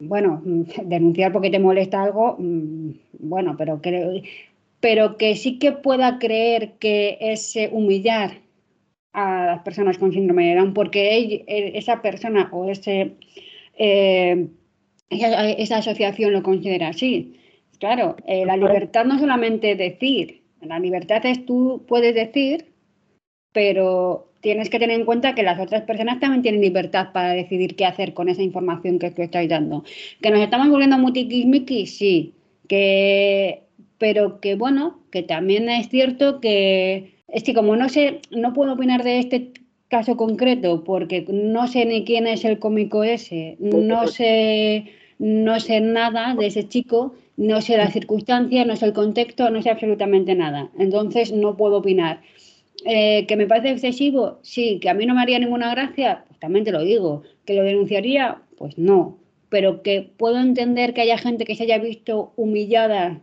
bueno, 0.00 0.42
denunciar 0.84 1.32
porque 1.32 1.50
te 1.50 1.58
molesta 1.58 2.02
algo, 2.02 2.36
mm, 2.38 2.90
bueno, 3.18 3.56
pero 3.56 3.80
que, 3.80 4.22
pero 4.80 5.16
que 5.16 5.36
sí 5.36 5.58
que 5.58 5.72
pueda 5.72 6.18
creer 6.18 6.72
que 6.78 7.18
es 7.20 7.56
humillar 7.72 8.38
a 9.12 9.46
las 9.46 9.62
personas 9.62 9.98
con 9.98 10.12
síndrome 10.12 10.48
de 10.48 10.54
Down 10.54 10.74
porque 10.74 11.44
esa 11.74 12.00
persona 12.00 12.48
o 12.52 12.70
ese, 12.70 13.12
eh, 13.76 14.46
esa, 15.10 15.78
asociación 15.78 16.32
lo 16.32 16.42
considera 16.42 16.88
así. 16.88 17.36
Claro, 17.78 18.16
eh, 18.26 18.44
la 18.46 18.56
libertad 18.56 19.04
no 19.04 19.18
solamente 19.18 19.74
decir, 19.74 20.42
la 20.60 20.78
libertad 20.78 21.24
es 21.24 21.44
tú 21.46 21.84
puedes 21.88 22.14
decir 22.14 22.69
pero 23.52 24.28
tienes 24.40 24.70
que 24.70 24.78
tener 24.78 24.98
en 24.98 25.06
cuenta 25.06 25.34
que 25.34 25.42
las 25.42 25.60
otras 25.60 25.82
personas 25.82 26.20
también 26.20 26.42
tienen 26.42 26.60
libertad 26.60 27.08
para 27.12 27.32
decidir 27.32 27.76
qué 27.76 27.84
hacer 27.84 28.14
con 28.14 28.28
esa 28.28 28.42
información 28.42 28.98
que 28.98 29.10
tú 29.10 29.22
estáis 29.22 29.48
dando. 29.48 29.84
¿Que 30.20 30.30
nos 30.30 30.40
estamos 30.40 30.68
volviendo 30.68 30.98
muy 30.98 31.12
tiquismiquis? 31.12 31.96
Sí. 31.96 32.34
Que, 32.68 33.62
pero 33.98 34.40
que 34.40 34.54
bueno, 34.54 35.00
que 35.10 35.22
también 35.22 35.68
es 35.68 35.88
cierto 35.88 36.40
que 36.40 37.14
es 37.28 37.42
que 37.42 37.54
como 37.54 37.76
no 37.76 37.88
sé, 37.88 38.20
no 38.30 38.52
puedo 38.54 38.72
opinar 38.72 39.04
de 39.04 39.18
este 39.18 39.52
caso 39.88 40.16
concreto 40.16 40.84
porque 40.84 41.26
no 41.28 41.66
sé 41.66 41.84
ni 41.84 42.04
quién 42.04 42.26
es 42.26 42.44
el 42.44 42.58
cómico 42.58 43.04
ese, 43.04 43.56
no 43.58 44.06
sé, 44.06 44.86
no 45.18 45.58
sé 45.60 45.80
nada 45.80 46.34
de 46.34 46.46
ese 46.46 46.68
chico, 46.68 47.14
no 47.36 47.60
sé 47.60 47.76
la 47.76 47.90
circunstancia, 47.90 48.64
no 48.64 48.76
sé 48.76 48.86
el 48.86 48.92
contexto, 48.92 49.50
no 49.50 49.62
sé 49.62 49.70
absolutamente 49.70 50.34
nada. 50.34 50.70
Entonces 50.78 51.32
no 51.32 51.56
puedo 51.56 51.78
opinar. 51.78 52.20
Eh, 52.84 53.26
¿Que 53.26 53.36
me 53.36 53.46
parece 53.46 53.70
excesivo? 53.70 54.38
Sí. 54.42 54.78
¿Que 54.80 54.90
a 54.90 54.94
mí 54.94 55.06
no 55.06 55.14
me 55.14 55.22
haría 55.22 55.38
ninguna 55.38 55.70
gracia? 55.70 56.24
Pues 56.26 56.38
también 56.38 56.64
te 56.64 56.72
lo 56.72 56.80
digo. 56.80 57.22
¿Que 57.44 57.54
lo 57.54 57.62
denunciaría? 57.62 58.42
Pues 58.56 58.78
no. 58.78 59.18
Pero 59.48 59.82
que 59.82 60.12
puedo 60.16 60.38
entender 60.38 60.94
que 60.94 61.02
haya 61.02 61.18
gente 61.18 61.44
que 61.44 61.54
se 61.54 61.64
haya 61.64 61.78
visto 61.78 62.32
humillada 62.36 63.20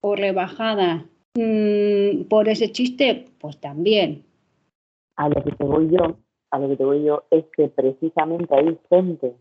o 0.00 0.16
rebajada 0.16 1.06
mm, 1.34 2.24
por 2.24 2.48
ese 2.48 2.72
chiste, 2.72 3.26
pues 3.38 3.58
también. 3.58 4.24
A 5.16 5.28
lo 5.28 5.42
que 5.42 5.52
te 5.52 5.64
voy 5.64 5.88
yo, 5.90 6.16
a 6.50 6.58
lo 6.58 6.68
que 6.68 6.76
te 6.76 6.84
voy 6.84 7.04
yo 7.04 7.24
es 7.30 7.44
que 7.56 7.68
precisamente 7.68 8.54
hay 8.54 8.78
gente 8.90 9.34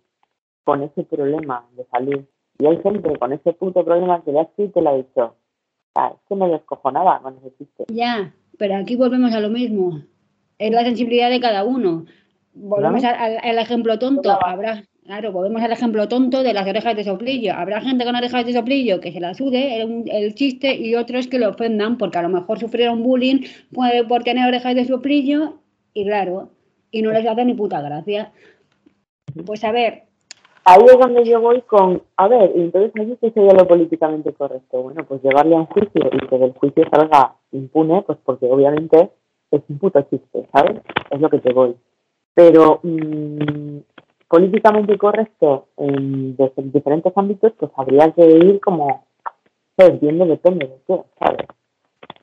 con 0.63 0.83
ese 0.83 1.03
problema 1.03 1.67
de 1.75 1.85
salud 1.85 2.21
y 2.59 2.65
hay 2.67 2.77
gente 2.81 3.17
con 3.17 3.33
ese 3.33 3.53
puto 3.53 3.83
problema 3.83 4.23
que 4.23 4.31
le 4.31 4.39
ha 4.39 4.43
escrito 4.43 4.79
y 4.79 4.83
le 4.83 4.89
ha 4.89 4.93
dicho, 4.93 5.35
ah, 5.95 6.11
es 6.13 6.21
que 6.29 6.35
me 6.35 6.47
descojonaba 6.47 7.19
con 7.21 7.37
ese 7.37 7.55
chiste. 7.57 7.85
Ya, 7.89 8.33
pero 8.61 8.75
aquí 8.75 8.95
volvemos 8.95 9.33
a 9.33 9.39
lo 9.39 9.49
mismo. 9.49 10.03
Es 10.59 10.71
la 10.71 10.83
sensibilidad 10.83 11.31
de 11.31 11.39
cada 11.39 11.63
uno. 11.63 12.05
Volvemos 12.53 13.03
al, 13.03 13.57
ejemplo 13.57 13.97
tonto. 13.97 14.37
Habrá, 14.39 14.83
claro, 15.03 15.31
volvemos 15.31 15.63
al 15.63 15.71
ejemplo 15.71 16.07
tonto 16.07 16.43
de 16.43 16.53
las 16.53 16.67
orejas 16.67 16.95
de 16.95 17.03
soplillo. 17.03 17.55
Habrá 17.55 17.81
gente 17.81 18.05
con 18.05 18.15
orejas 18.15 18.45
de 18.45 18.53
soplillo 18.53 18.99
que 18.99 19.11
se 19.11 19.19
la 19.19 19.33
sude 19.33 19.81
el, 19.81 20.35
chiste 20.35 20.75
y 20.75 20.93
otros 20.93 21.25
que 21.25 21.39
lo 21.39 21.49
ofendan 21.49 21.97
porque 21.97 22.19
a 22.19 22.21
lo 22.21 22.29
mejor 22.29 22.59
sufrieron 22.59 23.01
bullying 23.01 23.39
por 24.07 24.23
tener 24.23 24.47
orejas 24.47 24.75
de 24.75 24.85
soplillo 24.85 25.57
y 25.95 26.05
claro, 26.05 26.51
y 26.91 27.01
no 27.01 27.11
les 27.13 27.25
hace 27.25 27.43
ni 27.43 27.55
puta 27.55 27.81
gracia. 27.81 28.31
Pues 29.43 29.63
a 29.63 29.71
ver, 29.71 30.03
ahí 30.65 30.85
es 30.85 30.99
donde 30.99 31.23
yo 31.23 31.41
voy 31.41 31.61
con, 31.61 32.01
a 32.17 32.27
ver, 32.27 32.51
entonces 32.55 32.91
allí 32.99 33.17
que 33.17 33.31
sería 33.31 33.53
lo 33.53 33.67
políticamente 33.67 34.33
correcto. 34.33 34.81
Bueno, 34.81 35.05
pues 35.05 35.21
llevarle 35.23 35.55
a 35.55 35.59
un 35.59 35.65
juicio 35.67 36.09
y 36.11 36.27
que 36.27 36.37
del 36.37 36.53
juicio 36.53 36.83
salga 36.91 37.35
impune, 37.51 38.03
pues 38.03 38.17
porque 38.23 38.45
obviamente 38.45 39.11
es 39.51 39.61
un 39.67 39.79
puto 39.79 40.01
chiste, 40.03 40.47
¿sabes? 40.53 40.81
Es 41.09 41.19
lo 41.19 41.29
que 41.29 41.39
te 41.39 41.53
voy. 41.53 41.75
Pero 42.33 42.79
mmm, 42.83 43.79
políticamente 44.27 44.97
correcto 44.97 45.67
en 45.77 46.37
diferentes 46.71 47.11
ámbitos, 47.15 47.51
pues 47.57 47.71
habría 47.75 48.11
que 48.11 48.25
ir 48.25 48.61
como, 48.61 49.05
¿sabes? 49.77 49.99
Viendo 49.99 50.25
depende 50.25 50.67
de 50.67 50.77
qué, 50.87 51.03
¿sabes? 51.19 51.47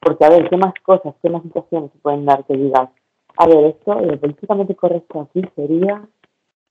Porque, 0.01 0.25
a 0.25 0.31
ver, 0.31 0.49
¿qué 0.49 0.57
más 0.57 0.73
cosas, 0.83 1.15
qué 1.21 1.29
más 1.29 1.43
situaciones 1.43 1.91
se 1.93 1.99
pueden 1.99 2.25
dar 2.25 2.45
que 2.45 2.55
digas, 2.55 2.89
a 3.37 3.47
ver, 3.47 3.65
esto, 3.67 4.01
lo 4.01 4.19
políticamente 4.19 4.75
correcto 4.75 5.21
aquí 5.21 5.43
sería 5.55 6.09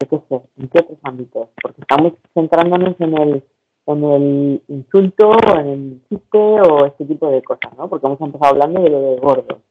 qué 0.06 0.22
sé, 0.30 0.42
en 0.58 0.68
qué 0.70 0.80
otros 0.80 1.00
ámbitos, 1.04 1.50
porque 1.62 1.82
estamos 1.82 2.14
centrándonos 2.34 3.00
en 3.00 3.18
el, 3.18 3.44
en 3.88 4.04
el 4.04 4.62
insulto 4.68 5.30
o 5.30 5.60
en 5.60 5.68
el 5.68 6.02
chiste 6.10 6.38
o 6.38 6.86
este 6.86 7.06
tipo 7.06 7.30
de 7.30 7.42
cosas, 7.42 7.76
¿no? 7.78 7.90
Porque 7.90 8.06
hemos 8.06 8.22
empezado 8.22 8.52
hablando 8.54 8.82
de 8.82 8.90
lo 8.90 9.02
de 9.02 9.16
gordo, 9.18 9.62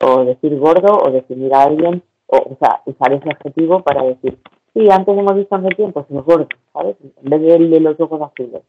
o 0.00 0.24
decir 0.24 0.58
gordo 0.58 0.98
o 1.04 1.10
definir 1.10 1.52
a 1.54 1.64
alguien, 1.64 2.02
o, 2.26 2.36
o 2.36 2.56
sea, 2.58 2.82
usar 2.86 3.12
ese 3.12 3.30
adjetivo 3.30 3.82
para 3.82 4.04
decir, 4.04 4.38
sí, 4.72 4.88
antes 4.90 5.18
hemos 5.18 5.34
visto 5.34 5.54
hace 5.54 5.68
tiempo, 5.68 6.00
es 6.00 6.24
gordo, 6.24 6.48
¿sabes? 6.72 6.96
En 7.22 7.30
vez 7.30 7.42
de 7.42 7.54
el 7.54 7.70
de 7.70 7.80
los 7.80 8.00
ojos 8.00 8.22
azules. 8.22 8.62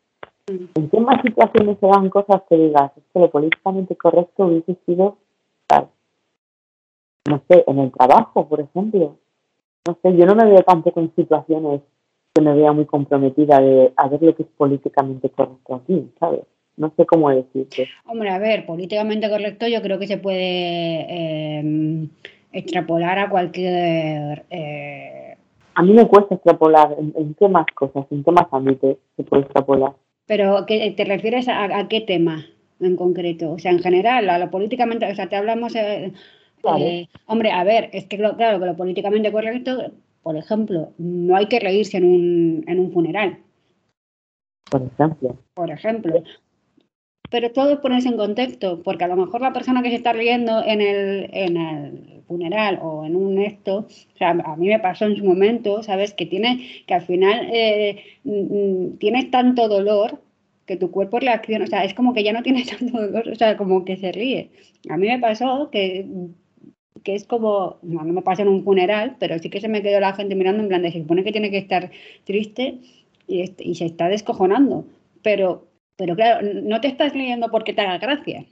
Mm. 0.49 0.65
¿En 0.75 0.89
qué 0.89 0.99
más 0.99 1.21
situaciones 1.21 1.77
se 1.79 1.87
dan 1.87 2.09
cosas 2.09 2.41
que 2.49 2.57
digas, 2.57 2.91
es 2.97 3.03
que 3.13 3.19
lo 3.19 3.29
políticamente 3.29 3.95
correcto 3.95 4.45
hubiese 4.45 4.75
sido, 4.85 5.17
no 7.29 7.41
sé, 7.47 7.63
en 7.67 7.79
el 7.79 7.91
trabajo, 7.91 8.47
por 8.47 8.59
ejemplo? 8.59 9.15
No 9.89 9.97
sé, 10.01 10.15
yo 10.15 10.25
no 10.25 10.35
me 10.35 10.45
veo 10.45 10.61
tampoco 10.63 10.99
en 10.99 11.13
situaciones 11.15 11.81
que 12.33 12.41
me 12.41 12.53
vea 12.53 12.71
muy 12.71 12.85
comprometida 12.85 13.59
de 13.59 13.91
a 13.95 14.07
ver 14.07 14.21
lo 14.21 14.35
que 14.35 14.43
es 14.43 14.49
políticamente 14.55 15.29
correcto 15.29 15.75
aquí, 15.75 16.11
¿sabes? 16.19 16.41
No 16.77 16.93
sé 16.95 17.05
cómo 17.05 17.29
decirte. 17.29 17.87
Hombre, 18.05 18.29
a 18.29 18.37
ver, 18.37 18.65
políticamente 18.65 19.29
correcto 19.29 19.67
yo 19.67 19.81
creo 19.81 19.99
que 19.99 20.07
se 20.07 20.17
puede 20.17 21.05
eh, 21.09 22.07
extrapolar 22.53 23.19
a 23.19 23.29
cualquier... 23.29 24.45
Eh... 24.49 25.35
A 25.75 25.81
mí 25.81 25.93
me 25.93 26.07
cuesta 26.07 26.35
extrapolar. 26.35 26.95
¿En, 26.99 27.33
qué 27.33 27.47
más 27.49 27.65
cosas, 27.73 28.05
en 28.11 28.23
qué 28.23 28.31
más 28.31 28.45
ámbitos 28.51 28.97
se 29.17 29.23
puede 29.23 29.43
extrapolar? 29.43 29.93
Pero 30.25 30.65
¿qué, 30.67 30.93
¿te 30.95 31.03
refieres 31.03 31.47
a, 31.49 31.87
qué 31.89 32.01
tema 32.01 32.45
en 32.79 32.95
concreto? 32.95 33.51
O 33.51 33.59
sea, 33.59 33.71
en 33.71 33.79
general, 33.79 34.29
a 34.29 34.37
lo 34.37 34.51
políticamente, 34.51 35.11
o 35.11 35.15
sea, 35.15 35.27
te 35.27 35.35
hablamos... 35.35 35.75
Eh, 35.75 36.13
eh, 36.77 37.07
hombre, 37.25 37.51
a 37.51 37.63
ver, 37.63 37.89
es 37.93 38.05
que 38.05 38.17
claro 38.17 38.59
que 38.59 38.65
lo 38.65 38.75
políticamente 38.75 39.31
correcto, 39.31 39.91
por 40.21 40.35
ejemplo, 40.35 40.91
no 40.97 41.35
hay 41.35 41.47
que 41.47 41.59
reírse 41.59 41.97
en 41.97 42.05
un, 42.05 42.63
en 42.67 42.79
un 42.79 42.91
funeral. 42.91 43.39
Por 44.69 44.83
ejemplo. 44.83 45.37
Por 45.53 45.71
ejemplo. 45.71 46.23
Pero 47.29 47.51
todo 47.51 47.73
es 47.73 47.79
ponerse 47.79 48.09
en 48.09 48.17
contexto, 48.17 48.81
porque 48.83 49.03
a 49.03 49.07
lo 49.07 49.15
mejor 49.15 49.41
la 49.41 49.53
persona 49.53 49.83
que 49.83 49.89
se 49.89 49.95
está 49.95 50.13
riendo 50.13 50.63
en 50.63 50.81
el, 50.81 51.29
en 51.31 51.57
el 51.57 52.23
funeral 52.27 52.79
o 52.81 53.05
en 53.05 53.15
un 53.15 53.39
esto, 53.39 53.79
o 53.79 54.17
sea, 54.17 54.31
a 54.31 54.55
mí 54.55 54.67
me 54.67 54.79
pasó 54.79 55.05
en 55.05 55.15
su 55.15 55.23
momento, 55.23 55.83
¿sabes? 55.83 56.13
Que 56.13 56.25
tiene, 56.25 56.83
que 56.87 56.93
al 56.95 57.01
final 57.03 57.49
eh, 57.51 58.03
tienes 58.99 59.29
tanto 59.29 59.67
dolor 59.67 60.19
que 60.65 60.77
tu 60.77 60.91
cuerpo 60.91 61.19
reacciona, 61.19 61.65
o 61.65 61.67
sea, 61.67 61.83
es 61.83 61.93
como 61.93 62.13
que 62.13 62.23
ya 62.23 62.33
no 62.33 62.43
tienes 62.43 62.67
tanto 62.77 62.99
dolor, 62.99 63.29
o 63.29 63.35
sea, 63.35 63.57
como 63.57 63.85
que 63.85 63.97
se 63.97 64.11
ríe. 64.11 64.49
A 64.89 64.97
mí 64.97 65.07
me 65.07 65.19
pasó 65.19 65.69
que 65.71 66.05
que 67.03 67.15
es 67.15 67.25
como, 67.25 67.77
no, 67.81 68.03
me 68.03 68.21
pasa 68.21 68.41
en 68.41 68.47
un 68.47 68.63
funeral, 68.63 69.15
pero 69.19 69.37
sí 69.39 69.49
que 69.49 69.61
se 69.61 69.67
me 69.67 69.81
quedó 69.81 69.99
la 69.99 70.13
gente 70.13 70.35
mirando 70.35 70.63
en 70.63 70.69
plan 70.69 70.81
de 70.81 70.91
se 70.91 70.99
supone 70.99 71.23
que 71.23 71.31
tiene 71.31 71.51
que 71.51 71.57
estar 71.57 71.91
triste 72.25 72.79
y, 73.27 73.53
y 73.59 73.75
se 73.75 73.85
está 73.85 74.07
descojonando. 74.07 74.85
Pero, 75.21 75.67
pero 75.95 76.15
claro, 76.15 76.47
no 76.63 76.81
te 76.81 76.87
estás 76.87 77.13
riendo 77.13 77.49
porque 77.51 77.73
te 77.73 77.81
haga 77.81 77.97
gracia. 77.97 78.45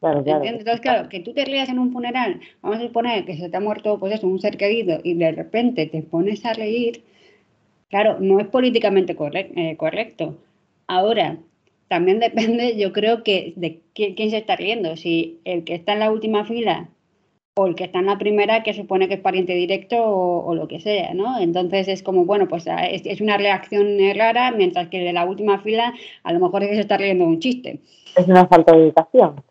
Claro, 0.00 0.22
claro. 0.22 0.44
Entonces, 0.44 0.80
claro, 0.80 1.08
que 1.08 1.20
tú 1.20 1.32
te 1.32 1.44
rías 1.44 1.68
en 1.68 1.78
un 1.78 1.92
funeral, 1.92 2.40
vamos 2.60 2.78
a 2.78 2.82
suponer 2.82 3.24
que 3.24 3.36
se 3.36 3.48
te 3.48 3.56
ha 3.56 3.60
muerto, 3.60 3.98
pues 3.98 4.14
eso, 4.14 4.26
un 4.26 4.38
ser 4.38 4.56
querido, 4.58 5.00
y 5.02 5.14
de 5.14 5.32
repente 5.32 5.86
te 5.86 6.02
pones 6.02 6.44
a 6.44 6.52
reír, 6.52 7.02
claro, 7.88 8.18
no 8.20 8.38
es 8.38 8.46
políticamente 8.46 9.16
eh, 9.18 9.76
correcto. 9.76 10.36
Ahora, 10.86 11.38
también 11.88 12.20
depende, 12.20 12.76
yo 12.76 12.92
creo 12.92 13.22
que 13.22 13.54
de 13.56 13.80
quién, 13.94 14.14
quién, 14.14 14.30
se 14.30 14.38
está 14.38 14.56
riendo. 14.56 14.96
Si 14.96 15.40
el 15.44 15.64
que 15.64 15.74
está 15.74 15.94
en 15.94 16.00
la 16.00 16.10
última 16.10 16.44
fila 16.44 16.90
o 17.58 17.66
el 17.66 17.74
que 17.74 17.84
está 17.84 18.00
en 18.00 18.06
la 18.06 18.18
primera 18.18 18.62
que 18.62 18.74
supone 18.74 19.08
que 19.08 19.14
es 19.14 19.20
pariente 19.20 19.54
directo 19.54 19.96
o, 19.98 20.54
lo 20.54 20.68
que 20.68 20.78
sea, 20.78 21.14
¿no? 21.14 21.38
Entonces 21.40 21.88
es 21.88 22.02
como, 22.02 22.26
bueno, 22.26 22.48
pues 22.48 22.68
ah, 22.68 22.86
es, 22.86 23.20
una 23.22 23.38
reacción 23.38 23.96
rara, 24.14 24.50
mientras 24.50 24.88
que 24.88 25.00
de 25.00 25.14
la 25.14 25.24
última 25.24 25.58
fila 25.60 25.94
a 26.22 26.32
lo 26.34 26.40
mejor 26.40 26.62
es 26.62 26.68
que 26.68 26.74
se 26.74 26.80
está 26.82 26.98
riendo 26.98 27.24
un 27.24 27.40
chiste. 27.40 27.80
Es 28.14 28.28
una 28.28 28.46
falta 28.46 28.76
de 28.76 28.82
educación. 28.82 29.42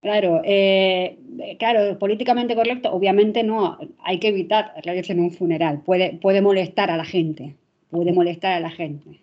Claro, 0.00 0.40
eh, 0.44 1.18
claro, 1.58 1.96
políticamente 2.00 2.56
correcto, 2.56 2.92
obviamente 2.92 3.44
no, 3.44 3.78
hay 4.02 4.18
que 4.18 4.28
evitar 4.28 4.72
reírse 4.82 5.12
en 5.12 5.20
un 5.20 5.30
funeral, 5.30 5.82
puede, 5.84 6.14
puede 6.14 6.40
molestar 6.40 6.90
a 6.90 6.96
la 6.96 7.04
gente, 7.04 7.54
puede 7.90 8.12
molestar 8.12 8.54
a 8.54 8.60
la 8.60 8.70
gente, 8.70 9.20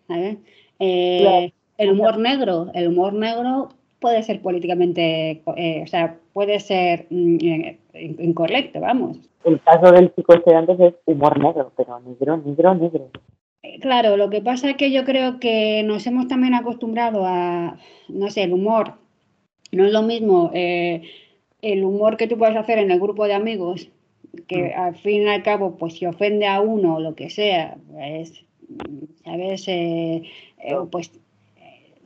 eh, 0.79 1.51
El 1.77 1.91
humor 1.91 2.19
negro, 2.19 2.67
el 2.73 2.87
humor 2.87 3.13
negro 3.13 3.69
puede 3.99 4.23
ser 4.23 4.41
políticamente, 4.41 5.41
eh, 5.55 5.81
o 5.83 5.87
sea, 5.87 6.17
puede 6.33 6.59
ser 6.59 7.07
mm, 7.09 7.37
incorrecto, 8.19 8.79
vamos. 8.79 9.17
El 9.43 9.61
caso 9.61 9.91
del 9.91 10.13
chico 10.13 10.33
este 10.33 10.53
antes 10.55 10.79
es 10.79 10.93
humor 11.05 11.39
negro, 11.39 11.71
pero 11.75 11.99
negro, 11.99 12.37
negro, 12.37 12.75
negro. 12.75 13.09
Claro, 13.81 14.17
lo 14.17 14.29
que 14.29 14.41
pasa 14.41 14.69
es 14.69 14.77
que 14.77 14.91
yo 14.91 15.03
creo 15.03 15.39
que 15.39 15.83
nos 15.83 16.05
hemos 16.07 16.27
también 16.27 16.53
acostumbrado 16.53 17.25
a, 17.25 17.77
no 18.07 18.29
sé, 18.29 18.43
el 18.43 18.53
humor 18.53 18.93
no 19.71 19.85
es 19.85 19.91
lo 19.91 20.01
mismo 20.01 20.51
eh, 20.53 21.03
el 21.61 21.83
humor 21.83 22.17
que 22.17 22.27
tú 22.27 22.37
puedes 22.37 22.55
hacer 22.55 22.77
en 22.79 22.91
el 22.91 22.99
grupo 22.99 23.25
de 23.25 23.33
amigos, 23.33 23.89
que 24.47 24.73
mm. 24.75 24.79
al 24.79 24.95
fin 24.95 25.23
y 25.23 25.27
al 25.27 25.43
cabo, 25.43 25.75
pues 25.77 25.95
si 25.95 26.05
ofende 26.05 26.47
a 26.47 26.61
uno 26.61 26.95
o 26.95 26.99
lo 26.99 27.15
que 27.15 27.29
sea, 27.29 27.77
pues, 27.91 28.45
¿sabes? 29.23 29.67
Eh, 29.67 30.23
eh, 30.59 30.75
pues 30.91 31.11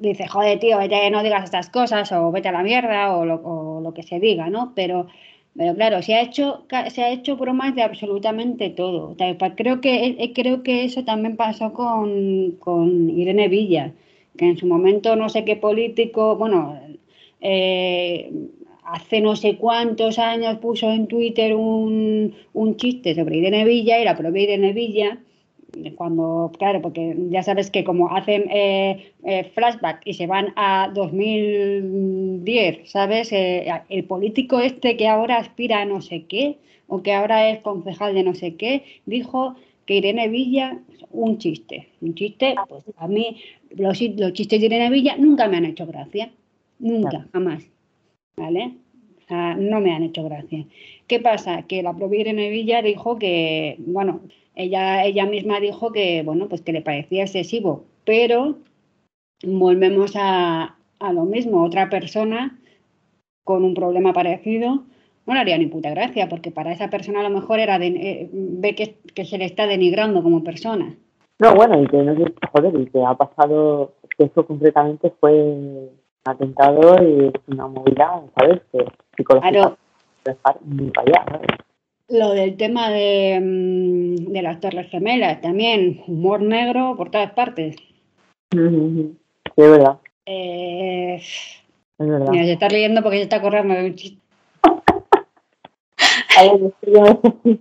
dice, 0.01 0.27
joder, 0.27 0.59
tío, 0.59 0.77
vete, 0.77 1.09
no 1.11 1.23
digas 1.23 1.45
estas 1.45 1.69
cosas, 1.69 2.11
o 2.11 2.31
vete 2.31 2.49
a 2.49 2.51
la 2.51 2.63
mierda, 2.63 3.15
o 3.15 3.25
lo, 3.25 3.93
que 3.93 4.03
se 4.03 4.19
diga, 4.19 4.49
¿no? 4.49 4.73
Pero, 4.75 5.07
pero 5.55 5.75
claro, 5.75 6.01
se 6.01 6.15
ha 6.15 6.21
hecho, 6.21 6.65
se 6.89 7.03
ha 7.03 7.11
hecho 7.11 7.37
bromas 7.37 7.75
de 7.75 7.83
absolutamente 7.83 8.69
todo. 8.69 9.15
creo 9.55 9.81
que, 9.81 10.31
creo 10.35 10.63
que 10.63 10.83
eso 10.85 11.03
también 11.03 11.37
pasó 11.37 11.73
con, 11.73 12.51
con 12.59 13.09
Irene 13.09 13.47
Villa, 13.47 13.93
que 14.37 14.45
en 14.45 14.57
su 14.57 14.67
momento 14.67 15.15
no 15.15 15.29
sé 15.29 15.45
qué 15.45 15.55
político, 15.55 16.35
bueno, 16.35 16.79
eh, 17.41 18.31
hace 18.83 19.21
no 19.21 19.35
sé 19.35 19.57
cuántos 19.57 20.19
años 20.19 20.57
puso 20.59 20.91
en 20.91 21.07
Twitter 21.07 21.55
un, 21.55 22.35
chiste 22.75 23.15
sobre 23.15 23.37
Irene 23.37 23.65
Villa 23.65 23.99
y 23.99 24.05
la 24.05 24.17
propia 24.17 24.43
Irene 24.43 24.73
Villa, 24.73 25.17
cuando, 25.95 26.51
claro, 26.57 26.81
porque 26.81 27.15
ya 27.29 27.43
sabes 27.43 27.71
que 27.71 27.84
como 27.84 28.15
hacen 28.15 28.49
eh, 28.49 29.13
eh, 29.23 29.51
flashback 29.53 30.01
y 30.05 30.13
se 30.13 30.27
van 30.27 30.53
a 30.55 30.91
2010, 30.93 32.89
¿sabes? 32.89 33.31
el 33.31 34.03
político 34.05 34.60
este 34.60 34.97
que 34.97 35.07
ahora 35.07 35.38
aspira 35.38 35.81
a 35.81 35.86
no 35.86 36.01
sé 36.01 36.25
qué, 36.25 36.57
o 36.88 37.01
que 37.01 37.13
ahora 37.13 37.49
es 37.49 37.62
concejal 37.62 38.13
de 38.13 38.23
no 38.23 38.36
sé 38.36 38.55
qué, 38.55 38.84
dijo 39.05 39.55
que 39.86 39.95
Irene 39.95 40.27
Villa, 40.27 40.79
un 41.12 41.38
chiste, 41.38 41.88
un 42.01 42.15
chiste, 42.15 42.55
pues 42.67 42.84
a 42.97 43.07
mí 43.07 43.41
los, 43.69 44.01
los 44.01 44.34
chistes 44.34 44.60
de 44.60 44.65
Irene 44.65 44.89
Villa 44.89 45.15
nunca 45.17 45.47
me 45.47 45.57
han 45.57 45.65
hecho 45.65 45.86
gracia 45.86 46.31
Nunca, 46.81 47.27
jamás. 47.31 47.63
¿Vale? 48.36 48.73
O 49.23 49.27
sea, 49.27 49.53
no 49.55 49.79
me 49.79 49.93
han 49.93 50.03
hecho 50.03 50.23
gracia. 50.23 50.65
¿Qué 51.07 51.19
pasa? 51.19 51.62
Que 51.63 51.84
la 51.84 51.95
propia 51.95 52.21
Irene 52.21 52.49
Villa 52.49 52.81
dijo 52.81 53.19
que, 53.19 53.75
bueno, 53.79 54.21
ella, 54.55 55.05
ella 55.05 55.25
misma 55.25 55.59
dijo 55.59 55.91
que, 55.91 56.23
bueno, 56.23 56.47
pues 56.47 56.61
que 56.61 56.73
le 56.73 56.81
parecía 56.81 57.23
excesivo, 57.23 57.85
pero 58.05 58.57
volvemos 59.43 60.13
a, 60.15 60.75
lo 60.99 61.25
mismo. 61.25 61.63
Otra 61.63 61.89
persona 61.89 62.59
con 63.43 63.63
un 63.63 63.73
problema 63.73 64.13
parecido 64.13 64.83
no 65.25 65.33
le 65.33 65.39
haría 65.39 65.57
ni 65.57 65.67
puta 65.67 65.89
gracia, 65.89 66.29
porque 66.29 66.51
para 66.51 66.71
esa 66.71 66.89
persona 66.89 67.21
a 67.21 67.23
lo 67.23 67.29
mejor 67.29 67.59
era 67.59 67.79
de, 67.79 67.87
eh, 67.87 68.29
ve 68.31 68.75
que, 68.75 68.97
que, 69.13 69.25
se 69.25 69.37
le 69.37 69.45
está 69.45 69.67
denigrando 69.67 70.21
como 70.21 70.43
persona. 70.43 70.95
No, 71.39 71.55
bueno, 71.55 71.81
y 71.81 71.87
que 71.87 71.97
no 71.97 72.15
joder, 72.51 72.79
y 72.79 72.85
que 72.87 73.03
ha 73.03 73.15
pasado, 73.15 73.93
que 74.17 74.25
eso 74.25 74.45
concretamente 74.45 75.11
fue 75.19 75.89
atentado 76.23 77.03
y 77.03 77.27
es 77.27 77.33
una 77.47 77.67
movida, 77.67 78.21
¿sabes? 78.37 78.61
Que 78.71 78.85
psicológica 79.15 79.75
dejar 80.23 80.57
muy 80.61 80.91
allá, 80.97 81.25
Lo 82.12 82.32
del 82.32 82.58
tema 82.58 82.89
de, 82.89 83.39
mm, 83.41 84.34
de, 84.34 84.41
las 84.41 84.60
Torres 84.60 84.89
Gemelas, 84.89 85.39
también 85.39 86.04
humor 86.08 86.41
negro 86.41 86.95
por 86.97 87.10
todas 87.10 87.32
partes. 87.32 87.78
Sí, 88.52 89.15
es 89.56 89.69
verdad. 89.69 89.97
Eh, 90.26 91.15
es 91.15 91.63
verdad. 91.97 92.28
Mira, 92.30 92.43
se 92.43 92.52
está 92.52 92.67
riendo 92.67 93.02
porque 93.02 93.17
se 93.17 93.24
está 93.24 93.41
corriendo 93.41 93.76
de 93.76 93.86
un 93.86 93.95
chiste. 93.95 94.21
A 96.38 96.43
ver, 96.43 96.74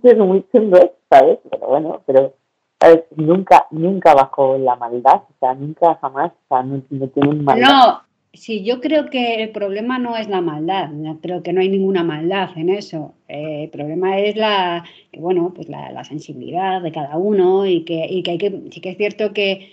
es 0.03 0.17
muy 0.17 0.45
chulo, 0.51 0.95
¿sabes? 1.09 1.39
Pero 1.49 1.67
bueno, 1.67 2.01
pero 2.05 2.33
¿sabes? 2.77 3.03
nunca, 3.15 3.67
nunca 3.71 4.13
bajo 4.13 4.57
la 4.57 4.75
maldad, 4.75 5.21
o 5.29 5.33
sea, 5.39 5.53
nunca 5.53 5.95
jamás, 6.01 6.31
o 6.31 6.47
sea, 6.49 6.63
no, 6.63 6.81
no 6.89 7.07
tienen 7.07 7.43
maldad. 7.45 7.67
No, 7.67 8.01
Sí, 8.33 8.63
yo 8.63 8.79
creo 8.79 9.09
que 9.09 9.35
el 9.43 9.51
problema 9.51 9.99
no 9.99 10.15
es 10.15 10.29
la 10.29 10.39
maldad, 10.39 10.89
creo 11.21 11.43
que 11.43 11.51
no 11.51 11.59
hay 11.59 11.67
ninguna 11.67 12.01
maldad 12.03 12.57
en 12.57 12.69
eso. 12.69 13.13
Eh, 13.27 13.63
el 13.65 13.69
problema 13.69 14.19
es 14.19 14.37
la, 14.37 14.85
bueno, 15.17 15.53
pues 15.53 15.67
la, 15.67 16.03
sensibilidad 16.05 16.81
de 16.81 16.93
cada 16.93 17.17
uno 17.17 17.65
y 17.65 17.83
que, 17.83 18.05
y 18.09 18.23
que 18.23 18.31
hay 18.31 18.37
que, 18.37 18.61
sí 18.71 18.79
que 18.79 18.91
es 18.91 18.97
cierto 18.97 19.33
que, 19.33 19.69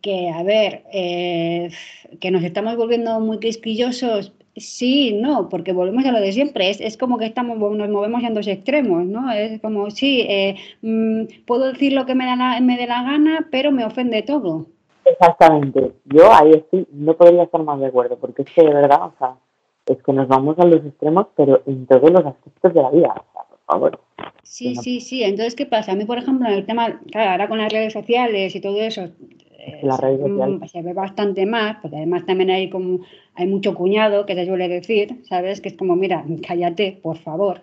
que 0.00 0.30
a 0.30 0.42
ver, 0.42 0.84
eh, 0.92 1.68
que 2.18 2.30
nos 2.30 2.42
estamos 2.44 2.76
volviendo 2.76 3.20
muy 3.20 3.40
quisquillosos, 3.40 4.32
sí, 4.56 5.12
no, 5.12 5.48
porque 5.50 5.72
volvemos 5.72 6.04
a 6.06 6.12
lo 6.12 6.20
de 6.20 6.32
siempre, 6.32 6.70
es, 6.70 6.80
es 6.80 6.96
como 6.96 7.18
que 7.18 7.26
estamos, 7.26 7.58
nos 7.58 7.90
movemos 7.90 8.22
en 8.24 8.34
dos 8.34 8.46
extremos, 8.46 9.04
¿no? 9.06 9.30
Es 9.32 9.60
como, 9.60 9.90
sí, 9.90 10.22
eh, 10.28 10.56
mm, 10.82 11.44
puedo 11.46 11.72
decir 11.72 11.92
lo 11.92 12.06
que 12.06 12.14
me, 12.14 12.24
da 12.24 12.58
me 12.60 12.76
dé 12.78 12.86
la 12.86 13.02
gana, 13.02 13.48
pero 13.50 13.70
me 13.70 13.84
ofende 13.84 14.22
todo. 14.22 14.66
Exactamente. 15.10 15.92
Yo 16.04 16.32
ahí 16.32 16.52
estoy, 16.52 16.86
no 16.92 17.14
podría 17.14 17.44
estar 17.44 17.62
más 17.62 17.80
de 17.80 17.86
acuerdo, 17.86 18.16
porque 18.18 18.42
es 18.42 18.50
que 18.50 18.62
de 18.62 18.74
verdad, 18.74 19.06
o 19.06 19.12
sea, 19.18 19.36
es 19.86 20.02
que 20.02 20.12
nos 20.12 20.28
vamos 20.28 20.58
a 20.58 20.66
los 20.66 20.84
extremos, 20.84 21.26
pero 21.36 21.62
en 21.66 21.86
todos 21.86 22.10
los 22.10 22.26
aspectos 22.26 22.74
de 22.74 22.82
la 22.82 22.90
vida, 22.90 23.14
o 23.16 23.32
sea, 23.32 23.42
por 23.48 23.58
favor. 23.66 24.00
Sí, 24.42 24.76
sí, 24.76 25.00
sí. 25.00 25.22
Entonces, 25.22 25.54
¿qué 25.54 25.66
pasa? 25.66 25.92
A 25.92 25.94
mí, 25.94 26.04
por 26.04 26.18
ejemplo, 26.18 26.48
en 26.48 26.54
el 26.54 26.66
tema, 26.66 27.00
claro, 27.10 27.30
ahora 27.30 27.48
con 27.48 27.58
las 27.58 27.72
redes 27.72 27.92
sociales 27.92 28.54
y 28.54 28.60
todo 28.60 28.80
eso, 28.80 29.08
se 30.66 30.82
ve 30.82 30.92
bastante 30.92 31.46
más, 31.46 31.76
porque 31.80 31.96
además 31.96 32.24
también 32.26 32.50
hay 32.50 32.70
como 32.70 33.00
hay 33.34 33.46
mucho 33.46 33.74
cuñado 33.74 34.26
que 34.26 34.34
se 34.34 34.46
suele 34.46 34.68
decir, 34.68 35.22
¿sabes? 35.24 35.60
Que 35.60 35.68
es 35.68 35.76
como, 35.76 35.96
mira, 35.96 36.24
cállate, 36.46 36.98
por 37.02 37.18
favor. 37.18 37.60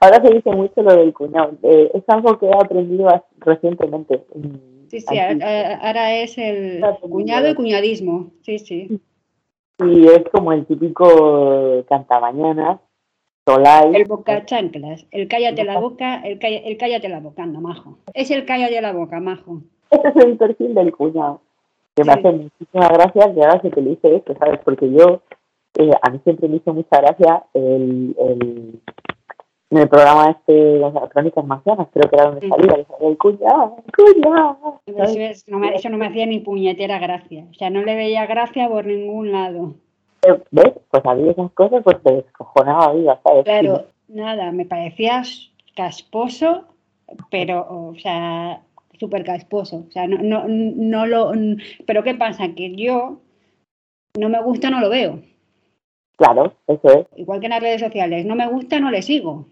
Ahora 0.00 0.20
se 0.20 0.34
dice 0.34 0.50
mucho 0.50 0.82
lo 0.82 0.96
del 0.96 1.12
cuñado. 1.12 1.52
Eh, 1.62 1.90
es 1.94 2.02
algo 2.08 2.38
que 2.38 2.46
he 2.46 2.54
aprendido 2.54 3.08
recientemente. 3.38 4.24
Sí, 4.88 5.00
sí, 5.00 5.18
ahora 5.18 6.14
es 6.14 6.38
el 6.38 6.84
cuñado 7.00 7.48
y 7.48 7.54
cuñadismo, 7.54 8.30
sí, 8.42 8.58
sí. 8.58 9.00
Y 9.84 10.06
es 10.06 10.22
como 10.32 10.52
el 10.52 10.64
típico 10.64 11.84
cantabañanas, 11.88 12.80
solay. 13.44 13.94
El 13.94 14.04
boca 14.04 14.44
chanclas, 14.46 15.06
el 15.10 15.28
cállate 15.28 15.64
la 15.64 15.78
boca, 15.78 16.22
el, 16.22 16.38
el 16.42 16.76
cállate 16.78 17.08
la 17.08 17.20
boca, 17.20 17.42
anda, 17.42 17.60
majo. 17.60 17.98
Es 18.14 18.30
el 18.30 18.44
cállate 18.46 18.80
la 18.80 18.92
boca, 18.92 19.20
majo. 19.20 19.62
Ese 19.90 20.08
es 20.08 20.16
el 20.16 20.36
perfil 20.36 20.74
del 20.74 20.92
cuñado. 20.92 21.40
Que 21.94 22.04
me 22.04 22.12
hace 22.12 22.30
muchísimas 22.30 22.90
gracias 22.90 23.36
y 23.36 23.40
ahora 23.40 23.60
se 23.62 23.70
te 23.70 23.80
dice 23.80 24.16
esto, 24.16 24.34
¿sabes? 24.38 24.60
Porque 24.64 24.90
yo, 24.90 25.22
eh, 25.78 25.90
a 26.02 26.10
mí 26.10 26.20
siempre 26.24 26.48
me 26.48 26.56
hizo 26.56 26.72
mucha 26.72 27.00
gracia 27.00 27.44
el, 27.54 28.14
el 28.18 28.80
en 29.70 29.78
el 29.78 29.88
programa 29.88 30.30
este 30.30 30.78
las 30.78 30.92
crónicas 31.10 31.44
marcianas, 31.44 31.88
creo 31.92 32.08
que 32.08 32.16
era 32.16 32.26
donde 32.26 32.48
salía, 32.48 32.86
el 33.00 33.18
cuñado, 33.18 33.76
cuñado. 33.96 34.80
Eso 34.86 35.44
no, 35.48 35.58
me, 35.58 35.74
eso 35.74 35.88
no 35.88 35.98
me 35.98 36.06
hacía 36.06 36.26
ni 36.26 36.40
puñetera 36.40 36.98
gracia, 36.98 37.46
o 37.50 37.54
sea, 37.54 37.70
no 37.70 37.82
le 37.82 37.96
veía 37.96 38.26
gracia 38.26 38.68
por 38.68 38.86
ningún 38.86 39.32
lado. 39.32 39.74
¿Ves? 40.50 40.72
Pues 40.90 41.04
a 41.04 41.14
mí 41.14 41.28
esas 41.28 41.50
cosas 41.52 41.82
pues 41.82 42.02
te 42.02 42.14
descojonaba 42.14 42.92
vida, 42.94 43.20
¿sabes? 43.22 43.44
Claro, 43.44 43.86
nada, 44.08 44.52
me 44.52 44.66
parecía 44.66 45.22
casposo, 45.74 46.64
pero, 47.30 47.66
o 47.68 47.94
sea, 47.96 48.62
súper 48.98 49.24
casposo, 49.24 49.84
o 49.88 49.90
sea, 49.90 50.06
no, 50.06 50.18
no, 50.18 50.44
no 50.48 51.06
lo... 51.06 51.32
Pero 51.86 52.02
¿qué 52.02 52.14
pasa? 52.14 52.54
Que 52.54 52.74
yo 52.74 53.18
no 54.18 54.28
me 54.28 54.42
gusta, 54.42 54.70
no 54.70 54.80
lo 54.80 54.90
veo. 54.90 55.20
Claro, 56.16 56.54
eso 56.66 56.88
es. 56.88 57.06
Igual 57.16 57.40
que 57.40 57.46
en 57.46 57.50
las 57.50 57.60
redes 57.60 57.82
sociales, 57.82 58.24
no 58.24 58.34
me 58.34 58.48
gusta, 58.48 58.80
no 58.80 58.90
le 58.90 59.02
sigo. 59.02 59.46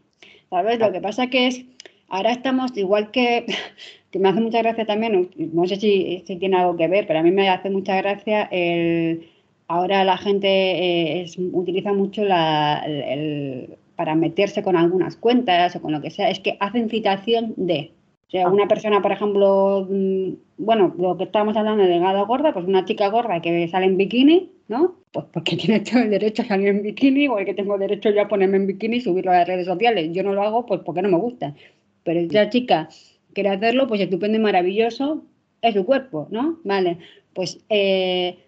¿Sabes? 0.55 0.79
Lo 0.79 0.93
que 0.93 1.01
pasa 1.01 1.27
que 1.27 1.49
es, 1.49 1.65
ahora 2.09 2.31
estamos 2.31 2.77
igual 2.77 3.11
que, 3.11 3.45
que 4.13 4.21
me 4.21 4.29
hace 4.29 4.41
mucha 4.41 4.63
gracia 4.63 4.87
también, 4.87 5.31
no 5.37 5.67
sé 5.67 5.75
si, 5.75 6.23
si, 6.25 6.37
tiene 6.37 6.59
algo 6.59 6.77
que 6.77 6.87
ver, 6.87 7.09
pero 7.09 7.19
a 7.19 7.23
mí 7.25 7.33
me 7.33 7.49
hace 7.49 7.71
mucha 7.71 7.97
gracia 7.97 8.45
el, 8.53 9.29
ahora 9.67 10.05
la 10.05 10.17
gente 10.17 10.47
eh, 10.47 11.27
utiliza 11.51 11.93
mucho 11.93 12.23
la, 12.23 12.85
el, 12.87 13.77
para 13.97 14.15
meterse 14.15 14.63
con 14.63 14.77
algunas 14.77 15.17
cuentas 15.17 15.75
o 15.75 15.83
con 15.83 15.91
lo 15.91 16.01
que 16.01 16.13
sea, 16.13 16.31
es 16.31 16.39
que 16.39 16.57
hacen 16.61 16.89
citación 16.89 17.55
de. 17.57 17.91
O 18.29 18.31
sea, 18.31 18.49
una 18.49 18.69
persona, 18.69 19.03
por 19.03 19.11
ejemplo, 19.11 19.89
mm, 19.91 20.35
bueno, 20.59 20.95
lo 20.97 21.17
que 21.17 21.25
estábamos 21.25 21.57
hablando 21.57 21.83
de 21.83 21.89
delgada 21.89 22.23
gorda, 22.23 22.53
pues 22.53 22.65
una 22.65 22.85
chica 22.85 23.09
gorda 23.09 23.41
que 23.41 23.67
sale 23.67 23.87
en 23.87 23.97
bikini, 23.97 24.53
¿no? 24.69 24.97
Pues 25.13 25.27
porque 25.33 25.57
tiene 25.57 25.81
todo 25.81 26.01
el 26.01 26.11
derecho 26.11 26.43
a 26.43 26.47
salir 26.47 26.69
en 26.69 26.83
bikini, 26.83 27.29
o 27.29 27.39
el 27.39 27.47
que 27.47 27.55
tengo 27.55 27.79
derecho 27.79 28.11
yo 28.11 28.23
a 28.23 28.29
ponerme 28.29 28.57
en 28.57 28.67
bikini 28.67 28.97
y 28.97 29.01
subirlo 29.01 29.31
a 29.33 29.39
las 29.39 29.49
redes 29.49 29.67
sociales. 29.67 30.11
Yo 30.13 30.23
no 30.23 30.33
lo 30.35 30.43
hago 30.43 30.67
pues 30.67 30.81
porque 30.85 31.03
no 31.03 31.09
me 31.09 31.19
gusta. 31.19 31.55
Pero 32.03 32.21
esa 32.21 32.51
chica 32.51 32.89
quiere 33.33 33.51
hacerlo, 33.51 33.87
pues 33.87 34.01
estupendo 34.01 34.39
y 34.39 34.41
maravilloso, 34.41 35.25
es 35.63 35.75
su 35.75 35.85
cuerpo, 35.85 36.29
¿no? 36.31 36.61
Vale, 36.65 36.99
pues 37.33 37.59
eh, 37.69 38.39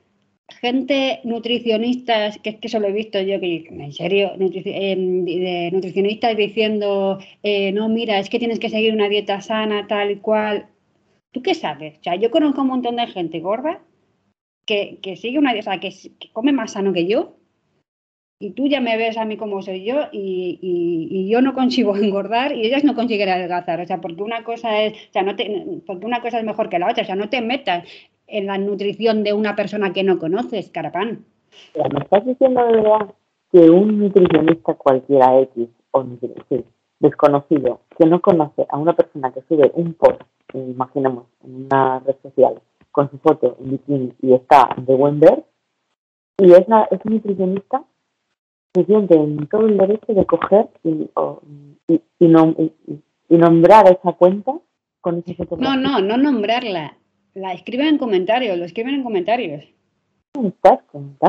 gente 0.60 1.20
nutricionista, 1.24 2.30
que 2.42 2.50
es 2.50 2.56
que 2.56 2.68
eso 2.68 2.78
lo 2.78 2.88
he 2.88 2.92
visto 2.92 3.20
yo, 3.20 3.40
que 3.40 3.66
en 3.68 3.92
serio, 3.92 4.32
eh, 4.38 5.70
nutricionistas 5.72 6.36
diciendo, 6.36 7.18
eh, 7.42 7.72
no, 7.72 7.88
mira, 7.88 8.18
es 8.18 8.30
que 8.30 8.38
tienes 8.38 8.58
que 8.58 8.70
seguir 8.70 8.94
una 8.94 9.08
dieta 9.08 9.40
sana, 9.40 9.86
tal 9.86 10.10
y 10.12 10.16
cual. 10.16 10.68
¿Tú 11.32 11.42
qué 11.42 11.54
sabes? 11.54 11.98
O 11.98 12.02
sea, 12.02 12.16
yo 12.16 12.30
conozco 12.30 12.62
un 12.62 12.68
montón 12.68 12.96
de 12.96 13.06
gente 13.08 13.40
gorda 13.40 13.82
que, 14.66 15.16
sigue 15.16 15.38
una 15.38 15.52
dieta, 15.52 15.78
que, 15.78 15.92
come 16.32 16.52
más 16.52 16.72
sano 16.72 16.92
que 16.92 17.06
yo, 17.06 17.36
y 18.38 18.50
tú 18.50 18.66
ya 18.66 18.80
me 18.80 18.98
ves 18.98 19.16
a 19.16 19.24
mí 19.24 19.38
como 19.38 19.62
soy 19.62 19.84
yo 19.84 20.08
y, 20.12 21.28
yo 21.30 21.40
no 21.40 21.54
consigo 21.54 21.96
engordar 21.96 22.52
y 22.52 22.66
ellas 22.66 22.84
no 22.84 22.94
consiguen 22.94 23.30
adelgazar. 23.30 23.80
O 23.80 23.86
sea, 23.86 24.00
porque 24.00 24.22
una 24.22 24.44
cosa 24.44 24.82
es, 24.82 24.92
o 24.92 25.12
sea, 25.12 25.22
no 25.22 25.34
porque 25.86 26.06
una 26.06 26.20
cosa 26.20 26.38
es 26.38 26.44
mejor 26.44 26.68
que 26.68 26.78
la 26.78 26.90
otra. 26.90 27.02
O 27.02 27.06
sea, 27.06 27.16
no 27.16 27.30
te 27.30 27.40
metas 27.40 27.88
en 28.26 28.46
la 28.46 28.58
nutrición 28.58 29.24
de 29.24 29.32
una 29.32 29.56
persona 29.56 29.92
que 29.92 30.02
no 30.02 30.18
conoces, 30.18 30.70
carapán. 30.70 31.24
¿Me 31.74 32.00
estás 32.00 32.26
diciendo 32.26 32.66
de 32.66 32.72
verdad 32.72 33.14
que 33.52 33.70
un 33.70 33.98
nutricionista 34.00 34.74
cualquiera 34.74 35.40
X 35.40 35.68
o 35.92 36.04
desconocido 37.00 37.80
que 37.96 38.06
no 38.06 38.20
conoce 38.20 38.66
a 38.68 38.76
una 38.76 38.94
persona 38.94 39.32
que 39.32 39.42
sube 39.48 39.70
un 39.74 39.94
post, 39.94 40.20
imaginemos, 40.52 41.24
en 41.44 41.66
una 41.66 42.00
red 42.00 42.16
social 42.22 42.60
con 42.96 43.10
su 43.10 43.18
foto 43.18 43.58
en 43.60 43.72
bikini 43.72 44.12
y 44.22 44.32
está 44.32 44.74
de 44.78 44.94
buen 44.94 45.20
ver 45.20 45.44
y 46.38 46.50
es, 46.52 46.60
es 46.90 47.00
un 47.04 47.12
nutricionista 47.12 47.84
se 48.72 48.84
siente 48.86 49.14
en 49.14 49.46
todo 49.48 49.66
el 49.66 49.76
derecho 49.76 50.14
de 50.14 50.24
coger 50.24 50.68
y, 50.82 51.10
y, 51.88 52.00
y, 52.18 53.36
nombrar 53.36 53.86
esa 53.86 54.12
cuenta 54.12 54.52
con 55.02 55.22
ese 55.26 55.34
foto. 55.34 55.58
No, 55.58 55.76
no, 55.76 56.00
no 56.00 56.16
nombrarla 56.16 56.96
la 57.34 57.52
escriben 57.52 57.86
en 57.86 57.98
comentarios, 57.98 58.56
lo 58.56 58.64
escriben 58.64 58.94
en 58.94 59.02
comentarios. 59.02 59.64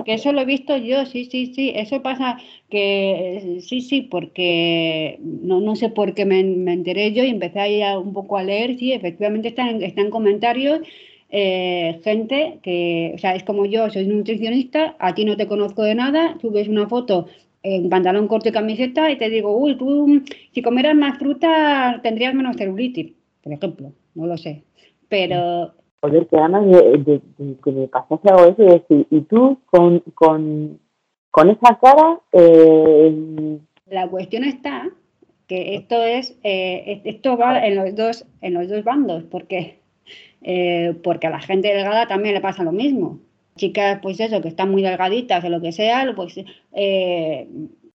Que 0.06 0.14
eso 0.14 0.32
lo 0.34 0.42
he 0.42 0.46
visto 0.46 0.76
yo, 0.78 1.06
sí, 1.06 1.26
sí, 1.26 1.54
sí. 1.54 1.72
Eso 1.76 2.02
pasa 2.02 2.38
que 2.70 3.60
sí, 3.62 3.82
sí, 3.82 4.02
porque 4.02 5.18
no, 5.22 5.62
no 5.62 5.76
sé 5.76 5.90
por 5.90 6.14
qué 6.14 6.26
me, 6.26 6.40
enteré 6.40 7.14
yo 7.14 7.24
y 7.24 7.30
empecé 7.30 7.60
ahí 7.60 7.82
un 7.98 8.14
poco 8.14 8.38
a 8.38 8.44
leer. 8.44 8.78
Sí, 8.78 8.92
efectivamente 8.94 9.50
están, 9.50 9.82
están 9.82 10.06
en 10.06 10.12
comentarios 10.12 10.82
eh, 11.30 12.00
gente 12.04 12.60
que, 12.64 13.12
o 13.16 13.18
sea, 13.18 13.36
es 13.36 13.44
como 13.44 13.66
yo, 13.66 13.90
soy 13.90 14.08
nutricionista, 14.08 14.96
a 15.00 15.14
ti 15.14 15.26
no 15.26 15.38
te 15.38 15.48
conozco 15.48 15.84
de 15.84 15.96
nada, 15.96 16.38
subes 16.42 16.68
una 16.68 16.88
foto 16.88 17.28
en 17.64 17.90
pantalón 17.90 18.28
corto 18.28 18.50
y 18.50 18.52
camiseta 18.52 19.12
y 19.12 19.18
te 19.18 19.30
digo, 19.30 19.56
uy, 19.58 19.78
tú 19.78 20.22
si 20.54 20.62
comieras 20.62 20.96
más 20.96 21.18
fruta 21.18 22.00
tendrías 22.02 22.34
menos 22.34 22.56
celulitis, 22.56 23.14
por 23.44 23.54
ejemplo, 23.54 23.92
no 24.16 24.28
lo 24.28 24.38
sé. 24.38 24.64
Pero 25.10 25.74
joder, 26.02 26.28
que 26.28 26.36
ganas 26.38 26.66
de, 26.66 27.22
que 27.64 27.72
me 27.72 27.88
pasase 27.88 28.30
algo 28.30 28.46
eso 28.46 28.64
y 28.64 28.66
decir, 28.66 29.08
y 29.10 29.22
tú 29.22 29.60
con, 29.66 30.00
con, 30.14 30.80
con 31.32 31.50
esa 31.50 31.78
cara... 31.80 32.20
Eh... 32.32 33.60
La 33.88 34.08
cuestión 34.08 34.44
está 34.44 34.90
que 35.48 35.76
esto 35.76 36.04
es 36.04 36.38
eh, 36.44 37.02
esto 37.06 37.38
va 37.38 37.66
en 37.66 37.76
los 37.76 37.96
dos 37.96 38.26
en 38.42 38.54
los 38.54 38.68
dos 38.68 38.84
bandos 38.84 39.24
porque 39.32 39.80
eh, 40.42 40.96
porque 41.04 41.28
a 41.28 41.32
la 41.32 41.40
gente 41.40 41.74
delgada 41.74 42.08
también 42.08 42.36
le 42.36 42.42
pasa 42.42 42.64
lo 42.64 42.72
mismo 42.72 43.20
chicas 43.56 44.00
pues 44.02 44.20
eso 44.20 44.42
que 44.42 44.50
están 44.50 44.72
muy 44.72 44.84
delgaditas 44.84 45.44
o 45.44 45.50
lo 45.50 45.62
que 45.62 45.72
sea 45.72 46.14
pues 46.16 46.36
eh, 46.74 47.48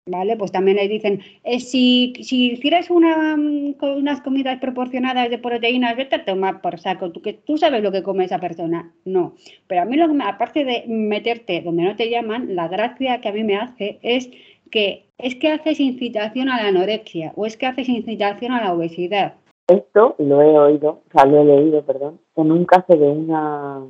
¿vale? 0.05 0.35
Pues 0.35 0.51
también 0.51 0.77
les 0.77 0.89
dicen, 0.89 1.21
eh, 1.43 1.59
si, 1.59 2.13
si 2.21 2.51
hicieras 2.51 2.89
una, 2.89 3.37
mm, 3.37 3.75
unas 3.97 4.21
comidas 4.21 4.59
proporcionadas 4.59 5.29
de 5.29 5.37
proteínas, 5.37 5.95
vete 5.95 6.15
a 6.15 6.25
tomar 6.25 6.61
por 6.61 6.79
saco, 6.79 7.11
tú, 7.11 7.21
que, 7.21 7.33
tú 7.33 7.57
sabes 7.57 7.83
lo 7.83 7.91
que 7.91 8.03
come 8.03 8.25
esa 8.25 8.39
persona. 8.39 8.91
No, 9.05 9.35
pero 9.67 9.81
a 9.81 9.85
mí, 9.85 9.97
lo 9.97 10.11
que, 10.11 10.17
aparte 10.23 10.65
de 10.65 10.85
meterte 10.87 11.61
donde 11.61 11.83
no 11.83 11.95
te 11.95 12.09
llaman, 12.09 12.55
la 12.55 12.67
gracia 12.67 13.21
que 13.21 13.29
a 13.29 13.33
mí 13.33 13.43
me 13.43 13.57
hace 13.57 13.99
es 14.01 14.29
que 14.71 15.05
es 15.17 15.35
que 15.35 15.49
haces 15.49 15.79
incitación 15.79 16.49
a 16.49 16.61
la 16.61 16.69
anorexia 16.69 17.33
o 17.35 17.45
es 17.45 17.57
que 17.57 17.67
haces 17.67 17.89
incitación 17.89 18.53
a 18.53 18.61
la 18.63 18.73
obesidad. 18.73 19.35
Esto 19.67 20.15
lo 20.17 20.41
he 20.41 20.57
oído, 20.57 20.89
o 20.89 21.11
sea, 21.13 21.25
lo 21.25 21.41
he 21.41 21.45
leído, 21.45 21.81
perdón, 21.83 22.19
en 22.35 22.51
un 22.51 22.65
caso 22.65 22.95
de 22.95 23.09
una 23.09 23.81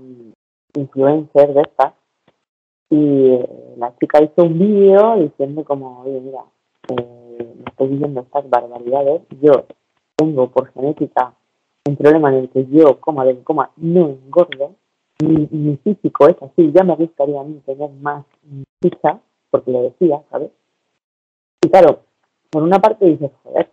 influencer 0.75 1.53
de 1.53 1.61
estas 1.61 1.93
y 2.89 3.39
la 3.77 3.95
chica 3.97 4.21
hizo 4.21 4.43
un 4.43 4.59
vídeo 4.59 5.15
diciendo 5.17 5.63
como, 5.63 6.01
oye, 6.01 6.19
mira, 6.19 6.43
eh, 6.89 7.55
me 7.55 7.63
estoy 7.65 7.87
diciendo 7.87 8.21
estas 8.21 8.49
barbaridades, 8.49 9.21
yo 9.41 9.65
tengo 10.17 10.49
por 10.51 10.71
genética 10.73 11.33
un 11.87 11.95
problema 11.95 12.29
en 12.29 12.35
el 12.35 12.49
que 12.49 12.65
yo 12.67 12.99
coma 12.99 13.25
de 13.25 13.41
coma 13.43 13.71
no 13.77 14.09
engordo, 14.09 14.75
mi, 15.23 15.47
mi, 15.51 15.77
físico 15.77 16.27
es 16.27 16.35
así, 16.41 16.71
ya 16.73 16.83
me 16.83 16.95
gustaría 16.95 17.39
a 17.39 17.43
mí 17.43 17.61
tener 17.65 17.89
más 18.01 18.25
ficha, 18.81 19.19
porque 19.49 19.71
lo 19.71 19.83
decía, 19.83 20.21
¿sabes? 20.29 20.51
Y 21.61 21.69
claro, 21.69 22.01
por 22.49 22.63
una 22.63 22.79
parte 22.79 23.05
dices, 23.05 23.31
joder, 23.43 23.69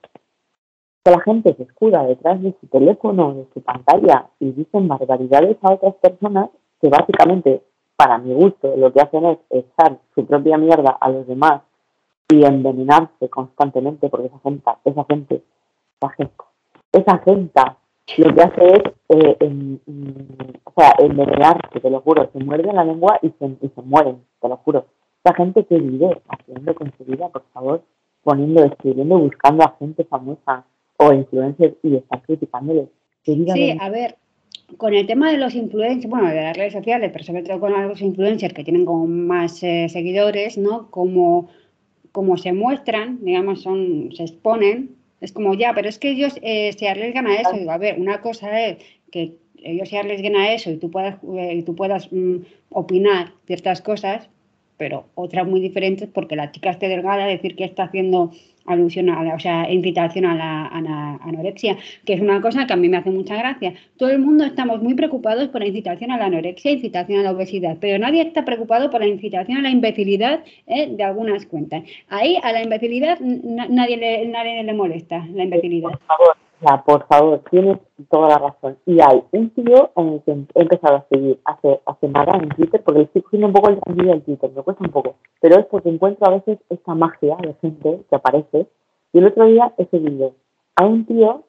que 1.08 1.16
la 1.16 1.20
gente 1.20 1.54
se 1.54 1.62
escuda 1.62 2.04
detrás 2.04 2.42
de 2.42 2.54
su 2.60 2.66
teléfono, 2.66 3.32
de 3.34 3.46
su 3.54 3.62
pantalla 3.62 4.26
y 4.40 4.52
dicen 4.52 4.88
barbaridades 4.88 5.56
a 5.62 5.72
otras 5.72 5.94
personas 5.96 6.50
que 6.82 6.88
básicamente 6.88 7.62
para 7.96 8.18
mi 8.18 8.34
gusto, 8.34 8.76
lo 8.76 8.92
que 8.92 9.00
hacen 9.00 9.24
es 9.24 9.38
echar 9.50 9.98
su 10.14 10.24
propia 10.26 10.58
mierda 10.58 10.96
a 11.00 11.08
los 11.08 11.26
demás 11.26 11.62
y 12.28 12.44
envenenarse 12.44 13.28
constantemente 13.30 14.08
porque 14.08 14.26
esa 14.26 14.38
gente, 14.40 14.70
esa 14.84 15.04
gente, 15.04 15.42
esa 16.00 16.10
gente, 16.10 16.44
esa 16.92 17.18
gente 17.18 17.62
lo 18.18 18.34
que 18.34 18.42
hace 18.42 18.66
es 18.66 18.82
eh, 19.08 19.78
o 20.64 20.72
sea, 20.76 20.94
envenenarse, 20.98 21.80
te 21.80 21.90
lo 21.90 22.00
juro, 22.02 22.28
se 22.32 22.44
muerden 22.44 22.76
la 22.76 22.84
lengua 22.84 23.18
y 23.22 23.30
se, 23.30 23.46
y 23.46 23.68
se 23.68 23.82
mueren, 23.82 24.22
te 24.40 24.48
lo 24.48 24.58
juro. 24.58 24.86
Esa 25.24 25.34
gente 25.34 25.64
que 25.64 25.78
vive 25.78 26.20
haciendo 26.28 26.74
con 26.74 26.92
su 26.96 27.04
vida, 27.04 27.28
por 27.28 27.42
favor, 27.52 27.82
poniendo, 28.22 28.64
escribiendo, 28.64 29.18
buscando 29.18 29.64
a 29.64 29.74
gente 29.78 30.04
famosa 30.04 30.64
o 30.98 31.12
influencers 31.12 31.74
y 31.82 31.96
estar 31.96 32.22
criticándoles. 32.22 32.88
Sí, 33.24 33.76
a 33.78 33.90
ver, 33.90 34.16
con 34.76 34.94
el 34.94 35.06
tema 35.06 35.30
de 35.30 35.38
los 35.38 35.54
influencers, 35.54 36.08
bueno, 36.08 36.28
de 36.28 36.42
las 36.42 36.56
redes 36.56 36.72
sociales, 36.72 37.10
pero 37.12 37.24
sobre 37.24 37.42
todo 37.42 37.60
con 37.60 37.72
los 37.88 38.00
influencers 38.00 38.54
que 38.54 38.64
tienen 38.64 38.84
como 38.84 39.06
más 39.06 39.62
eh, 39.62 39.88
seguidores, 39.88 40.58
¿no? 40.58 40.90
Como, 40.90 41.48
como 42.12 42.36
se 42.36 42.52
muestran, 42.52 43.18
digamos, 43.22 43.62
son, 43.62 44.10
se 44.14 44.24
exponen, 44.24 44.96
es 45.20 45.32
como 45.32 45.54
ya, 45.54 45.72
pero 45.74 45.88
es 45.88 45.98
que 45.98 46.10
ellos 46.10 46.34
eh, 46.42 46.72
se 46.74 46.88
arriesgan 46.88 47.26
a 47.26 47.36
eso. 47.36 47.52
Digo, 47.52 47.70
a 47.70 47.78
ver, 47.78 47.98
una 47.98 48.20
cosa 48.20 48.66
es 48.66 48.78
que 49.10 49.34
ellos 49.56 49.88
se 49.88 49.98
arriesguen 49.98 50.36
a 50.36 50.52
eso 50.52 50.70
y 50.70 50.76
tú 50.76 50.90
puedas, 50.90 51.18
eh, 51.36 51.54
y 51.56 51.62
tú 51.62 51.74
puedas 51.74 52.12
mm, 52.12 52.36
opinar 52.70 53.32
ciertas 53.46 53.82
cosas, 53.82 54.28
pero 54.76 55.06
otra 55.14 55.44
muy 55.44 55.60
diferente 55.60 56.06
porque 56.06 56.36
la 56.36 56.52
chica 56.52 56.70
esté 56.70 56.88
delgada, 56.88 57.26
decir 57.26 57.56
que 57.56 57.64
está 57.64 57.84
haciendo 57.84 58.30
alusión 58.68 59.10
a 59.10 59.22
la, 59.22 59.34
o 59.34 59.38
sea, 59.38 59.70
invitación 59.70 60.24
a 60.24 60.34
la, 60.34 60.66
anorexia, 61.22 61.76
que 62.04 62.14
es 62.14 62.20
una 62.20 62.40
cosa 62.40 62.66
que 62.66 62.72
a 62.72 62.76
mí 62.76 62.88
me 62.88 62.96
hace 62.96 63.10
mucha 63.10 63.36
gracia. 63.36 63.74
Todo 63.96 64.10
el 64.10 64.18
mundo 64.18 64.44
estamos 64.44 64.82
muy 64.82 64.94
preocupados 64.94 65.48
por 65.48 65.60
la 65.60 65.66
incitación 65.66 66.10
a 66.10 66.18
la 66.18 66.26
anorexia, 66.26 66.70
incitación 66.70 67.20
a 67.20 67.22
la 67.22 67.32
obesidad, 67.32 67.76
pero 67.80 67.98
nadie 67.98 68.22
está 68.22 68.44
preocupado 68.44 68.90
por 68.90 69.00
la 69.00 69.06
incitación 69.06 69.58
a 69.58 69.62
la 69.62 69.70
imbecilidad 69.70 70.44
¿eh? 70.66 70.88
de 70.90 71.02
algunas 71.02 71.46
cuentas. 71.46 71.82
Ahí 72.08 72.38
a 72.42 72.52
la 72.52 72.62
imbecilidad 72.62 73.18
nadie 73.20 73.96
le, 73.96 74.26
nadie 74.26 74.62
le 74.62 74.74
molesta, 74.74 75.26
la 75.34 75.44
imbecilidad. 75.44 75.90
Por 75.90 76.00
favor, 76.00 76.36
ya, 76.60 76.82
por 76.84 77.06
favor, 77.06 77.40
tienes 77.50 77.78
toda 78.10 78.28
la 78.28 78.38
razón. 78.38 78.78
Y 78.86 79.00
hay 79.00 79.22
un 79.32 79.50
tío 79.50 79.90
en 79.96 80.20
que 80.20 80.32
he 80.32 80.62
empezado 80.62 80.96
a 80.96 81.06
seguir 81.08 81.38
hace, 81.44 81.80
hace 81.86 82.08
nada 82.08 82.32
en 82.36 82.48
Twitter, 82.50 82.82
porque 82.82 83.02
estoy 83.02 83.22
cogiendo 83.22 83.48
un 83.48 83.52
poco 83.52 83.70
el 83.70 83.80
tranquilo 83.80 84.10
del 84.10 84.22
Twitter, 84.22 84.50
me 84.54 84.62
cuesta 84.62 84.84
un 84.84 84.90
poco, 84.90 85.14
pero 85.40 85.58
es 85.58 85.66
porque 85.66 85.88
encuentro 85.88 86.26
a 86.26 86.34
veces 86.34 86.58
esta 86.68 86.94
magia 86.94 87.36
de 87.40 87.54
gente 87.54 88.00
que 88.08 88.16
aparece. 88.16 88.66
Y 89.12 89.18
el 89.18 89.26
otro 89.26 89.46
día 89.46 89.72
he 89.78 89.86
seguido 89.86 90.34
a 90.76 90.84
un 90.84 91.06
tío, 91.06 91.44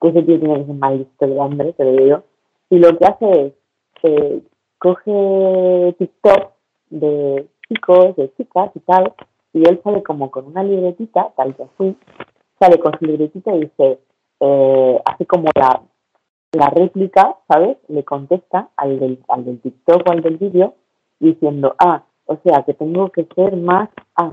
que 0.00 0.08
ese 0.08 0.22
tío 0.22 0.38
tiene 0.38 0.60
que 0.60 0.66
ser 0.66 0.74
mal 0.74 0.98
listo 0.98 1.26
de 1.26 1.40
hambre, 1.40 1.72
te 1.72 1.84
lo 1.84 1.92
digo, 1.92 2.22
y 2.70 2.78
lo 2.78 2.96
que 2.96 3.04
hace 3.04 3.46
es 3.46 4.42
coge 4.78 5.94
TikTok 5.98 6.50
de 6.90 7.46
chicos, 7.68 8.16
de 8.16 8.32
chicas 8.34 8.70
y 8.74 8.80
tal, 8.80 9.12
y 9.52 9.68
él 9.68 9.80
sale 9.84 10.02
como 10.02 10.30
con 10.30 10.46
una 10.46 10.64
libretita, 10.64 11.30
tal 11.36 11.54
que 11.54 11.62
así, 11.62 11.96
sale 12.62 12.78
con 12.78 12.96
su 12.96 13.06
libretita 13.06 13.52
y 13.54 13.60
dice, 13.62 13.98
eh, 14.38 15.02
hace 15.04 15.26
como 15.26 15.48
la, 15.54 15.82
la 16.52 16.70
réplica, 16.70 17.36
¿sabes? 17.48 17.76
Le 17.88 18.04
contesta 18.04 18.68
al 18.76 19.00
del, 19.00 19.18
al 19.28 19.44
del 19.44 19.60
TikTok 19.60 20.02
o 20.06 20.12
al 20.12 20.22
del 20.22 20.36
vídeo 20.36 20.74
diciendo, 21.18 21.74
ah, 21.78 22.04
o 22.26 22.38
sea, 22.44 22.62
que 22.62 22.74
tengo 22.74 23.10
que 23.10 23.26
ser 23.34 23.56
más, 23.56 23.88
ah, 24.16 24.32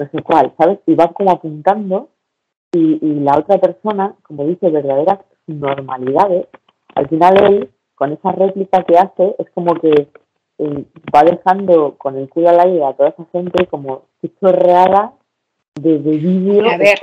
no 0.00 0.08
sé 0.10 0.22
cuál, 0.22 0.54
¿sabes? 0.56 0.78
Y 0.86 0.94
va 0.94 1.08
como 1.08 1.30
apuntando 1.30 2.08
y, 2.72 2.98
y 3.02 3.20
la 3.20 3.38
otra 3.38 3.58
persona, 3.58 4.14
como 4.22 4.44
dice, 4.44 4.70
verdaderas 4.70 5.20
normalidades, 5.46 6.46
al 6.94 7.08
final 7.08 7.44
él, 7.44 7.70
con 7.94 8.12
esa 8.12 8.32
réplica 8.32 8.84
que 8.84 8.96
hace, 8.96 9.36
es 9.38 9.50
como 9.54 9.74
que 9.74 10.08
eh, 10.58 10.84
va 11.14 11.22
dejando 11.24 11.96
con 11.98 12.16
el 12.16 12.28
culo 12.28 12.48
al 12.48 12.60
aire 12.60 12.84
a 12.84 12.94
toda 12.94 13.10
esa 13.10 13.24
gente 13.32 13.66
como 13.66 14.02
chorreada 14.40 15.12
de, 15.74 15.98
de 15.98 16.10
vídeo. 16.10 16.68
A 16.70 16.78
ver, 16.78 16.98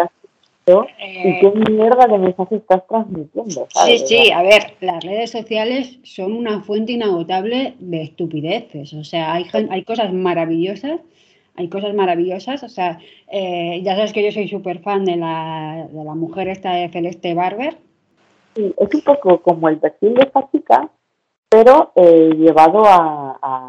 ¿Y 0.66 1.40
qué 1.40 1.52
mierda 1.70 2.08
de 2.08 2.18
mensaje 2.18 2.56
estás 2.56 2.88
transmitiendo? 2.88 3.68
Sí, 3.86 3.98
sí, 4.06 4.32
a 4.32 4.42
ver, 4.44 4.76
las 4.80 5.04
redes 5.04 5.32
sociales 5.32 6.00
son 6.04 6.34
una 6.34 6.62
fuente 6.62 6.94
inagotable 6.94 7.76
de 7.80 8.04
estupideces. 8.04 8.94
O 8.94 9.04
sea, 9.04 9.34
hay, 9.34 9.46
hay 9.70 9.84
cosas 9.84 10.14
maravillosas, 10.14 11.02
hay 11.56 11.68
cosas 11.68 11.94
maravillosas. 11.94 12.64
O 12.64 12.70
sea, 12.70 13.00
eh, 13.30 13.82
ya 13.84 13.96
sabes 13.96 14.14
que 14.14 14.24
yo 14.24 14.32
soy 14.32 14.48
súper 14.48 14.80
fan 14.80 15.04
de 15.04 15.18
la, 15.18 15.88
de 15.92 16.04
la 16.04 16.16
mujer 16.16 16.48
esta 16.48 16.74
de 16.76 16.90
Celeste 16.90 17.34
Barber. 17.34 17.76
Sí, 18.56 18.74
es 18.78 18.96
un 18.96 19.02
poco 19.02 19.42
como 19.42 19.68
el 19.68 19.80
perfil 19.80 20.14
de 20.14 20.24
esta 20.24 20.50
chica, 20.50 20.90
pero 21.50 21.92
eh, 21.96 22.30
llevado 22.38 22.86
a, 22.86 23.38
a, 23.42 23.63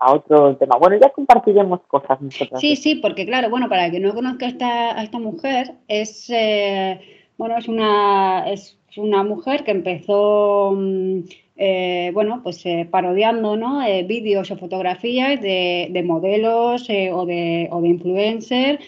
otro 0.00 0.56
tema. 0.56 0.76
Bueno, 0.78 0.98
ya 1.00 1.10
compartiremos 1.10 1.80
cosas. 1.86 2.18
Sí, 2.58 2.76
sí, 2.76 2.96
porque 2.96 3.26
claro, 3.26 3.50
bueno, 3.50 3.68
para 3.68 3.90
que 3.90 4.00
no 4.00 4.14
conozca 4.14 4.46
a 4.46 4.48
esta, 4.48 4.98
a 4.98 5.02
esta 5.02 5.18
mujer, 5.18 5.74
es, 5.88 6.30
eh, 6.30 7.00
bueno, 7.36 7.58
es 7.58 7.68
una, 7.68 8.50
es 8.50 8.78
una 8.96 9.22
mujer 9.22 9.62
que 9.64 9.72
empezó, 9.72 10.72
mm, 10.74 11.18
eh, 11.56 12.10
bueno, 12.14 12.40
pues 12.42 12.64
eh, 12.64 12.88
parodiando, 12.90 13.56
¿no? 13.56 13.80
vídeos 14.06 14.50
o 14.50 14.56
fotografías 14.56 15.40
de, 15.42 15.88
de 15.90 16.02
modelos 16.02 16.88
o, 16.88 17.26
de, 17.26 17.68
o 17.70 17.80
de 17.82 17.88
influencers. 17.88 18.82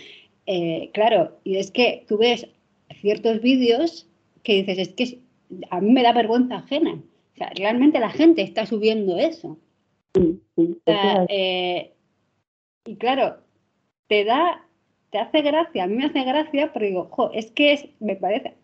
claro, 0.92 1.32
y 1.44 1.56
es 1.56 1.70
que 1.70 2.04
tú 2.08 2.16
ves 2.18 2.48
ciertos 3.00 3.42
vídeos 3.42 4.08
que 4.42 4.62
dices, 4.62 4.78
es 4.78 4.88
que 4.94 5.18
a 5.70 5.80
mí 5.80 5.92
me 5.92 6.02
da 6.02 6.12
vergüenza 6.12 6.56
ajena. 6.56 6.94
O 6.94 7.36
sea, 7.36 7.50
realmente 7.54 8.00
la 8.00 8.10
gente 8.10 8.42
está 8.42 8.66
subiendo 8.66 9.18
eso. 9.18 9.58
Eh, 11.28 11.92
y 12.84 12.96
claro, 12.96 13.36
te 14.08 14.24
da, 14.24 14.64
te 15.10 15.18
hace 15.18 15.42
gracia, 15.42 15.84
a 15.84 15.86
mí 15.86 15.96
me 15.96 16.06
hace 16.06 16.24
gracia, 16.24 16.70
pero 16.72 16.86
digo, 16.86 17.08
jo, 17.10 17.30
es 17.32 17.50
que 17.50 17.72
es, 17.72 17.88
me 18.00 18.16
parece, 18.16 18.54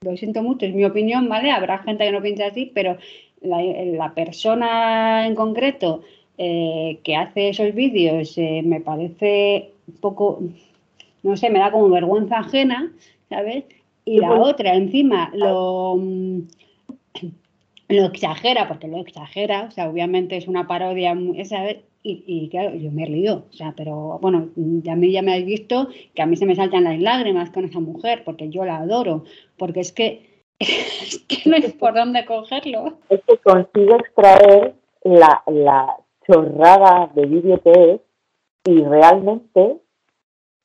lo 0.00 0.16
siento 0.16 0.42
mucho, 0.42 0.66
es 0.66 0.74
mi 0.74 0.84
opinión, 0.84 1.28
¿vale? 1.28 1.50
Habrá 1.50 1.78
gente 1.78 2.04
que 2.04 2.12
no 2.12 2.22
piensa 2.22 2.46
así, 2.46 2.72
pero 2.74 2.96
la, 3.40 4.12
persona 4.14 5.26
en 5.26 5.34
concreto 5.34 6.02
eh, 6.38 6.98
que 7.04 7.16
hace 7.16 7.50
esos 7.50 7.74
vídeos 7.74 8.36
eh, 8.38 8.62
me 8.64 8.80
parece 8.80 9.70
un 9.86 9.94
poco, 10.00 10.40
no 11.22 11.36
sé, 11.36 11.50
me 11.50 11.58
da 11.58 11.70
como 11.70 11.88
vergüenza 11.88 12.38
ajena, 12.38 12.92
¿sabes? 13.28 13.64
Y 14.04 14.18
la 14.18 14.34
otra, 14.34 14.74
encima, 14.74 15.30
lo, 15.34 15.98
lo 17.88 18.04
exagera, 18.06 18.68
porque 18.68 18.88
lo 18.88 18.98
exagera, 18.98 19.66
o 19.68 19.70
sea, 19.70 19.88
obviamente 19.88 20.36
es 20.36 20.48
una 20.48 20.66
parodia, 20.66 21.16
esa, 21.36 21.70
y, 22.02 22.24
y 22.26 22.48
claro, 22.48 22.74
yo 22.74 22.90
me 22.90 23.06
río, 23.06 23.44
o 23.50 23.52
sea, 23.52 23.74
pero 23.76 24.18
bueno, 24.20 24.50
a 24.90 24.96
mí 24.96 25.12
ya 25.12 25.22
me 25.22 25.32
habéis 25.32 25.46
visto 25.46 25.88
que 26.14 26.22
a 26.22 26.26
mí 26.26 26.36
se 26.36 26.46
me 26.46 26.56
saltan 26.56 26.84
las 26.84 27.00
lágrimas 27.00 27.50
con 27.50 27.64
esa 27.64 27.80
mujer, 27.80 28.22
porque 28.24 28.48
yo 28.48 28.64
la 28.64 28.78
adoro, 28.78 29.24
porque 29.56 29.80
es 29.80 29.92
que, 29.92 30.44
es 30.58 31.24
que 31.28 31.48
no 31.48 31.56
es 31.56 31.72
por 31.74 31.94
dónde 31.94 32.24
cogerlo. 32.24 32.98
Es 33.08 33.20
que 33.26 33.36
consigo 33.38 33.96
extraer 33.96 34.74
la, 35.04 35.42
la 35.46 35.96
chorrada 36.26 37.10
de 37.14 37.26
vídeo 37.26 37.60
que 37.62 37.92
es 37.92 38.00
y 38.64 38.82
realmente 38.82 39.76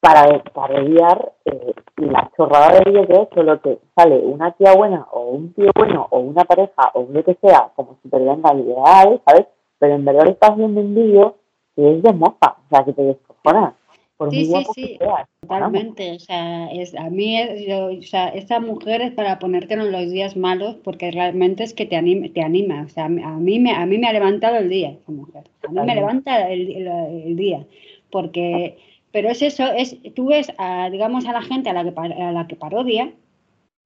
para 0.02 0.44
parodiar 0.44 1.32
eh, 1.46 1.74
la 1.98 2.30
chorrada 2.36 2.80
de 2.80 2.92
vídeo 2.92 3.08
que 3.08 3.14
es 3.14 3.30
solo 3.34 3.62
que 3.62 3.78
sale 3.96 4.18
una 4.18 4.52
tía 4.54 4.74
buena 4.74 5.08
o 5.12 5.28
un 5.28 5.54
tío 5.54 5.70
bueno 5.76 6.08
o 6.10 6.20
una 6.20 6.44
pareja 6.44 6.92
o 6.96 7.08
lo 7.10 7.24
que 7.24 7.36
sea 7.36 7.72
como 7.76 7.98
venga 8.04 8.54
ideal, 8.56 9.22
¿sabes? 9.26 9.46
Pero 9.78 9.96
en 9.96 10.04
verdad 10.04 10.28
estás 10.28 10.58
viendo 10.58 10.82
un 10.82 10.96
vídeo 10.96 11.36
que 11.76 11.98
es 11.98 12.04
de 12.04 12.14
mofa, 12.14 12.58
o 12.66 12.70
sea, 12.70 12.84
que 12.84 12.94
te 12.94 13.04
descojonas. 13.04 13.76
Por 14.18 14.32
sí, 14.32 14.46
sí, 14.46 14.66
sí, 14.76 15.00
totalmente. 15.42 16.12
O 16.14 16.20
sea, 16.20 16.72
es, 16.72 16.94
a 16.96 17.10
mí, 17.10 17.40
o 17.72 18.02
sea, 18.04 18.30
esa 18.30 18.60
mujer 18.60 19.02
es 19.02 19.12
para 19.14 19.40
ponértelo 19.40 19.86
en 19.86 19.92
los 19.92 20.12
días 20.12 20.36
malos 20.36 20.76
porque 20.84 21.10
realmente 21.10 21.64
es 21.64 21.74
que 21.74 21.88
te 21.88 21.96
anima, 21.96 22.28
te 22.34 22.42
anima. 22.42 22.84
O 22.86 22.90
sea, 22.90 23.06
a 23.06 23.10
mí, 23.10 23.60
me, 23.60 23.72
a 23.72 23.86
mí 23.88 23.98
me 23.98 24.08
ha 24.08 24.14
levantado 24.14 24.58
el 24.58 24.70
día 24.70 24.92
esa 24.92 25.12
mujer. 25.12 25.44
A 25.68 25.72
mí 25.72 25.80
me 25.84 25.96
levanta 25.96 26.50
el, 26.52 26.88
el 26.88 27.36
día 27.36 27.66
porque 28.12 28.78
pero 29.12 29.30
es 29.30 29.42
eso, 29.42 29.66
es, 29.72 29.98
tú 30.16 30.28
ves, 30.28 30.52
a, 30.58 30.90
digamos, 30.90 31.26
a 31.26 31.34
la 31.34 31.42
gente 31.42 31.70
a 31.70 31.74
la 31.74 31.84
que, 31.84 32.00
a 32.00 32.32
la 32.32 32.48
que 32.48 32.56
parodia, 32.56 33.14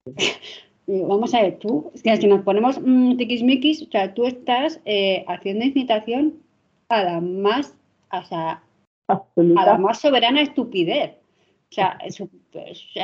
vamos 0.88 1.33
a 1.33 1.41
ver, 1.41 1.57
tú, 1.59 1.91
si 1.95 2.27
nos 2.27 2.43
ponemos 2.43 2.79
mmm, 2.79 3.17
tiquismiquis, 3.17 3.83
o 3.83 3.91
sea, 3.91 4.13
tú 4.13 4.25
estás 4.25 4.79
eh, 4.85 5.25
haciendo 5.27 5.65
incitación 5.65 6.35
a 6.89 7.03
la 7.03 7.21
más, 7.21 7.75
o 8.11 8.23
sea, 8.25 8.63
a 9.07 9.21
la 9.38 9.77
más 9.77 9.99
soberana 9.99 10.41
estupidez. 10.41 11.13
O 11.71 11.75
sea, 11.75 11.97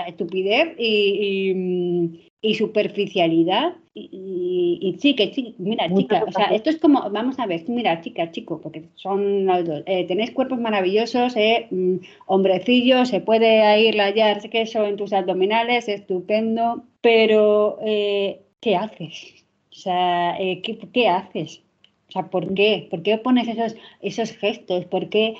estupidez 0.08 0.76
y, 0.78 1.52
y, 1.52 2.31
superficialidad. 2.56 3.74
Y, 3.94 4.80
y, 4.82 5.00
sí, 5.00 5.16
que 5.16 5.34
sí, 5.34 5.56
mira, 5.58 5.94
chica, 5.94 6.24
o 6.26 6.32
sea, 6.32 6.46
esto 6.46 6.70
es 6.70 6.78
como, 6.78 7.10
vamos 7.10 7.38
a 7.40 7.46
ver, 7.46 7.64
mira, 7.68 8.00
chica, 8.02 8.32
chico, 8.32 8.62
porque 8.62 8.86
son 8.96 9.46
los 9.46 9.66
dos. 9.66 9.84
Eh, 9.86 10.08
tenéis 10.08 10.32
cuerpos 10.32 10.60
maravillosos, 10.60 11.36
eh, 11.36 11.68
mm, 11.70 11.96
hombrecillo, 12.26 13.06
se 13.06 13.20
puede 13.20 13.82
ir 13.82 13.96
la 13.96 14.10
ya, 14.12 14.40
que 14.40 14.62
eso 14.62 14.86
en 14.86 14.96
tus 14.96 15.12
abdominales, 15.14 15.90
estupendo, 15.90 16.84
pero 17.02 17.80
eh, 17.82 18.42
¿qué 18.62 18.76
haces? 18.78 19.46
O 19.72 19.76
sea, 19.76 20.40
eh, 20.40 20.62
¿qué, 20.62 20.78
¿qué, 20.78 21.10
haces? 21.10 21.62
O 22.10 22.12
sea, 22.12 22.30
¿por 22.30 22.54
qué? 22.54 22.88
¿Por 22.90 23.04
qué 23.04 23.18
pones 23.18 23.48
esos, 23.48 23.76
esos 24.02 24.32
gestos? 24.32 24.86
¿Por 24.86 25.10
qué? 25.10 25.36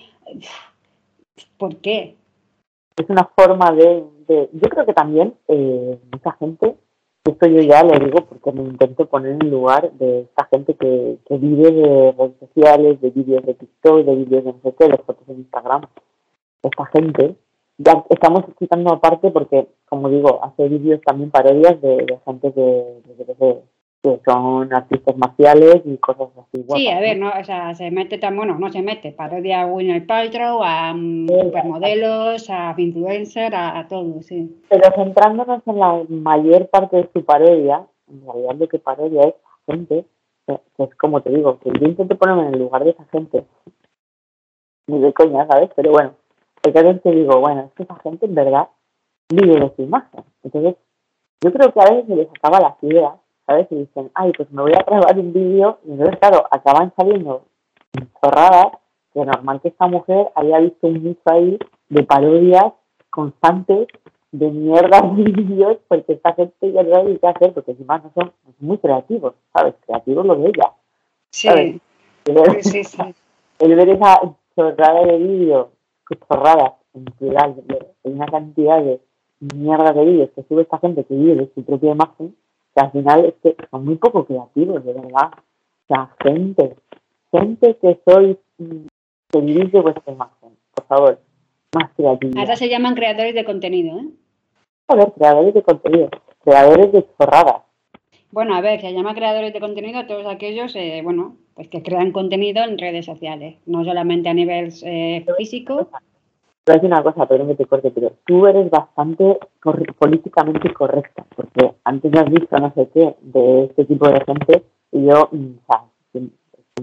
¿Por 1.58 1.78
qué? 1.78 2.16
es 2.98 3.10
una 3.10 3.30
forma 3.36 3.72
de, 3.72 4.04
yo 4.28 4.70
creo 4.70 4.86
que 4.86 4.94
también 4.94 5.34
eh, 5.48 6.00
mucha 6.12 6.32
gente, 6.34 6.76
esto 7.24 7.48
yo 7.48 7.62
ya 7.62 7.84
lo 7.84 7.98
digo 8.04 8.26
porque 8.26 8.52
me 8.52 8.64
intento 8.64 9.06
poner 9.06 9.34
en 9.34 9.52
lugar 9.52 9.92
de 9.94 10.22
esta 10.22 10.48
gente 10.52 10.74
que, 10.74 11.18
que 11.26 11.38
vive 11.38 11.72
de 11.72 12.12
redes 12.14 12.38
sociales, 12.40 13.00
de 13.02 13.10
vídeos 13.12 13.46
de 13.46 13.54
TikTok, 13.54 14.06
de 14.06 14.16
vídeos 14.16 14.44
de 14.44 14.54
no 14.54 14.60
sé 14.64 14.74
qué, 14.78 14.88
de 14.88 14.98
fotos 14.98 15.28
en 15.30 15.40
Instagram. 15.40 15.82
Esta 16.64 16.86
gente, 16.88 17.36
ya 17.78 18.04
estamos 18.10 18.46
quitando 18.58 18.94
aparte 18.94 19.30
porque, 19.30 19.68
como 19.88 20.10
digo, 20.10 20.44
hace 20.44 20.68
vídeos 20.68 21.02
también 21.02 21.30
parodias 21.30 21.80
de, 21.82 22.20
gente 22.26 22.54
que, 22.54 22.62
de, 22.62 23.62
que 24.02 24.20
son 24.26 24.74
artistas 24.74 25.16
marciales 25.16 25.82
y 25.86 25.98
cosas 25.98 26.30
así. 26.36 26.66
sí, 26.76 26.88
a 26.88 27.00
ver, 27.00 27.20
¿no? 27.20 27.30
o 27.40 27.44
sea, 27.44 27.76
se 27.76 27.92
mete 27.92 28.18
tan, 28.18 28.36
bueno, 28.36 28.58
no 28.58 28.72
se 28.72 28.82
mete, 28.82 29.12
parodia 29.12 29.62
a 29.62 29.68
Winner 29.68 30.06
Paltrow, 30.08 30.64
a 30.64 30.92
um, 30.92 31.28
supermodelos, 31.28 32.50
a 32.50 32.74
influencers, 32.78 33.54
a, 33.54 33.78
a 33.78 33.88
todo, 33.88 34.22
sí. 34.24 34.60
Pero 34.70 34.92
centrándonos 34.96 35.62
en 35.68 35.80
la 35.80 36.04
mayor 36.10 36.68
parte 36.70 36.98
de 36.98 37.10
su 37.14 37.24
parodia, 37.24 37.86
en 38.10 38.26
realidad 38.26 38.56
lo 38.56 38.68
que 38.68 38.80
parodia 38.80 39.22
es 39.22 39.36
gente, 39.68 40.06
que, 40.48 40.84
es 40.84 40.96
como 40.96 41.22
te 41.22 41.30
digo, 41.30 41.60
que 41.60 41.70
yo 41.80 41.88
intento 41.88 42.18
ponerme 42.18 42.48
en 42.48 42.54
el 42.56 42.60
lugar 42.60 42.84
de 42.84 42.92
esa 42.92 43.06
gente, 43.06 43.46
ni 44.88 45.00
de 45.00 45.14
coña, 45.14 45.46
¿sabes? 45.46 45.70
Pero 45.76 45.92
bueno, 45.92 46.16
el 46.64 46.74
caso 46.74 46.90
es 46.90 47.02
que 47.02 47.12
digo, 47.12 47.40
bueno, 47.40 47.66
es 47.68 47.74
que 47.74 47.84
esa 47.84 47.96
gente 47.98 48.26
en 48.26 48.34
verdad 48.34 48.68
vive 49.30 49.60
de 49.60 49.72
su 49.76 49.84
imagen. 49.84 50.24
Entonces, 50.44 50.76
yo 51.42 51.54
creo 51.54 51.72
que 51.72 51.80
a 51.80 51.92
veces 51.92 52.08
se 52.08 52.16
les 52.16 52.30
acaba 52.30 52.60
las 52.60 52.84
ideas 52.84 53.21
¿sabes? 53.52 53.68
Y 53.72 53.76
dicen, 53.76 54.12
ay, 54.14 54.32
pues 54.36 54.50
me 54.52 54.62
voy 54.62 54.74
a 54.74 54.84
grabar 54.84 55.20
un 55.20 55.34
vídeo, 55.34 55.80
y 55.86 55.92
entonces, 55.92 56.18
claro, 56.20 56.48
acaban 56.50 56.94
saliendo 56.96 57.44
zorradas, 58.20 58.78
que 59.14 59.26
normal 59.26 59.60
que 59.62 59.68
esta 59.68 59.88
mujer 59.88 60.30
haya 60.36 60.60
visto 60.60 60.88
un 60.88 61.04
mucho 61.04 61.22
ahí 61.26 61.60
de 61.90 62.04
parodias 62.04 62.74
constantes 63.10 63.88
de 64.32 64.50
mierda 64.50 65.02
de 65.16 65.24
vídeos, 65.24 65.78
porque 65.88 66.14
esta 66.14 66.34
gente 66.34 66.72
ya 66.72 66.86
sabe 66.86 67.20
qué 67.20 67.28
hacer, 67.28 67.54
porque 67.54 67.72
encima 67.72 67.98
no 67.98 68.12
son, 68.16 68.32
no 68.46 68.54
son 68.58 68.68
muy 68.68 68.78
creativos, 68.78 69.34
¿sabes? 69.54 69.76
Creativos 69.86 70.26
lo 70.26 70.36
de 70.36 70.48
ella. 70.48 70.72
Sí. 71.30 71.50
El 71.50 72.34
ver, 72.34 72.64
sí, 72.64 72.84
sí. 72.84 72.98
el 73.60 73.76
ver 73.76 73.90
esa 73.90 74.22
chorrada 74.56 75.06
de 75.06 75.18
vídeos, 75.18 75.68
chorradas, 76.30 76.74
en 76.94 77.06
plural, 77.06 77.56
una 78.04 78.26
cantidad 78.28 78.82
de 78.82 79.02
mierda 79.54 79.92
de 79.92 80.06
vídeos 80.06 80.30
que 80.36 80.44
sube 80.44 80.62
esta 80.62 80.78
gente 80.80 81.04
que 81.04 81.16
vive 81.16 81.36
de 81.36 81.52
su 81.54 81.64
propia 81.64 81.92
imagen, 81.92 82.36
que 82.76 82.82
al 82.82 82.92
final 82.92 83.26
es 83.26 83.34
que 83.44 83.56
son 83.70 83.86
muy 83.86 83.96
poco 83.96 84.26
creativos, 84.26 84.84
de 84.84 84.94
verdad. 84.94 85.32
O 85.34 85.88
sea, 85.88 86.10
gente, 86.24 86.76
gente 87.32 87.78
que 87.82 88.00
soy, 88.06 88.38
mm, 88.58 88.88
que 89.30 89.42
vivís 89.42 89.72
de 89.72 89.82
vuestra 89.82 90.14
imagen, 90.14 90.58
por 90.74 90.86
favor, 90.86 91.20
más 91.76 91.92
creativos. 91.96 92.38
Ahora 92.38 92.56
se 92.56 92.70
llaman 92.70 92.96
creadores 92.96 93.36
de 93.36 93.46
contenido, 93.46 93.98
¿eh? 94.00 94.10
ver, 94.96 95.12
creadores 95.14 95.54
de 95.54 95.64
contenido, 95.64 96.10
creadores 96.44 96.92
de 96.92 97.06
chorradas. 97.18 97.64
Bueno, 98.32 98.56
a 98.56 98.62
ver, 98.62 98.80
se 98.80 98.94
llama 98.94 99.14
creadores 99.14 99.54
de 99.54 99.60
contenido 99.60 100.00
a 100.00 100.08
todos 100.08 100.26
aquellos, 100.26 100.76
eh, 100.76 101.02
bueno, 101.04 101.36
pues 101.54 101.68
que 101.68 101.84
crean 101.84 102.12
contenido 102.12 102.64
en 102.64 102.78
redes 102.78 103.06
sociales, 103.06 103.58
no 103.66 103.84
solamente 103.84 104.30
a 104.30 104.34
nivel 104.34 104.74
eh, 104.84 105.26
físico, 105.38 105.90
voy 106.66 106.74
a 106.74 106.74
decir 106.74 106.92
una 106.92 107.04
cosa, 107.04 107.28
perdón 107.28 107.48
que 107.48 107.56
te 107.56 107.66
corte, 107.66 107.92
pero 107.92 108.14
tú 108.26 108.46
eres 108.48 108.70
bastante 108.70 109.40
políticamente 109.98 110.74
correcta, 110.74 111.26
porque 111.36 111.74
antes 111.84 112.14
has 112.14 112.30
visto 112.30 112.58
no 112.58 112.74
sé 112.74 112.90
qué 112.94 113.16
de 113.22 113.66
este 113.66 113.86
tipo 113.86 114.08
de 114.08 114.24
gente 114.26 114.64
y 114.92 115.06
yo, 115.06 115.30
mm, 115.32 115.52
o 115.58 115.66
sea, 115.66 115.84
sin, 116.12 116.34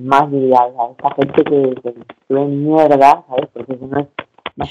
más 0.00 0.30
diría, 0.30 0.64
o 0.64 0.92
esta 0.92 1.14
gente 1.14 1.44
que, 1.44 1.74
que 1.82 1.94
sube 2.26 2.44
mierda, 2.46 3.24
¿sabes? 3.28 3.48
Porque 3.52 3.74
eso 3.74 3.86
no 3.86 4.00
es 4.00 4.08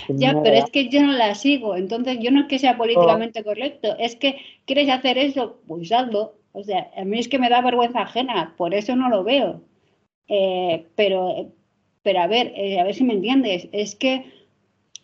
Ya, 0.09 0.41
pero 0.43 0.55
es 0.55 0.69
que 0.71 0.89
yo 0.89 1.01
no 1.01 1.13
la 1.13 1.35
sigo, 1.35 1.75
entonces 1.75 2.17
yo 2.19 2.31
no 2.31 2.41
es 2.41 2.47
que 2.47 2.59
sea 2.59 2.77
políticamente 2.77 3.43
correcto, 3.43 3.95
es 3.99 4.15
que 4.15 4.37
quieres 4.65 4.89
hacer 4.89 5.17
eso, 5.17 5.59
pues 5.67 5.91
hazlo. 5.91 6.33
O 6.53 6.63
sea, 6.63 6.89
a 6.97 7.03
mí 7.05 7.19
es 7.19 7.27
que 7.27 7.37
me 7.37 7.49
da 7.49 7.61
vergüenza 7.61 8.01
ajena, 8.01 8.55
por 8.57 8.73
eso 8.73 8.95
no 8.95 9.09
lo 9.09 9.23
veo. 9.23 9.61
Eh, 10.27 10.87
pero, 10.95 11.51
pero 12.01 12.19
a 12.19 12.27
ver, 12.27 12.51
eh, 12.55 12.79
a 12.79 12.83
ver 12.83 12.95
si 12.95 13.03
me 13.03 13.13
entiendes, 13.13 13.69
es 13.71 13.95
que, 13.95 14.25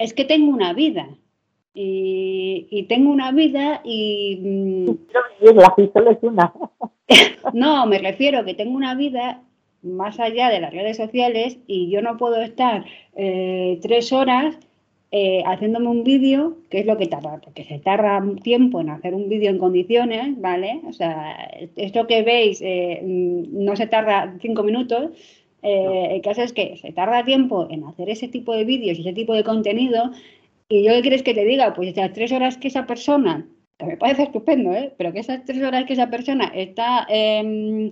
es 0.04 0.14
que 0.14 0.26
tengo 0.26 0.52
una 0.52 0.74
vida. 0.74 1.08
Y, 1.74 2.86
tengo 2.90 3.10
una 3.10 3.32
vida 3.32 3.82
y... 3.84 4.38
Mm, 4.42 4.90
la 5.56 5.74
es 6.12 6.18
una. 6.22 6.54
no, 7.54 7.86
me 7.88 8.00
refiero 8.00 8.44
que 8.46 8.54
tengo 8.54 8.76
una 8.76 8.96
vida 8.96 9.42
más 9.82 10.20
allá 10.20 10.50
de 10.50 10.60
las 10.60 10.72
redes 10.72 10.98
sociales 10.98 11.58
y 11.66 11.90
yo 11.90 12.02
no 12.02 12.18
puedo 12.18 12.42
estar 12.42 12.86
eh, 13.16 13.80
tres 13.82 14.14
horas 14.14 14.58
eh, 15.12 15.44
haciéndome 15.46 15.88
un 15.88 16.04
vídeo, 16.04 16.58
que 16.70 16.80
es 16.80 16.86
lo 16.86 16.98
que 16.98 17.08
tarda, 17.08 17.40
porque 17.44 17.64
se 17.64 17.80
tarda 17.80 18.22
tiempo 18.42 18.82
en 18.82 18.90
hacer 18.90 19.14
un 19.14 19.30
vídeo 19.30 19.50
en 19.50 19.60
condiciones, 19.60 20.40
¿vale? 20.42 20.82
O 20.88 20.94
sea, 20.94 21.50
esto 21.76 22.08
que 22.08 22.24
veis 22.24 22.62
eh, 22.62 23.02
no 23.04 23.76
se 23.76 23.88
tarda 23.88 24.36
cinco 24.42 24.64
minutos. 24.64 25.12
Eh, 25.64 26.16
el 26.16 26.22
caso 26.22 26.42
es 26.42 26.54
que 26.54 26.78
se 26.78 26.92
tarda 26.92 27.26
tiempo 27.26 27.68
en 27.70 27.84
hacer 27.86 28.10
ese 28.10 28.28
tipo 28.28 28.54
de 28.54 28.66
vídeos 28.66 28.98
y 28.98 29.02
ese 29.02 29.14
tipo 29.14 29.34
de 29.34 29.44
contenido. 29.44 30.12
Y 30.70 30.84
yo, 30.84 30.94
¿qué 30.94 31.02
quieres 31.02 31.24
que 31.24 31.34
te 31.34 31.46
diga? 31.46 31.74
Pues 31.74 31.90
esas 31.90 32.14
tres 32.14 32.32
horas 32.32 32.58
que 32.58 32.68
esa 32.68 32.86
persona, 32.86 33.48
que 33.78 33.86
me 33.86 33.98
parece 33.98 34.24
estupendo, 34.24 34.74
¿eh? 34.74 34.94
Pero 34.98 35.14
que 35.14 35.20
esas 35.20 35.46
tres 35.46 35.62
horas 35.64 35.86
que 35.86 35.94
esa 35.94 36.10
persona 36.10 36.52
está, 36.54 37.06
em, 37.10 37.92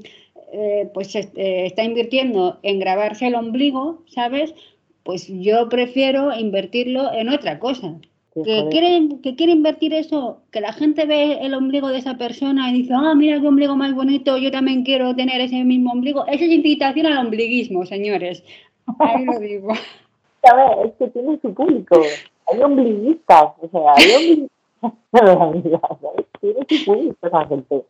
pues 0.93 1.15
está 1.15 1.84
invirtiendo 1.84 2.59
en 2.63 2.80
grabarse 2.80 3.28
el 3.28 3.36
ombligo, 3.36 4.03
¿sabes? 4.07 4.53
pues 5.03 5.28
yo 5.28 5.69
prefiero 5.69 6.34
invertirlo 6.38 7.11
en 7.13 7.30
otra 7.30 7.59
cosa. 7.59 7.95
Que 8.34 8.67
quiere, 8.69 9.09
que 9.21 9.36
quiere 9.36 9.51
invertir 9.51 9.93
eso, 9.93 10.38
que 10.51 10.61
la 10.61 10.71
gente 10.71 11.05
ve 11.05 11.39
el 11.41 11.53
ombligo 11.53 11.89
de 11.89 11.97
esa 11.97 12.17
persona 12.17 12.69
y 12.69 12.82
dice, 12.82 12.93
ah, 12.95 13.13
mira 13.13 13.41
qué 13.41 13.47
ombligo 13.47 13.75
más 13.75 13.93
bonito, 13.93 14.38
yo 14.38 14.49
también 14.51 14.84
quiero 14.84 15.13
tener 15.15 15.41
ese 15.41 15.61
mismo 15.65 15.91
ombligo. 15.91 16.25
Eso 16.27 16.45
es 16.45 16.51
invitación 16.51 17.07
al 17.07 17.25
ombliguismo, 17.25 17.86
señores. 17.86 18.41
Ahí 18.99 19.25
lo 19.25 19.38
digo. 19.38 19.67
ver, 20.43 20.86
Es 20.86 20.93
que 20.97 21.07
tiene 21.09 21.39
su 21.41 21.53
público. 21.53 22.01
Hay 22.47 22.61
ombliguistas, 22.61 23.51
o 23.59 23.69
sea, 23.69 23.93
hay 23.95 24.13
ombliguistas. 24.13 25.82
tiene 26.41 26.65
su 26.69 26.86
público 26.86 27.27
esa 27.27 27.47
gente. 27.47 27.84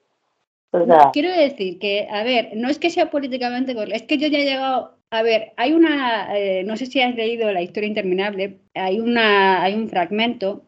Quiero 1.12 1.32
decir 1.32 1.80
que, 1.80 2.08
a 2.10 2.24
ver, 2.24 2.52
no 2.56 2.70
es 2.70 2.80
que 2.80 2.90
sea 2.90 3.10
políticamente 3.10 3.76
correcto, 3.76 3.96
es 3.96 4.04
que 4.04 4.18
yo 4.18 4.28
ya 4.28 4.40
he 4.40 4.46
llegado 4.46 5.02
a 5.14 5.24
ver, 5.24 5.52
hay 5.58 5.74
una, 5.74 6.38
eh, 6.38 6.64
no 6.64 6.78
sé 6.78 6.86
si 6.86 7.02
has 7.02 7.14
leído 7.16 7.52
La 7.52 7.62
historia 7.62 7.90
interminable, 7.90 8.60
hay, 8.74 9.00
una, 9.02 9.62
hay 9.62 9.74
un 9.74 9.90
fragmento 9.90 10.64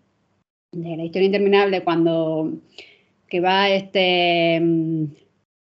de 0.73 0.97
La 0.97 1.05
historia 1.05 1.27
interminable 1.27 1.83
cuando 1.83 2.51
que 3.29 3.39
va 3.39 3.69
este 3.69 4.61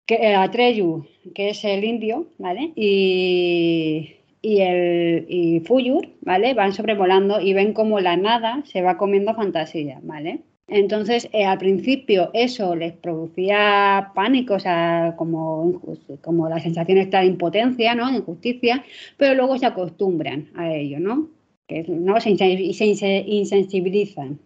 que, 0.07 0.15
eh, 0.15 0.35
Atreyu, 0.35 1.07
que 1.35 1.51
es 1.51 1.63
el 1.65 1.85
indio, 1.85 2.27
¿vale? 2.39 2.73
Y, 2.75 4.17
y 4.41 4.61
el 4.63 5.27
y 5.29 5.61
Fuyur, 5.61 6.09
¿vale? 6.23 6.55
Van 6.55 6.73
sobrevolando 6.73 7.41
y 7.41 7.53
ven 7.53 7.75
como 7.75 8.01
la 8.01 8.17
nada 8.17 8.63
se 8.65 8.81
va 8.83 8.97
comiendo 8.97 9.35
fantasía, 9.35 10.01
¿vale? 10.03 10.41
Entonces, 10.71 11.29
eh, 11.33 11.45
al 11.45 11.59
principio 11.59 12.31
eso 12.33 12.77
les 12.77 12.93
producía 12.93 14.13
pánico, 14.15 14.55
o 14.55 14.61
sea, 14.61 15.15
como, 15.19 15.83
como 16.23 16.49
la 16.49 16.61
sensación 16.61 16.99
esta 16.99 17.21
de 17.21 17.27
impotencia, 17.27 17.97
¿no? 17.97 18.09
De 18.09 18.19
injusticia, 18.19 18.85
pero 19.17 19.35
luego 19.35 19.59
se 19.59 19.67
acostumbran 19.67 20.49
a 20.55 20.73
ello, 20.73 21.01
¿no? 21.01 21.29
Que, 21.67 21.83
¿no? 21.89 22.21
Se, 22.21 22.37
se, 22.37 23.25
insensibilizan 23.27 24.39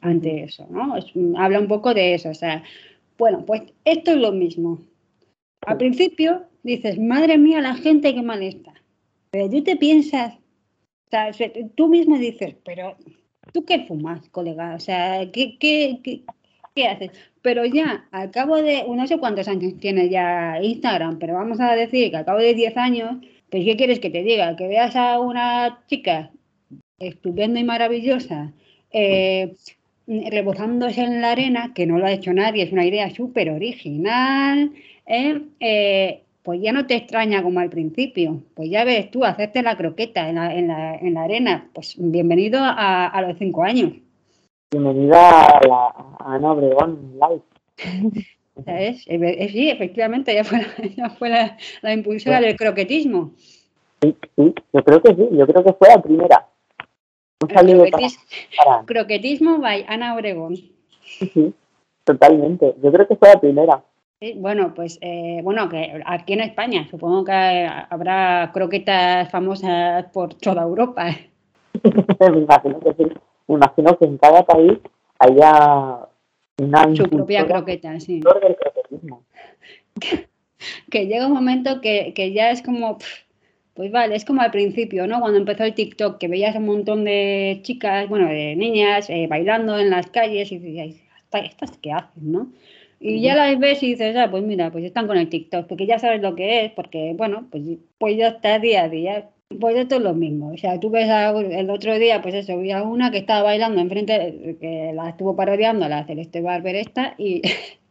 ante 0.00 0.44
eso, 0.44 0.66
¿no? 0.70 0.94
habla 1.38 1.58
un 1.58 1.66
poco 1.66 1.92
de 1.92 2.14
eso, 2.14 2.28
o 2.28 2.34
sea, 2.34 2.62
bueno, 3.18 3.44
pues 3.44 3.62
esto 3.84 4.12
es 4.12 4.18
lo 4.18 4.30
mismo. 4.30 4.78
Al 5.66 5.78
principio 5.78 6.44
dices, 6.62 7.00
madre 7.00 7.36
mía, 7.36 7.60
la 7.60 7.74
gente 7.74 8.14
que 8.14 8.22
mal 8.22 8.42
está. 8.44 8.74
Pero 9.30 9.50
tú 9.50 9.64
te 9.64 9.76
piensas, 9.76 10.34
o 10.34 11.32
sea, 11.32 11.32
tú 11.74 11.88
mismo 11.88 12.16
dices, 12.16 12.54
pero 12.64 12.96
¿tú 13.52 13.64
qué 13.64 13.86
fumas, 13.86 14.28
colega? 14.30 14.74
O 14.74 14.80
sea, 14.80 15.30
¿qué, 15.32 15.56
qué, 15.58 16.88
haces? 16.88 17.10
Pero 17.42 17.64
ya, 17.64 18.06
al 18.10 18.30
cabo 18.30 18.56
de, 18.56 18.84
no 18.88 19.06
sé 19.06 19.18
cuántos 19.18 19.48
años 19.48 19.74
tiene 19.78 20.08
ya 20.08 20.60
Instagram, 20.62 21.18
pero 21.18 21.34
vamos 21.34 21.60
a 21.60 21.74
decir 21.74 22.10
que 22.10 22.16
al 22.16 22.24
cabo 22.24 22.38
de 22.38 22.54
10 22.54 22.76
años, 22.76 23.16
pues 23.50 23.64
¿qué 23.64 23.76
quieres 23.76 24.00
que 24.00 24.10
te 24.10 24.22
diga? 24.22 24.56
Que 24.56 24.68
veas 24.68 24.96
a 24.96 25.20
una 25.20 25.84
chica 25.86 26.30
estupenda 26.98 27.60
y 27.60 27.64
maravillosa, 27.64 28.52
eh, 28.92 29.54
rebozándose 30.06 31.02
en 31.02 31.20
la 31.20 31.32
arena, 31.32 31.72
que 31.74 31.86
no 31.86 31.98
lo 31.98 32.06
ha 32.06 32.12
hecho 32.12 32.32
nadie, 32.32 32.64
es 32.64 32.72
una 32.72 32.86
idea 32.86 33.10
súper 33.10 33.50
original, 33.50 34.72
¿eh? 35.06 35.40
eh 35.60 36.23
pues 36.44 36.60
ya 36.60 36.72
no 36.72 36.86
te 36.86 36.94
extraña 36.94 37.42
como 37.42 37.58
al 37.60 37.70
principio. 37.70 38.42
Pues 38.54 38.68
ya 38.70 38.84
ves 38.84 39.10
tú, 39.10 39.24
hacerte 39.24 39.62
la 39.62 39.78
croqueta 39.78 40.28
en 40.28 40.34
la, 40.34 40.54
en 40.54 40.68
la, 40.68 40.94
en 40.94 41.14
la 41.14 41.22
arena. 41.22 41.70
Pues 41.72 41.94
bienvenido 41.96 42.60
a, 42.62 43.06
a, 43.06 43.22
los 43.22 43.38
cinco 43.38 43.64
años. 43.64 43.94
Bienvenida 44.70 45.46
a, 45.46 45.66
la, 45.66 45.86
a 46.18 46.34
Ana 46.34 46.52
Obregón 46.52 47.14
Live. 47.14 48.24
¿Sabes? 48.64 49.04
Sí, 49.04 49.70
efectivamente, 49.70 50.32
ella 50.32 50.44
fue, 50.44 50.60
ella 50.82 51.10
fue 51.10 51.30
la, 51.30 51.56
impulsora 51.94 52.40
del 52.42 52.56
croquetismo. 52.56 53.32
Sí, 54.02 54.14
sí, 54.36 54.54
yo 54.72 54.84
creo 54.84 55.02
que 55.02 55.14
sí, 55.14 55.28
yo 55.32 55.46
creo 55.46 55.64
que 55.64 55.72
fue 55.72 55.88
la 55.88 56.02
primera. 56.02 56.46
Un 57.40 57.48
saludo 57.48 57.86
para, 57.90 58.84
Croquetismo 58.84 59.58
by 59.60 59.86
Ana 59.88 60.14
Obregón. 60.14 60.56
Sí, 61.00 61.54
totalmente. 62.04 62.74
Yo 62.82 62.92
creo 62.92 63.08
que 63.08 63.16
fue 63.16 63.30
la 63.30 63.40
primera 63.40 63.82
bueno, 64.36 64.72
pues 64.74 64.98
eh, 65.00 65.40
bueno, 65.42 65.68
que 65.68 66.02
aquí 66.06 66.32
en 66.32 66.40
España 66.40 66.86
supongo 66.90 67.24
que 67.24 67.68
habrá 67.90 68.50
croquetas 68.52 69.30
famosas 69.30 70.06
por 70.12 70.34
toda 70.34 70.62
Europa. 70.62 71.10
Me 72.20 72.38
imagino 72.38 72.80
que 72.80 72.94
sí. 72.94 73.04
Me 73.46 73.56
imagino 73.56 73.98
que 73.98 74.06
en 74.06 74.18
cada 74.18 74.42
país 74.44 74.78
haya 75.18 75.98
una 76.58 76.94
su 76.94 77.04
propia 77.04 77.46
croqueta, 77.46 78.00
sí. 78.00 78.22
Que, 80.90 81.06
llega 81.06 81.26
un 81.26 81.34
momento 81.34 81.82
que, 81.82 82.32
ya 82.34 82.50
es 82.50 82.62
como, 82.62 82.96
pues 83.74 83.92
vale, 83.92 84.16
es 84.16 84.24
como 84.24 84.40
al 84.40 84.50
principio, 84.50 85.06
¿no? 85.06 85.20
Cuando 85.20 85.38
empezó 85.38 85.64
el 85.64 85.74
TikTok, 85.74 86.16
que 86.16 86.26
veías 86.26 86.56
un 86.56 86.64
montón 86.64 87.04
de 87.04 87.60
chicas, 87.62 88.08
bueno, 88.08 88.28
de 88.28 88.56
niñas 88.56 89.10
eh, 89.10 89.26
bailando 89.28 89.78
en 89.78 89.90
las 89.90 90.06
calles 90.06 90.50
y 90.52 90.58
decías, 90.58 90.96
¿estas 91.32 91.76
qué 91.78 91.92
hacen, 91.92 92.32
no? 92.32 92.48
Y 93.06 93.20
ya 93.20 93.34
las 93.36 93.58
ves 93.58 93.82
y 93.82 93.88
dices, 93.88 94.16
ah, 94.16 94.30
pues 94.30 94.42
mira, 94.42 94.72
pues 94.72 94.82
están 94.82 95.06
con 95.06 95.18
el 95.18 95.28
TikTok, 95.28 95.66
porque 95.66 95.84
ya 95.84 95.98
sabes 95.98 96.22
lo 96.22 96.34
que 96.34 96.64
es, 96.64 96.72
porque 96.72 97.12
bueno, 97.14 97.46
pues, 97.50 97.62
pues 97.98 98.16
ya 98.16 98.28
está 98.28 98.58
día 98.58 98.84
a 98.84 98.88
día. 98.88 99.28
Pues 99.60 99.76
esto 99.76 99.96
es 99.96 100.00
lo 100.00 100.14
mismo. 100.14 100.54
O 100.54 100.56
sea, 100.56 100.80
tú 100.80 100.88
ves 100.88 101.06
el 101.10 101.68
otro 101.68 101.98
día, 101.98 102.22
pues 102.22 102.34
eso, 102.34 102.56
vi 102.58 102.70
a 102.70 102.82
una 102.82 103.10
que 103.10 103.18
estaba 103.18 103.42
bailando 103.42 103.82
enfrente, 103.82 104.56
que 104.58 104.92
la 104.94 105.10
estuvo 105.10 105.36
parodiando 105.36 105.86
la 105.86 106.06
Celeste 106.06 106.40
Barber 106.40 106.76
esta, 106.76 107.14
y 107.18 107.42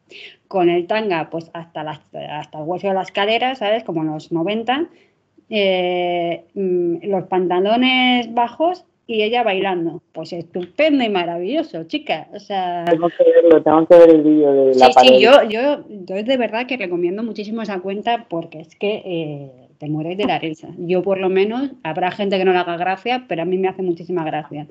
con 0.47 0.70
el 0.70 0.88
tanga, 0.88 1.30
pues 1.30 1.51
hasta, 1.53 1.84
las, 1.84 1.99
hasta 2.16 2.57
el 2.57 2.64
hueso 2.66 2.88
de 2.88 2.95
las 2.95 3.11
caderas, 3.11 3.59
¿sabes? 3.59 3.84
Como 3.84 4.01
en 4.01 4.07
los 4.07 4.32
90. 4.32 4.89
Eh, 5.51 6.43
mm, 6.55 7.05
los 7.05 7.26
pantalones 7.26 8.34
bajos 8.34 8.84
y 9.06 9.24
ella 9.24 9.43
bailando. 9.43 10.01
Pues 10.14 10.34
estupendo 10.34 11.04
y 11.04 11.10
maravilloso, 11.10 11.84
chica. 11.86 12.28
O 12.34 12.39
sea, 12.39 12.86
tengo 12.86 13.10
que 13.10 13.24
verlo, 13.24 13.62
tengo 13.62 13.86
que 13.88 13.97
ver 13.97 14.10
el 14.10 14.22
vídeo 14.22 14.54
de 14.54 14.76
la 14.76 14.86
Sí, 14.88 14.93
sí, 15.01 15.20
yo, 15.20 15.43
yo, 15.43 15.84
yo 15.89 16.24
de 16.24 16.38
verdad 16.38 16.66
que 16.68 16.78
recomiendo 16.78 17.24
muchísimo 17.24 17.62
esa 17.62 17.80
cuenta 17.82 18.26
porque 18.30 18.62
es 18.62 18.76
que 18.76 19.01
eh, 19.06 19.51
te 19.78 19.89
mueres 19.89 20.18
de 20.18 20.26
la 20.26 20.39
risa. 20.39 20.70
Yo 20.78 21.04
por 21.04 21.20
lo 21.20 21.30
menos, 21.30 21.72
habrá 21.84 22.12
gente 22.12 22.38
que 22.38 22.45
no 22.45 22.54
le 22.54 22.60
haga 22.60 22.78
gracia, 22.78 23.26
pero 23.28 23.41
a 23.41 23.45
mí 23.45 23.58
me 23.58 23.68
hace 23.68 23.82
muchísima 23.82 24.24
gracia. 24.24 24.68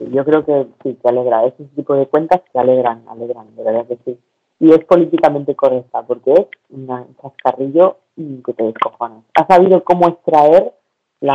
Yo 0.00 0.24
creo 0.24 0.44
que 0.44 0.66
sí, 0.82 0.98
que 1.00 1.08
alegra. 1.08 1.46
Ese 1.46 1.64
tipo 1.76 1.94
de 1.94 2.06
cuentas 2.06 2.40
que 2.52 2.58
alegran, 2.58 3.02
alegran, 3.08 3.54
de 3.54 3.62
verdad 3.62 3.86
que 3.86 3.98
sí. 4.04 4.18
Y 4.60 4.72
es 4.72 4.84
políticamente 4.84 5.54
correcta 5.54 6.02
porque 6.02 6.32
es 6.32 6.46
un 6.70 6.88
chascarrillo 7.20 7.98
que 8.16 8.52
te 8.52 8.64
descojonas. 8.64 9.24
Ha 9.34 9.46
sabido 9.46 9.84
cómo 9.84 10.08
extraer 10.08 10.72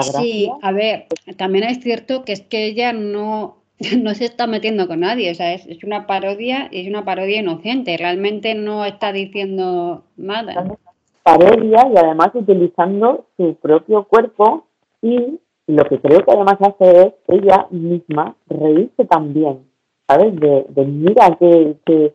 Sí, 0.02 0.52
a 0.62 0.72
ver, 0.72 1.08
también 1.38 1.64
es 1.64 1.80
cierto 1.80 2.24
que 2.24 2.34
es 2.34 2.42
que 2.42 2.66
ella 2.66 2.94
no, 2.94 3.58
no 4.02 4.14
se 4.14 4.26
está 4.26 4.48
metiendo 4.48 4.88
con 4.88 5.02
nadie, 5.02 5.32
o 5.32 5.36
sea, 5.36 5.54
es, 5.54 5.84
una 5.84 6.06
parodia 6.06 6.68
y 6.72 6.82
es 6.82 6.88
una 6.88 7.06
parodia 7.06 7.40
inocente, 7.40 7.98
realmente 7.98 8.56
no 8.56 8.86
está 8.86 9.12
diciendo 9.12 10.04
nada. 10.18 10.78
Parodia 11.24 11.88
y 11.94 11.98
además 11.98 12.30
utilizando 12.34 13.26
su 13.38 13.56
propio 13.56 14.04
cuerpo 14.06 14.66
y 15.02 15.40
lo 15.68 15.84
que 15.86 16.00
creo 16.00 16.24
que 16.24 16.32
además 16.32 16.58
hace 16.60 17.02
es 17.02 17.14
ella 17.28 17.68
misma 17.70 18.36
reírse 18.48 19.06
también, 19.06 19.60
¿sabes? 20.08 20.36
De, 20.40 20.66
de 20.70 20.86
mira 20.86 21.38
qué, 21.40 21.76
qué, 21.86 22.14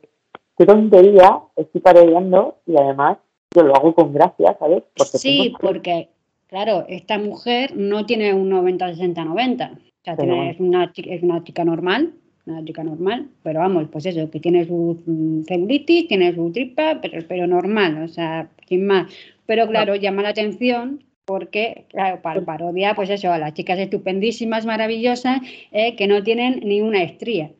qué 0.58 0.66
tontería 0.66 1.40
estoy 1.56 1.80
parodiando 1.80 2.56
y 2.66 2.76
además 2.76 3.18
yo 3.54 3.62
lo 3.62 3.76
hago 3.76 3.94
con 3.94 4.12
gracia, 4.12 4.56
¿sabes? 4.58 4.82
Porque 4.96 5.18
sí, 5.18 5.54
porque 5.60 6.08
Claro, 6.48 6.84
esta 6.88 7.18
mujer 7.18 7.76
no 7.76 8.06
tiene 8.06 8.34
un 8.34 8.50
90-60-90. 8.50 9.72
O 9.72 9.78
sea, 10.04 10.16
tiene- 10.16 10.50
es, 10.50 10.60
una, 10.60 10.92
es 10.94 11.22
una 11.22 11.42
chica 11.42 11.64
normal, 11.64 12.12
una 12.46 12.64
chica 12.64 12.84
normal, 12.84 13.28
pero 13.42 13.60
vamos, 13.60 13.88
pues 13.90 14.06
eso, 14.06 14.30
que 14.30 14.40
tiene 14.40 14.66
su 14.66 15.02
mm, 15.06 15.44
celulitis, 15.44 16.08
tiene 16.08 16.34
su 16.34 16.52
tripa, 16.52 16.98
pero, 17.00 17.22
pero 17.26 17.46
normal, 17.46 18.02
o 18.02 18.08
sea, 18.08 18.48
sin 18.68 18.86
más. 18.86 19.10
Pero 19.46 19.66
claro, 19.66 19.94
llama 19.94 20.22
la 20.22 20.30
atención 20.30 21.02
porque, 21.24 21.86
claro, 21.88 22.20
para 22.20 22.42
parodia, 22.42 22.94
pues 22.94 23.08
eso, 23.10 23.32
a 23.32 23.38
las 23.38 23.54
chicas 23.54 23.78
estupendísimas, 23.78 24.66
maravillosas, 24.66 25.40
eh, 25.72 25.96
que 25.96 26.06
no 26.06 26.22
tienen 26.22 26.60
ni 26.62 26.82
una 26.82 27.02
estría. 27.02 27.50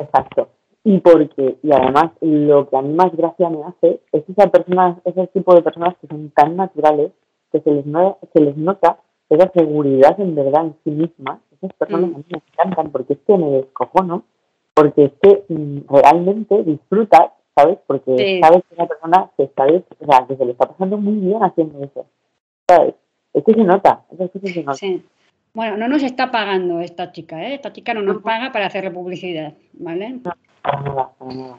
Exacto. 0.00 0.48
Y 0.84 0.98
porque, 1.00 1.56
y 1.62 1.72
además, 1.72 2.12
lo 2.20 2.68
que 2.68 2.76
a 2.76 2.82
mí 2.82 2.94
más 2.94 3.14
gracia 3.14 3.50
me 3.50 3.64
hace 3.64 4.00
es 4.12 4.22
esa 4.28 4.50
persona, 4.50 4.98
ese 5.04 5.26
tipo 5.28 5.54
de 5.54 5.62
personas 5.62 5.94
que 6.00 6.06
son 6.06 6.30
tan 6.30 6.56
naturales 6.56 7.10
que 7.52 7.60
se 7.60 7.70
les, 7.70 7.86
no- 7.86 8.18
se 8.32 8.40
les 8.40 8.56
nota 8.56 8.98
esa 9.28 9.50
seguridad 9.52 10.18
en 10.20 10.34
verdad 10.34 10.66
en 10.66 10.76
sí 10.84 10.90
mismas. 10.90 11.40
Esas 11.60 11.72
personas 11.74 12.10
Mm. 12.10 12.14
a 12.14 12.18
mí 12.18 12.24
me 12.30 12.38
encantan 12.52 12.90
porque 12.90 13.12
es 13.14 13.18
que 13.26 13.36
me 13.36 13.50
descojono, 13.50 14.24
porque 14.74 15.04
es 15.04 15.12
que 15.22 15.44
mm, 15.52 15.78
realmente 15.88 16.62
disfrutas, 16.64 17.30
¿sabes? 17.54 17.78
Porque 17.86 18.16
Sí. 18.18 18.40
sabes 18.40 18.62
que 18.68 18.74
una 18.76 18.86
persona 18.86 19.30
se 19.36 19.42
está, 19.44 19.64
o 19.66 20.06
sea, 20.06 20.26
que 20.26 20.36
se 20.36 20.44
le 20.44 20.52
está 20.52 20.66
pasando 20.68 20.96
muy 20.96 21.14
bien 21.18 21.42
haciendo 21.42 21.82
eso, 21.84 22.06
¿sabes? 22.68 22.94
Es 23.34 23.44
que 23.44 23.52
se 23.52 23.62
nota, 23.64 24.02
esas 24.10 24.30
cosas 24.30 24.50
se 24.50 24.60
notan. 24.60 24.74
Sí. 24.76 25.04
Bueno, 25.52 25.76
no 25.76 25.88
nos 25.88 26.02
está 26.04 26.30
pagando 26.30 26.80
esta 26.80 27.10
chica, 27.12 27.42
¿eh? 27.44 27.54
Esta 27.54 27.72
chica 27.72 27.92
no 27.92 28.02
nos 28.02 28.22
paga 28.22 28.52
para 28.52 28.66
hacerle 28.66 28.90
publicidad, 28.92 29.52
¿vale? 29.74 30.20
Para 30.22 30.80
nada, 30.82 31.10
para 31.18 31.34
nada. 31.34 31.58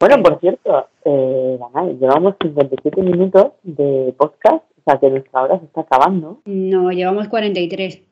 Bueno, 0.00 0.22
por 0.22 0.40
cierto, 0.40 0.86
eh, 1.04 1.58
llevamos 2.00 2.34
57 2.40 3.02
minutos 3.02 3.52
de 3.62 4.14
podcast, 4.16 4.64
sea 4.88 4.98
que 4.98 5.10
nuestra 5.10 5.42
hora 5.42 5.58
se 5.58 5.64
está 5.66 5.82
acabando. 5.82 6.40
No, 6.46 6.90
llevamos 6.90 7.28
43. 7.28 8.02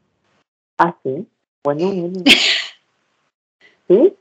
Ah, 0.79 0.95
sí. 1.03 1.27
Bueno, 1.65 1.87
bueno. 1.93 2.21
¿Sí? 3.89 4.15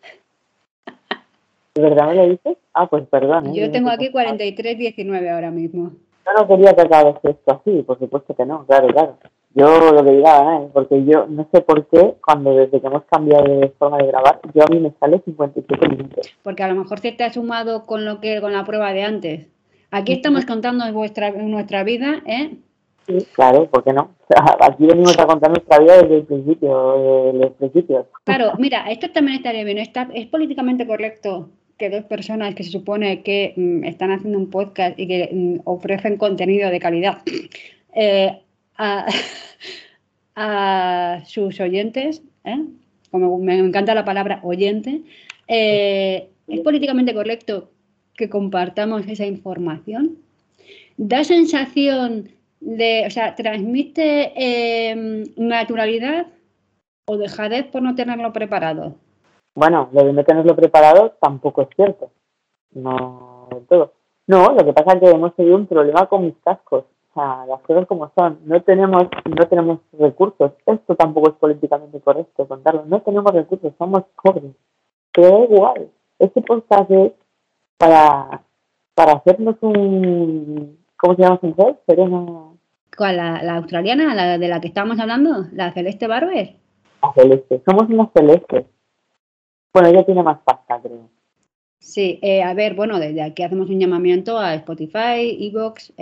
¿De 1.75 1.81
verdad 1.81 2.07
me 2.07 2.15
lo 2.15 2.29
dices? 2.29 2.57
Ah, 2.73 2.87
pues 2.87 3.05
perdón. 3.09 3.47
¿eh? 3.47 3.51
Yo 3.55 3.71
tengo 3.71 3.89
aquí 3.89 4.11
cómo- 4.11 4.23
43.19 4.25 5.29
ahora 5.33 5.51
mismo. 5.51 5.91
Yo 6.25 6.31
no 6.41 6.47
quería 6.47 6.73
que 6.73 6.81
acabase 6.81 7.29
esto 7.29 7.61
así, 7.61 7.83
por 7.83 7.99
supuesto 7.99 8.33
que 8.35 8.45
no, 8.45 8.65
claro, 8.65 8.87
claro. 8.87 9.17
Yo 9.53 9.91
lo 9.91 10.03
que 10.03 10.11
diga, 10.11 10.33
Danai, 10.33 10.69
porque 10.73 11.05
yo 11.05 11.27
no 11.27 11.47
sé 11.53 11.61
por 11.61 11.85
qué, 11.87 12.15
cuando 12.25 12.55
desde 12.55 12.81
que 12.81 12.87
hemos 12.87 13.03
cambiado 13.05 13.43
de 13.59 13.69
forma 13.77 13.97
de 13.99 14.07
grabar, 14.07 14.39
yo 14.53 14.63
a 14.63 14.67
mí 14.67 14.79
me 14.79 14.91
sale 14.99 15.21
57 15.23 15.87
minutos. 15.87 16.33
Porque 16.43 16.63
a 16.63 16.67
lo 16.67 16.75
mejor 16.75 16.99
se 16.99 17.11
te 17.11 17.23
ha 17.23 17.31
sumado 17.31 17.85
con 17.85 18.05
lo 18.05 18.19
que 18.19 18.41
con 18.41 18.51
la 18.53 18.65
prueba 18.65 18.91
de 18.91 19.03
antes. 19.03 19.47
Aquí 19.91 20.13
estamos 20.13 20.45
contando 20.45 20.91
vuestra, 20.93 21.31
nuestra 21.31 21.83
vida, 21.83 22.21
¿eh? 22.25 22.57
Sí, 23.07 23.17
claro, 23.33 23.69
¿por 23.69 23.83
qué 23.83 23.93
no? 23.93 24.15
Aquí 24.61 24.85
venimos 24.85 25.17
a 25.19 25.27
contar 25.27 25.51
nuestra 25.51 25.79
vida 25.79 26.01
desde 26.01 26.17
el 26.17 26.23
principio, 26.25 26.97
desde 26.97 27.39
los 27.39 27.51
principios. 27.53 28.05
Claro, 28.23 28.53
mira, 28.57 28.89
esto 28.89 29.11
también 29.11 29.37
estaría 29.37 29.63
bien. 29.63 29.77
Está, 29.77 30.09
es 30.13 30.25
políticamente 30.27 30.87
correcto 30.87 31.49
que 31.77 31.89
dos 31.89 32.05
personas 32.05 32.55
que 32.55 32.63
se 32.63 32.71
supone 32.71 33.21
que 33.21 33.53
mm, 33.55 33.83
están 33.83 34.11
haciendo 34.11 34.39
un 34.39 34.49
podcast 34.49 34.97
y 34.99 35.07
que 35.07 35.29
mm, 35.31 35.59
ofrecen 35.65 36.17
contenido 36.17 36.69
de 36.69 36.79
calidad 36.79 37.19
eh, 37.93 38.41
a, 38.77 39.05
a 40.35 41.21
sus 41.25 41.59
oyentes, 41.59 42.23
¿eh? 42.43 42.65
como 43.11 43.37
me 43.37 43.57
encanta 43.57 43.93
la 43.93 44.03
palabra 44.03 44.39
oyente, 44.43 45.01
eh, 45.47 46.29
es 46.47 46.59
políticamente 46.61 47.13
correcto 47.13 47.69
que 48.15 48.29
compartamos 48.29 49.07
esa 49.07 49.25
información. 49.25 50.17
Da 50.97 51.23
sensación 51.23 52.29
de, 52.59 53.03
o 53.05 53.09
sea, 53.09 53.35
transmite 53.35 54.33
eh, 54.35 55.25
naturalidad 55.37 56.27
o 57.05 57.17
dejadez 57.17 57.65
por 57.67 57.81
no 57.81 57.95
tenerlo 57.95 58.33
preparado. 58.33 58.95
Bueno, 59.53 59.89
lo 59.93 60.03
de 60.03 60.13
no 60.13 60.23
tenerlo 60.23 60.55
preparado 60.55 61.15
tampoco 61.21 61.61
es 61.61 61.69
cierto. 61.75 62.11
No 62.73 63.47
todo. 63.69 63.93
No, 64.27 64.51
lo 64.53 64.65
que 64.65 64.73
pasa 64.73 64.93
es 64.93 64.99
que 65.01 65.09
hemos 65.11 65.35
tenido 65.35 65.55
un 65.55 65.67
problema 65.67 66.07
con 66.07 66.25
mis 66.25 66.35
cascos. 66.43 66.85
O 67.11 67.13
sea, 67.13 67.45
las 67.45 67.61
cosas 67.61 67.85
como 67.85 68.11
son. 68.15 68.39
No 68.45 68.61
tenemos, 68.63 69.03
no 69.25 69.47
tenemos 69.47 69.79
recursos. 69.93 70.51
Esto 70.65 70.95
tampoco 70.95 71.29
es 71.29 71.35
políticamente 71.35 71.99
correcto 72.01 72.47
contarlo. 72.47 72.83
No 72.85 73.01
tenemos 73.01 73.31
recursos, 73.31 73.71
somos 73.77 74.03
pobres. 74.21 74.51
Pero 75.13 75.29
da 75.29 75.39
igual. 75.45 75.89
Este 76.19 76.41
podcast 76.41 76.89
es 76.91 77.11
para, 77.77 78.43
para 78.93 79.13
hacernos 79.13 79.55
un... 79.61 80.77
¿Cómo 80.97 81.15
se 81.15 81.21
llama 81.21 81.39
su 81.41 81.47
mujer? 81.47 81.79
Serena 81.85 82.25
¿Cuál? 82.95 83.17
La, 83.17 83.43
la 83.43 83.57
australiana, 83.57 84.15
la 84.15 84.37
de 84.37 84.47
la 84.47 84.61
que 84.61 84.67
estábamos 84.67 84.99
hablando? 84.99 85.45
¿La 85.51 85.73
Celeste 85.73 86.07
Barber? 86.07 86.55
la 87.01 87.13
celeste. 87.13 87.61
Somos 87.65 87.89
unas 87.89 88.09
celestes. 88.13 88.65
Bueno, 89.73 89.89
ella 89.89 90.05
tiene 90.05 90.23
más 90.23 90.39
pasta, 90.43 90.79
creo. 90.81 91.09
Sí, 91.79 92.19
eh, 92.21 92.41
a 92.41 92.53
ver, 92.53 92.73
bueno, 92.73 92.99
desde 92.99 93.21
aquí 93.21 93.43
hacemos 93.43 93.69
un 93.69 93.79
llamamiento 93.79 94.39
a 94.39 94.55
Spotify, 94.55 95.37
Evox, 95.39 95.93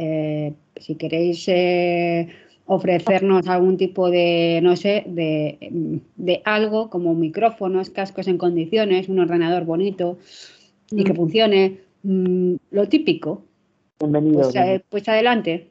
si 0.78 0.96
queréis 0.96 1.46
eh, 1.50 2.30
ofrecernos 2.68 3.48
algún 3.48 3.76
tipo 3.76 4.10
de, 4.10 4.62
no 4.64 4.78
sé, 4.78 5.04
de, 5.08 6.02
de 6.16 6.42
algo 6.46 6.90
como 6.90 7.14
micrófonos, 7.16 7.90
cascos 7.90 8.28
en 8.28 8.38
condiciones, 8.38 9.10
un 9.10 9.20
ordenador 9.20 9.66
bonito 9.66 10.18
y 10.92 11.04
que 11.04 11.14
Mm. 11.14 11.16
funcione, 11.16 11.80
mm, 12.04 12.56
lo 12.72 12.88
típico, 12.90 13.44
Bienvenido. 14.00 14.42
pues, 14.42 14.56
eh, 14.56 14.84
pues 14.90 15.08
adelante. 15.10 15.70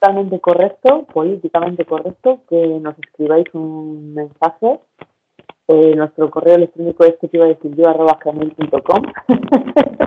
totalmente 0.00 0.38
correcto, 0.40 1.06
políticamente 1.12 1.84
correcto, 1.84 2.42
que 2.48 2.56
nos 2.80 2.96
escribáis 2.98 3.46
un 3.54 4.14
mensaje. 4.14 4.78
Eh, 5.68 5.96
nuestro 5.96 6.30
correo 6.30 6.54
electrónico 6.56 7.04
es 7.04 7.16
que 7.20 7.26
te 7.28 7.38
iba 7.38 7.46
a 7.46 7.48
decir 7.48 7.74
yo 7.74 7.88
arroba 7.88 8.18
gmail.com 8.24 9.02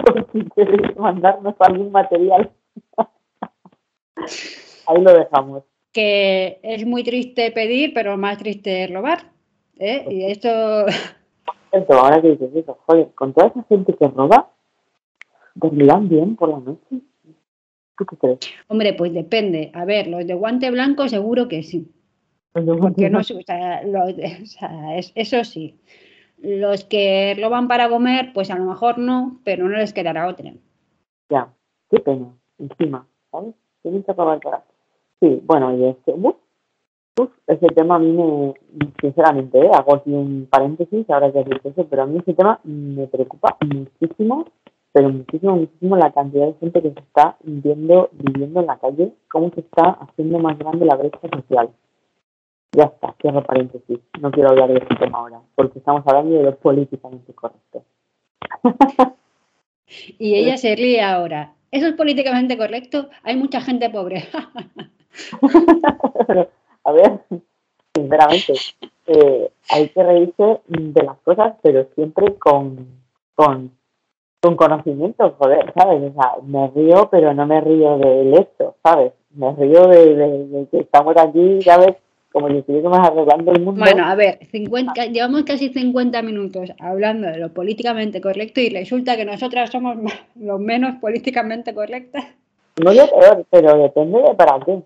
por 0.05 0.27
si 0.31 0.45
queréis 0.55 0.95
mandarnos 0.97 1.55
algún 1.59 1.91
material. 1.91 2.49
Ahí 4.87 5.01
lo 5.01 5.13
dejamos. 5.13 5.63
Que 5.91 6.59
es 6.63 6.85
muy 6.85 7.03
triste 7.03 7.51
pedir, 7.51 7.93
pero 7.93 8.15
más 8.17 8.37
triste 8.37 8.87
robar. 8.87 9.19
¿eh? 9.79 10.05
Y 10.09 10.25
esto, 10.25 10.85
Cierto, 11.71 11.93
ahora 11.93 12.21
que 12.21 12.29
dices 12.31 12.49
eso, 12.55 12.77
joder, 12.85 13.09
con 13.13 13.33
toda 13.33 13.47
esa 13.47 13.63
gente 13.63 13.93
que 13.93 14.07
roba, 14.07 14.49
¿dormirán 15.55 16.09
bien 16.09 16.35
por 16.35 16.49
la 16.49 16.59
noche? 16.59 17.01
¿Tú 17.97 18.05
qué 18.05 18.17
crees? 18.17 18.39
hombre, 18.67 18.93
pues 18.93 19.13
depende. 19.13 19.71
A 19.73 19.85
ver, 19.85 20.07
los 20.07 20.25
de 20.25 20.33
guante 20.33 20.71
blanco 20.71 21.07
seguro 21.07 21.47
que 21.47 21.63
sí. 21.63 21.91
Porque 22.53 23.09
no, 23.09 23.19
o 23.19 23.23
sea, 23.23 23.81
o 23.85 24.45
sea, 24.45 24.97
es- 24.97 25.11
eso 25.15 25.43
sí. 25.43 25.75
Los 26.41 26.85
que 26.85 27.35
roban 27.39 27.67
para 27.67 27.89
comer, 27.89 28.31
pues 28.33 28.49
a 28.49 28.57
lo 28.57 28.65
mejor 28.65 28.97
no, 28.97 29.39
pero 29.43 29.67
no 29.67 29.77
les 29.77 29.93
quedará 29.93 30.27
otra. 30.27 30.53
Ya, 31.29 31.49
qué 31.91 31.99
pena, 31.99 32.33
encima, 32.57 33.05
¿sabes? 33.31 33.53
Tienen 33.81 34.03
que 34.03 34.11
acabar 34.11 34.39
para. 34.39 34.63
Sí, 35.19 35.41
bueno, 35.43 35.77
y 35.77 35.83
este, 35.85 36.13
uf, 36.13 36.35
uf, 37.19 37.31
ese 37.47 37.67
tema 37.67 37.95
a 37.95 37.99
mí 37.99 38.11
me, 38.11 38.53
sinceramente, 39.01 39.59
¿eh? 39.59 39.69
hago 39.73 39.95
aquí 39.95 40.11
un 40.11 40.47
paréntesis, 40.49 41.09
ahora 41.09 41.31
que 41.31 41.39
has 41.39 41.65
eso, 41.65 41.85
pero 41.89 42.03
a 42.03 42.05
mí 42.05 42.19
ese 42.19 42.33
tema 42.33 42.59
me 42.63 43.07
preocupa 43.07 43.57
muchísimo, 43.61 44.45
pero 44.91 45.09
muchísimo, 45.09 45.55
muchísimo 45.55 45.97
la 45.97 46.11
cantidad 46.11 46.47
de 46.47 46.53
gente 46.55 46.81
que 46.81 46.91
se 46.91 46.99
está 46.99 47.37
viendo, 47.43 48.09
viviendo 48.13 48.59
en 48.61 48.67
la 48.67 48.79
calle, 48.79 49.13
cómo 49.29 49.51
se 49.51 49.61
está 49.61 49.97
haciendo 50.01 50.39
más 50.39 50.57
grande 50.57 50.85
la 50.85 50.95
brecha 50.95 51.19
social. 51.33 51.69
Ya 52.71 52.83
está, 52.83 53.15
cierro 53.21 53.43
paréntesis, 53.43 53.99
no 54.21 54.31
quiero 54.31 54.49
hablar 54.49 54.69
de 54.69 54.77
ese 54.77 54.95
tema 54.95 55.19
ahora, 55.19 55.41
porque 55.55 55.79
estamos 55.79 56.03
hablando 56.05 56.35
de 56.35 56.43
lo 56.43 56.55
políticamente 56.55 57.33
correcto. 57.33 57.83
Y 60.19 60.35
ella 60.35 60.55
se 60.57 60.75
ríe 60.75 61.01
ahora. 61.01 61.53
¿Eso 61.71 61.87
es 61.87 61.93
políticamente 61.93 62.59
correcto? 62.59 63.09
Hay 63.23 63.35
mucha 63.35 63.59
gente 63.59 63.89
pobre. 63.89 64.23
A 66.83 66.91
ver, 66.91 67.19
sinceramente, 67.95 68.53
eh, 69.07 69.51
hay 69.69 69.89
que 69.89 70.03
reírse 70.03 70.61
de 70.67 71.03
las 71.03 71.17
cosas, 71.19 71.53
pero 71.61 71.87
siempre 71.95 72.35
con, 72.35 72.87
con, 73.35 73.71
con 74.41 74.55
conocimiento, 74.55 75.35
joder, 75.37 75.73
¿sabes? 75.75 76.01
O 76.03 76.13
sea, 76.13 76.33
me 76.43 76.67
río, 76.69 77.09
pero 77.11 77.33
no 77.33 77.45
me 77.45 77.59
río 77.61 77.97
del 77.97 78.33
hecho, 78.37 78.75
¿sabes? 78.83 79.13
Me 79.31 79.51
río 79.53 79.87
de, 79.87 80.15
de- 80.15 80.47
de 80.47 80.67
que 80.67 80.79
estamos 80.79 81.15
aquí, 81.17 81.61
¿sabes? 81.61 81.95
Como 82.31 82.47
si 82.49 82.57
estuviésemos 82.57 82.99
arreglando 82.99 83.51
el 83.51 83.61
mundo. 83.61 83.81
Bueno, 83.81 84.05
a 84.05 84.13
ver, 84.15 84.37
50, 84.51 85.05
llevamos 85.07 85.43
casi 85.43 85.69
50 85.69 86.21
minutos 86.21 86.71
hablando 86.79 87.27
de 87.27 87.37
lo 87.39 87.51
políticamente 87.53 88.21
correcto 88.21 88.61
y 88.61 88.69
resulta 88.69 89.17
que 89.17 89.25
nosotras 89.25 89.71
somos 89.71 89.97
lo 90.35 90.59
menos 90.59 90.95
políticamente 91.01 91.73
correctas. 91.73 92.23
No 92.83 92.93
lo 92.93 93.07
peor, 93.07 93.45
pero 93.49 93.77
depende 93.77 94.21
de 94.21 94.35
para 94.35 94.59
qué. 94.63 94.79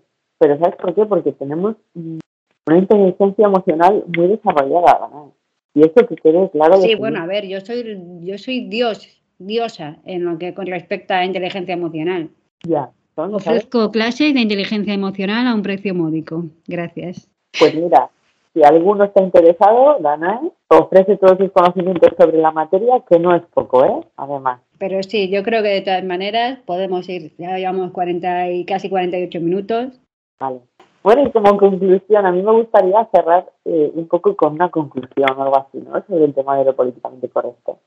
Pero 0.44 0.58
¿sabes 0.58 0.76
por 0.76 0.94
qué? 0.94 1.06
Porque 1.06 1.32
tenemos 1.32 1.74
una 1.94 2.78
inteligencia 2.78 3.46
emocional 3.46 4.04
muy 4.14 4.26
desarrollada, 4.26 5.08
¿no? 5.10 5.32
Y 5.72 5.80
eso 5.80 6.06
que 6.06 6.16
quede 6.16 6.50
claro. 6.50 6.76
Sí, 6.82 6.96
bueno, 6.96 7.22
a 7.22 7.26
ver, 7.26 7.46
yo 7.46 7.62
soy, 7.62 7.98
yo 8.20 8.36
soy 8.36 8.68
Dios, 8.68 9.08
diosa 9.38 9.96
en 10.04 10.26
lo 10.26 10.36
que 10.36 10.52
con 10.52 10.66
respecta 10.66 11.16
a 11.16 11.24
inteligencia 11.24 11.72
emocional. 11.72 12.28
Ya, 12.62 12.90
son. 13.14 13.34
Ofrezco 13.34 13.90
clases 13.90 14.34
de 14.34 14.40
inteligencia 14.40 14.92
emocional 14.92 15.46
a 15.46 15.54
un 15.54 15.62
precio 15.62 15.94
módico. 15.94 16.44
Gracias. 16.68 17.26
Pues 17.58 17.74
mira, 17.74 18.10
si 18.52 18.62
alguno 18.62 19.04
está 19.04 19.22
interesado, 19.22 19.96
Danae 20.00 20.52
ofrece 20.68 21.16
todos 21.16 21.38
sus 21.38 21.52
conocimientos 21.52 22.10
sobre 22.20 22.36
la 22.36 22.52
materia, 22.52 23.02
que 23.08 23.18
no 23.18 23.34
es 23.34 23.42
poco, 23.54 23.82
¿eh? 23.82 24.06
Además. 24.18 24.60
Pero 24.76 25.02
sí, 25.02 25.30
yo 25.30 25.42
creo 25.42 25.62
que 25.62 25.70
de 25.70 25.80
todas 25.80 26.04
maneras 26.04 26.58
podemos 26.66 27.08
ir, 27.08 27.32
ya 27.38 27.56
llevamos 27.56 27.92
40 27.92 28.50
y 28.50 28.66
casi 28.66 28.90
48 28.90 29.40
minutos. 29.40 30.00
Vale. 30.38 30.60
Bueno, 31.02 31.22
y 31.22 31.30
como 31.32 31.56
conclusión, 31.58 32.24
a 32.24 32.32
mí 32.32 32.42
me 32.42 32.52
gustaría 32.52 33.06
cerrar 33.14 33.52
eh, 33.66 33.92
un 33.94 34.08
poco 34.08 34.34
con 34.36 34.54
una 34.54 34.70
conclusión 34.70 35.30
o 35.36 35.42
algo 35.42 35.58
así, 35.58 35.78
¿no? 35.78 36.02
Sobre 36.06 36.24
el 36.24 36.34
tema 36.34 36.56
de 36.56 36.64
lo 36.64 36.74
políticamente 36.74 37.28
correcto. 37.28 37.78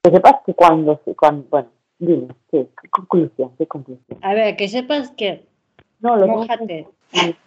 Que 0.00 0.10
sepas 0.12 0.36
que 0.46 0.54
cuando, 0.54 1.00
cuando 1.16 1.44
bueno, 1.50 1.68
dime, 1.98 2.28
¿qué, 2.50 2.68
conclusión? 2.90 3.50
¿Qué 3.58 3.66
conclusión? 3.66 4.18
A 4.22 4.34
ver, 4.34 4.56
que 4.56 4.68
sepas 4.68 5.10
que... 5.10 5.44
No, 6.00 6.16
lo 6.16 6.28
Mójate. 6.28 6.86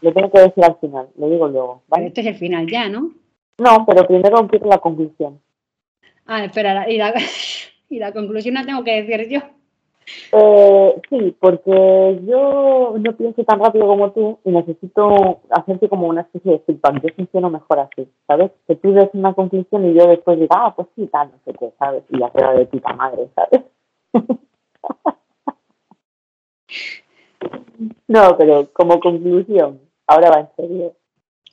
lo 0.02 0.14
tengo 0.14 0.32
que 0.32 0.40
decir 0.40 0.64
al 0.66 0.78
final, 0.80 1.08
lo 1.18 1.30
digo 1.30 1.48
luego. 1.48 1.84
¿vale? 1.88 2.08
Este 2.08 2.22
es 2.22 2.28
el 2.28 2.36
final 2.36 2.68
ya, 2.68 2.90
¿no? 2.90 3.12
No, 3.58 3.86
pero 3.86 4.06
primero 4.06 4.40
empiezo 4.40 4.66
la 4.66 4.80
conclusión. 4.80 5.40
Ah, 6.26 6.44
espera, 6.44 6.90
y 6.90 6.98
la, 6.98 7.14
y 7.90 8.00
la 8.00 8.12
conclusión 8.12 8.56
la 8.56 8.66
tengo 8.66 8.84
que 8.84 9.02
decir 9.02 9.30
yo. 9.30 9.40
Eh, 10.32 11.02
sí, 11.10 11.36
porque 11.40 12.20
yo 12.26 12.96
no 13.00 13.18
pienso 13.18 13.44
tan 13.44 13.60
rápido 13.60 13.88
como 13.88 14.12
tú 14.12 14.38
y 14.44 14.52
necesito 14.52 15.42
hacerte 15.50 15.90
como 15.90 16.08
una 16.08 16.22
especie 16.22 16.54
de 16.54 16.60
feedback. 16.60 17.02
Yo 17.02 17.10
funciono 17.16 17.50
mejor 17.50 17.80
así, 17.80 18.08
¿sabes? 18.28 18.52
Que 18.68 18.76
tú 18.76 18.94
des 18.94 19.10
una 19.14 19.34
conclusión 19.34 19.86
y 19.86 19.94
yo 19.94 20.06
después 20.08 20.40
diga, 20.40 20.66
ah, 20.66 20.76
pues 20.76 20.88
sí, 20.96 21.08
tal, 21.08 21.32
no 21.32 21.40
sé 21.46 21.54
qué, 21.58 21.72
¿sabes? 21.80 22.04
Y 22.10 22.20
ya 22.20 22.30
queda 22.30 22.54
de 22.54 22.66
puta 22.66 22.94
madre, 22.94 23.30
¿sabes? 23.36 23.64
no, 28.08 28.38
pero 28.38 28.68
como 28.74 29.00
conclusión, 29.00 29.80
ahora 30.08 30.30
va 30.30 30.40
en 30.42 30.50
serio. 30.56 30.94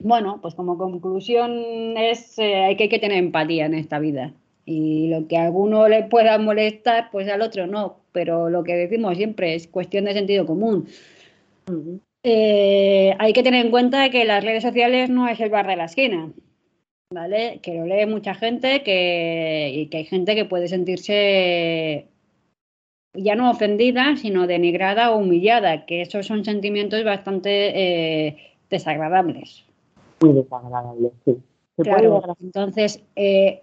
Bueno, 0.00 0.40
pues 0.42 0.54
como 0.54 0.76
conclusión 0.76 1.96
es 1.96 2.38
eh, 2.38 2.74
que 2.76 2.84
hay 2.84 2.88
que 2.88 2.98
tener 2.98 3.18
empatía 3.18 3.66
en 3.66 3.74
esta 3.74 3.98
vida. 3.98 4.32
Y 4.64 5.08
lo 5.08 5.26
que 5.26 5.36
a 5.36 5.44
alguno 5.44 5.88
le 5.88 6.04
pueda 6.04 6.38
molestar, 6.38 7.10
pues 7.10 7.28
al 7.28 7.42
otro 7.42 7.66
no. 7.66 8.00
Pero 8.12 8.50
lo 8.50 8.62
que 8.62 8.74
decimos 8.74 9.16
siempre 9.16 9.54
es 9.54 9.66
cuestión 9.66 10.04
de 10.04 10.14
sentido 10.14 10.46
común. 10.46 10.88
Eh, 12.22 13.14
hay 13.18 13.32
que 13.32 13.42
tener 13.42 13.64
en 13.64 13.72
cuenta 13.72 14.10
que 14.10 14.24
las 14.24 14.44
redes 14.44 14.62
sociales 14.62 15.10
no 15.10 15.28
es 15.28 15.40
el 15.40 15.50
bar 15.50 15.66
de 15.66 15.76
la 15.76 15.84
esquina. 15.86 16.32
¿Vale? 17.10 17.60
Que 17.62 17.74
lo 17.74 17.84
lee 17.84 18.06
mucha 18.06 18.34
gente 18.34 18.82
que, 18.82 19.70
y 19.74 19.86
que 19.86 19.98
hay 19.98 20.04
gente 20.04 20.34
que 20.34 20.46
puede 20.46 20.68
sentirse 20.68 22.08
ya 23.14 23.34
no 23.34 23.50
ofendida, 23.50 24.16
sino 24.16 24.46
denigrada 24.46 25.12
o 25.12 25.18
humillada, 25.18 25.84
que 25.84 26.00
esos 26.00 26.26
son 26.26 26.44
sentimientos 26.44 27.04
bastante 27.04 28.28
eh, 28.28 28.36
desagradables. 28.70 29.64
Muy 30.20 30.32
desagradables, 30.32 31.12
sí. 31.24 31.36
Claro, 31.78 32.22
entonces, 32.40 33.02
eh, 33.16 33.62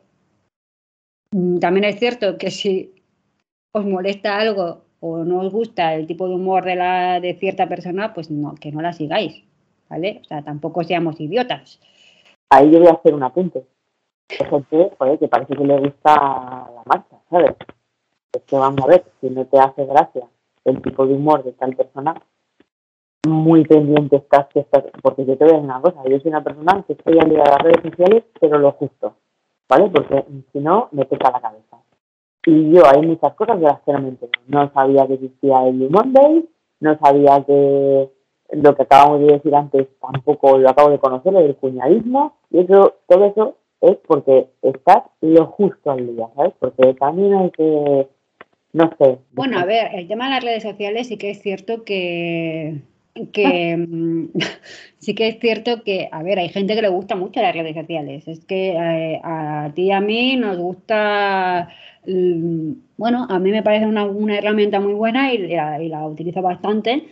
también 1.31 1.85
es 1.85 1.99
cierto 1.99 2.37
que 2.37 2.51
si 2.51 2.93
os 3.71 3.85
molesta 3.85 4.37
algo 4.37 4.81
o 4.99 5.23
no 5.23 5.41
os 5.41 5.51
gusta 5.51 5.93
el 5.93 6.07
tipo 6.07 6.27
de 6.27 6.35
humor 6.35 6.65
de, 6.65 6.75
la, 6.75 7.19
de 7.19 7.35
cierta 7.35 7.67
persona, 7.67 8.13
pues 8.13 8.29
no, 8.29 8.55
que 8.55 8.71
no 8.71 8.81
la 8.81 8.93
sigáis, 8.93 9.43
¿vale? 9.89 10.21
O 10.23 10.25
sea, 10.25 10.41
tampoco 10.43 10.83
seamos 10.83 11.19
idiotas. 11.19 11.79
Ahí 12.49 12.71
yo 12.71 12.79
voy 12.79 12.87
a 12.87 12.93
hacer 12.93 13.13
un 13.13 13.23
apunte. 13.23 13.65
Hay 14.29 14.47
gente, 14.47 14.91
joder, 14.97 15.19
que 15.19 15.27
parece 15.27 15.55
que 15.55 15.63
le 15.63 15.79
gusta 15.79 16.15
la 16.15 16.83
marcha, 16.85 17.17
¿sabes? 17.29 17.55
Es 18.33 18.41
que 18.43 18.55
vamos 18.55 18.81
a 18.83 18.87
ver, 18.87 19.05
si 19.21 19.29
no 19.29 19.45
te 19.45 19.59
hace 19.59 19.85
gracia 19.85 20.27
el 20.65 20.81
tipo 20.81 21.05
de 21.05 21.13
humor 21.13 21.43
de 21.43 21.53
tal 21.53 21.75
persona, 21.75 22.15
muy 23.27 23.65
pendiente 23.65 24.17
estás, 24.17 24.47
que 24.47 24.61
estás 24.61 24.83
porque 25.01 25.25
yo 25.25 25.37
te 25.37 25.43
voy 25.43 25.53
a 25.53 25.57
decir 25.57 25.69
una 25.69 25.81
cosa, 25.81 26.03
yo 26.07 26.19
soy 26.19 26.29
una 26.29 26.43
persona 26.43 26.83
que 26.85 26.93
estoy 26.93 27.19
a 27.19 27.27
las 27.27 27.61
redes 27.61 27.81
sociales, 27.83 28.23
pero 28.39 28.59
lo 28.59 28.71
justo. 28.73 29.15
¿Vale? 29.69 29.89
Porque 29.89 30.25
si 30.51 30.59
no, 30.59 30.89
me 30.91 31.05
pesa 31.05 31.31
la 31.31 31.39
cabeza. 31.39 31.77
Y 32.45 32.71
yo 32.71 32.81
hay 32.85 33.05
muchas 33.05 33.33
cosas 33.35 33.59
de 33.59 33.67
las 33.67 33.79
que 33.81 33.93
no 33.93 34.01
me 34.01 34.09
entero. 34.09 34.31
No 34.47 34.71
sabía 34.73 35.05
que 35.07 35.13
existía 35.13 35.67
el 35.67 35.77
Blue 35.77 35.89
Monday, 35.91 36.49
no 36.79 36.97
sabía 36.97 37.43
que 37.45 38.09
lo 38.51 38.75
que 38.75 38.81
acabamos 38.81 39.19
de 39.21 39.33
decir 39.33 39.53
antes 39.53 39.87
tampoco 40.01 40.57
lo 40.57 40.69
acabo 40.69 40.89
de 40.89 40.99
conocer, 40.99 41.35
el 41.35 41.55
cuñadismo, 41.55 42.33
y 42.49 42.61
eso, 42.61 42.95
todo 43.07 43.25
eso 43.25 43.55
es 43.81 43.97
porque 44.07 44.49
estás 44.63 45.03
lo 45.21 45.45
justo 45.45 45.91
al 45.91 46.15
día, 46.15 46.27
¿sabes? 46.35 46.53
Porque 46.59 46.93
también 46.95 47.35
hay 47.35 47.51
que, 47.51 48.07
no 48.73 48.91
sé. 48.97 49.19
Bueno, 49.33 49.59
a 49.59 49.65
ver, 49.65 49.89
el 49.93 50.07
tema 50.07 50.25
de 50.25 50.31
las 50.31 50.43
redes 50.43 50.63
sociales 50.63 51.07
sí 51.07 51.17
que 51.17 51.29
es 51.29 51.41
cierto 51.41 51.83
que 51.83 52.81
que 53.31 53.77
mm, 53.77 54.29
sí 54.99 55.15
que 55.15 55.27
es 55.29 55.39
cierto 55.39 55.83
que, 55.83 56.09
a 56.11 56.23
ver, 56.23 56.39
hay 56.39 56.49
gente 56.49 56.75
que 56.75 56.81
le 56.81 56.89
gusta 56.89 57.15
mucho 57.15 57.41
las 57.41 57.55
redes 57.55 57.75
sociales. 57.75 58.27
Es 58.27 58.45
que 58.45 58.71
eh, 58.71 59.21
a 59.23 59.71
ti 59.75 59.83
y 59.83 59.91
a 59.91 60.01
mí 60.01 60.35
nos 60.37 60.57
gusta, 60.57 61.69
mm, 62.05 62.71
bueno, 62.97 63.27
a 63.29 63.39
mí 63.39 63.51
me 63.51 63.63
parece 63.63 63.85
una, 63.85 64.37
herramienta 64.37 64.79
muy 64.79 64.93
buena 64.93 65.33
y, 65.33 65.47
la, 65.47 66.07
utilizo 66.07 66.41
bastante 66.41 67.05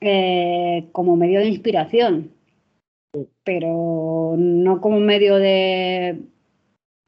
eh, 0.00 0.88
como 0.92 1.16
medio 1.16 1.40
de 1.40 1.48
inspiración, 1.48 2.32
pero 3.44 4.34
no 4.38 4.80
como 4.80 5.00
medio 5.00 5.36
de... 5.36 6.22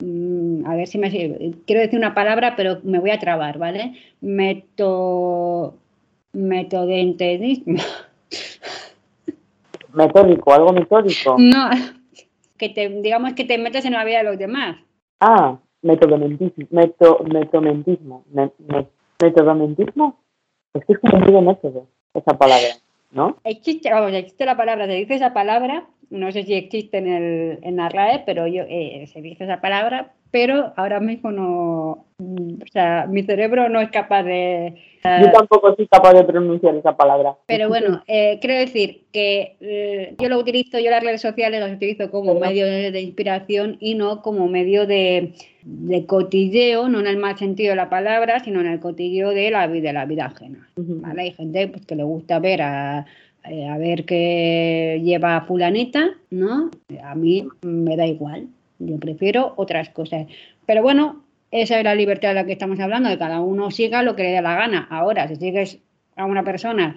Mm, 0.00 0.66
a 0.66 0.74
ver 0.76 0.88
si 0.88 0.98
me 0.98 1.10
quiero 1.10 1.80
decir 1.80 1.98
una 1.98 2.14
palabra, 2.14 2.56
pero 2.56 2.80
me 2.84 2.98
voy 2.98 3.10
a 3.10 3.18
trabar, 3.18 3.58
¿vale? 3.58 3.94
Meto, 4.20 5.78
metodentenismo. 6.32 7.78
Metódico, 9.92 10.52
algo 10.52 10.72
metódico. 10.72 11.36
No, 11.38 11.70
que 12.58 12.68
te, 12.68 12.88
digamos 12.88 13.34
que 13.34 13.44
te 13.44 13.58
metes 13.58 13.84
en 13.84 13.92
la 13.92 14.04
vida 14.04 14.18
de 14.18 14.24
los 14.24 14.38
demás. 14.38 14.76
Ah, 15.20 15.58
metodomentismo, 15.82 16.66
meto, 16.70 17.24
metomentismo, 17.24 18.24
metodomentismo. 19.20 20.18
Es 20.74 20.84
que 20.84 20.94
es 20.94 20.98
como 20.98 21.42
método, 21.42 21.86
esa 22.14 22.36
palabra, 22.36 22.68
¿no? 23.12 23.36
Existe, 23.44 23.92
vamos, 23.92 24.12
existe 24.12 24.44
la 24.44 24.56
palabra, 24.56 24.86
se 24.86 24.94
dice 24.94 25.14
esa 25.14 25.32
palabra, 25.32 25.86
no 26.10 26.32
sé 26.32 26.42
si 26.42 26.54
existe 26.54 26.98
en, 26.98 27.06
el, 27.06 27.58
en 27.62 27.76
la 27.76 27.88
RAE, 27.88 28.24
pero 28.26 28.46
yo, 28.48 28.64
eh, 28.68 29.06
se 29.12 29.20
dice 29.22 29.44
esa 29.44 29.60
palabra, 29.60 30.12
pero 30.34 30.72
ahora 30.74 30.98
mismo 30.98 31.30
no, 31.30 32.06
mm, 32.18 32.54
o 32.60 32.66
sea, 32.72 33.06
mi 33.08 33.22
cerebro 33.22 33.68
no 33.68 33.80
es 33.80 33.88
capaz 33.92 34.24
de... 34.24 34.74
yo 35.04 35.30
tampoco 35.30 35.76
soy 35.76 35.86
capaz 35.86 36.12
de 36.14 36.24
pronunciar 36.24 36.74
esa 36.74 36.96
palabra. 36.96 37.36
Pero 37.46 37.68
bueno, 37.68 38.02
eh, 38.08 38.40
quiero 38.40 38.58
decir 38.58 39.04
que 39.12 39.54
eh, 39.60 40.16
yo 40.18 40.28
lo 40.28 40.40
utilizo, 40.40 40.80
yo 40.80 40.90
las 40.90 41.04
redes 41.04 41.20
sociales 41.20 41.60
las 41.60 41.70
utilizo 41.70 42.10
como 42.10 42.34
medio 42.34 42.66
de, 42.66 43.00
inspiración 43.00 43.76
y 43.78 43.94
no 43.94 44.22
como 44.22 44.48
medio 44.48 44.88
de, 44.88 45.34
de, 45.62 46.04
cotilleo, 46.04 46.88
no 46.88 46.98
en 46.98 47.06
el 47.06 47.16
mal 47.16 47.38
sentido 47.38 47.70
de 47.70 47.76
la 47.76 47.88
palabra, 47.88 48.40
sino 48.40 48.60
en 48.60 48.66
el 48.66 48.80
cotilleo 48.80 49.30
de 49.30 49.52
la, 49.52 49.68
de 49.68 49.92
la 49.92 50.04
vida 50.04 50.26
ajena. 50.26 50.68
Hay 51.16 51.30
gente 51.30 51.68
pues, 51.68 51.86
que 51.86 51.94
le 51.94 52.02
gusta 52.02 52.40
ver 52.40 52.62
a 52.62 53.06
eh, 53.44 53.68
a 53.68 53.78
ver 53.78 54.04
qué 54.04 55.00
lleva 55.04 55.42
fulanita, 55.42 56.10
¿no? 56.30 56.70
A 57.04 57.14
mí 57.14 57.46
me 57.62 57.94
da 57.96 58.06
igual. 58.06 58.48
Yo 58.86 58.98
prefiero 58.98 59.54
otras 59.56 59.90
cosas. 59.90 60.26
Pero 60.66 60.82
bueno, 60.82 61.24
esa 61.50 61.78
es 61.78 61.84
la 61.84 61.94
libertad 61.94 62.30
de 62.30 62.34
la 62.34 62.44
que 62.44 62.52
estamos 62.52 62.80
hablando, 62.80 63.08
de 63.08 63.18
cada 63.18 63.40
uno 63.40 63.70
siga 63.70 64.02
lo 64.02 64.16
que 64.16 64.24
le 64.24 64.30
dé 64.30 64.42
la 64.42 64.56
gana. 64.56 64.86
Ahora, 64.90 65.28
si 65.28 65.36
sigues 65.36 65.78
a 66.16 66.24
una 66.24 66.42
persona 66.42 66.96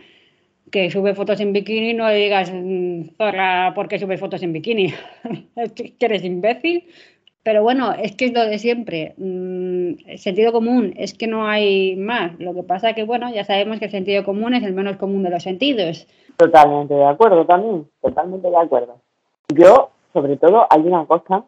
que 0.72 0.92
sube 0.92 1.16
fotos 1.16 1.40
en 1.40 1.54
bikini, 1.54 1.94
no 1.94 2.08
le 2.10 2.16
digas, 2.16 2.52
mm, 2.54 3.16
zorra, 3.18 3.74
¿por 3.74 3.88
qué 3.88 4.00
subes 4.00 4.20
fotos 4.20 4.44
en 4.44 4.54
bikini? 4.54 4.94
¿Que 5.76 6.06
eres 6.06 6.24
imbécil? 6.24 6.86
Pero 7.44 7.64
bueno, 7.64 7.94
es 7.94 8.16
que 8.16 8.26
es 8.26 8.34
lo 8.34 8.46
de 8.46 8.60
siempre. 8.60 9.14
Mm, 9.18 10.18
sentido 10.18 10.52
común, 10.52 10.94
es 10.98 11.14
que 11.14 11.28
no 11.28 11.48
hay 11.48 11.96
más. 11.96 12.38
Lo 12.40 12.54
que 12.54 12.64
pasa 12.64 12.90
es 12.90 12.96
que, 12.96 13.06
bueno, 13.06 13.34
ya 13.34 13.46
sabemos 13.46 13.80
que 13.80 13.86
el 13.86 13.92
sentido 13.92 14.26
común 14.26 14.54
es 14.54 14.64
el 14.64 14.74
menos 14.74 14.98
común 14.98 15.24
de 15.24 15.30
los 15.30 15.44
sentidos. 15.44 16.08
Totalmente 16.36 16.94
de 16.94 17.06
acuerdo 17.06 17.46
también, 17.46 17.88
totalmente 18.02 18.50
de 18.50 18.58
acuerdo. 18.58 18.98
Yo, 19.54 19.92
sobre 20.12 20.36
todo, 20.36 20.68
hay 20.70 20.82
una 20.82 21.06
cosa 21.06 21.46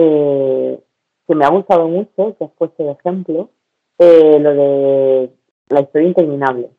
eh, 0.00 0.78
que 1.26 1.34
me 1.34 1.44
ha 1.44 1.50
gustado 1.50 1.88
mucho, 1.88 2.36
que 2.38 2.44
has 2.44 2.50
puesto 2.52 2.84
de 2.84 2.92
ejemplo, 2.92 3.50
eh, 3.98 4.38
lo 4.38 4.54
de 4.54 5.30
la 5.70 5.80
historia 5.80 6.08
interminable. 6.08 6.70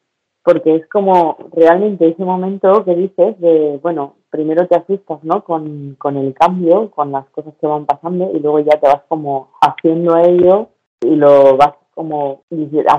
Porque 0.42 0.76
es 0.76 0.88
como 0.88 1.38
realmente 1.52 2.08
ese 2.08 2.24
momento 2.24 2.86
que 2.86 2.96
dices 2.96 3.40
de, 3.40 3.78
bueno, 3.84 4.16
primero 4.30 4.68
te 4.68 4.78
asustas, 4.78 5.24
¿no? 5.24 5.44
Con, 5.44 5.96
con 6.00 6.16
el 6.18 6.34
cambio, 6.34 6.90
con 6.92 7.12
las 7.12 7.28
cosas 7.30 7.54
que 7.60 7.68
van 7.68 7.86
pasando 7.86 8.32
y 8.34 8.40
luego 8.40 8.60
ya 8.60 8.80
te 8.80 8.88
vas 8.88 9.02
como 9.10 9.52
haciendo 9.62 10.18
ello 10.18 10.70
y 11.02 11.16
lo 11.16 11.58
vas 11.58 11.74
como... 11.94 12.44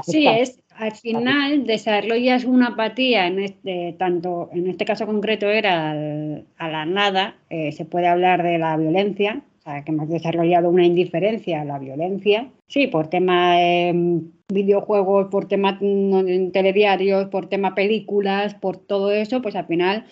Sí, 0.02 0.26
es, 0.26 0.60
al 0.76 0.92
final 0.92 1.66
desarrollas 1.66 2.44
una 2.44 2.68
apatía, 2.68 3.26
en 3.26 3.38
este, 3.38 3.94
tanto 3.98 4.50
en 4.52 4.68
este 4.68 4.84
caso 4.84 5.06
concreto 5.06 5.46
era 5.46 5.92
a 5.92 6.68
la 6.68 6.84
nada, 6.84 7.36
eh, 7.48 7.72
se 7.72 7.84
puede 7.86 8.08
hablar 8.08 8.42
de 8.42 8.58
la 8.58 8.76
violencia, 8.76 9.42
o 9.61 9.62
sea, 9.62 9.84
que 9.84 9.92
hemos 9.92 10.08
desarrollado 10.08 10.70
una 10.70 10.86
indiferencia 10.86 11.61
a 11.61 11.64
la 11.66 11.78
violencia, 11.78 12.48
sí, 12.66 12.86
por 12.86 13.08
tema 13.08 13.56
de 13.56 14.22
videojuegos, 14.48 15.28
por 15.28 15.48
tema 15.48 15.78
telediarios, 15.78 17.26
por 17.26 17.48
tema 17.48 17.74
películas, 17.74 18.54
por 18.54 18.78
todo 18.78 19.12
eso, 19.12 19.42
pues 19.42 19.54
al 19.56 19.66
final 19.66 20.06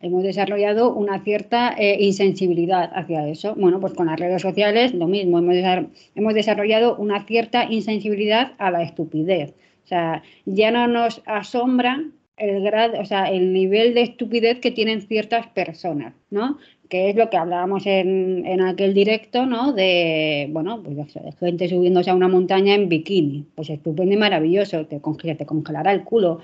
hemos 0.00 0.22
desarrollado 0.22 0.94
una 0.94 1.22
cierta 1.24 1.74
eh, 1.76 1.96
insensibilidad 2.00 2.90
hacia 2.94 3.26
eso. 3.28 3.54
Bueno, 3.56 3.80
pues 3.80 3.94
con 3.94 4.06
las 4.06 4.20
redes 4.20 4.42
sociales 4.42 4.94
lo 4.94 5.08
mismo, 5.08 5.38
hemos, 5.38 6.34
desarrollado 6.34 6.96
una 6.96 7.24
cierta 7.24 7.64
insensibilidad 7.70 8.52
a 8.58 8.70
la 8.70 8.82
estupidez. 8.82 9.54
O 9.84 9.86
sea, 9.86 10.22
ya 10.44 10.70
no 10.70 10.86
nos 10.86 11.22
asombra 11.26 12.04
el 12.36 12.62
grado, 12.62 13.00
o 13.00 13.04
sea, 13.04 13.24
el 13.30 13.52
nivel 13.52 13.94
de 13.94 14.02
estupidez 14.02 14.60
que 14.60 14.70
tienen 14.70 15.02
ciertas 15.02 15.46
personas, 15.48 16.14
¿no? 16.30 16.58
Que 16.92 17.08
es 17.08 17.16
lo 17.16 17.30
que 17.30 17.38
hablábamos 17.38 17.86
en, 17.86 18.44
en 18.44 18.60
aquel 18.60 18.92
directo, 18.92 19.46
¿no? 19.46 19.72
De, 19.72 20.46
bueno, 20.50 20.82
pues 20.82 20.94
de 21.14 21.32
gente 21.40 21.66
subiéndose 21.66 22.10
a 22.10 22.14
una 22.14 22.28
montaña 22.28 22.74
en 22.74 22.90
bikini. 22.90 23.46
Pues 23.54 23.70
estupendo 23.70 24.12
y 24.12 24.18
maravilloso, 24.18 24.84
te, 24.84 25.00
te 25.00 25.46
congelará 25.46 25.90
el 25.90 26.04
culo 26.04 26.40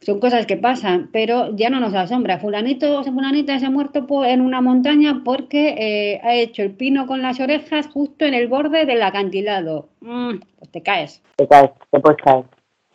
son 0.00 0.20
cosas 0.20 0.46
que 0.46 0.56
pasan, 0.56 1.08
pero 1.10 1.56
ya 1.56 1.70
no 1.70 1.80
nos 1.80 1.94
asombra. 1.94 2.38
Fulanito 2.38 3.00
o 3.00 3.02
fulanita 3.02 3.58
se 3.58 3.66
ha 3.66 3.70
muerto 3.70 4.06
en 4.24 4.40
una 4.40 4.60
montaña 4.60 5.22
porque 5.24 5.74
eh, 5.78 6.20
ha 6.22 6.34
hecho 6.34 6.62
el 6.62 6.72
pino 6.72 7.06
con 7.06 7.22
las 7.22 7.40
orejas 7.40 7.88
justo 7.88 8.24
en 8.26 8.34
el 8.34 8.46
borde 8.46 8.84
del 8.84 9.02
acantilado. 9.02 9.88
Mm, 10.00 10.34
pues 10.58 10.70
te 10.70 10.82
caes. 10.82 11.22
Te 11.36 11.48
caes, 11.48 11.70
te 11.90 11.98
puedes 11.98 12.18
caer. 12.22 12.44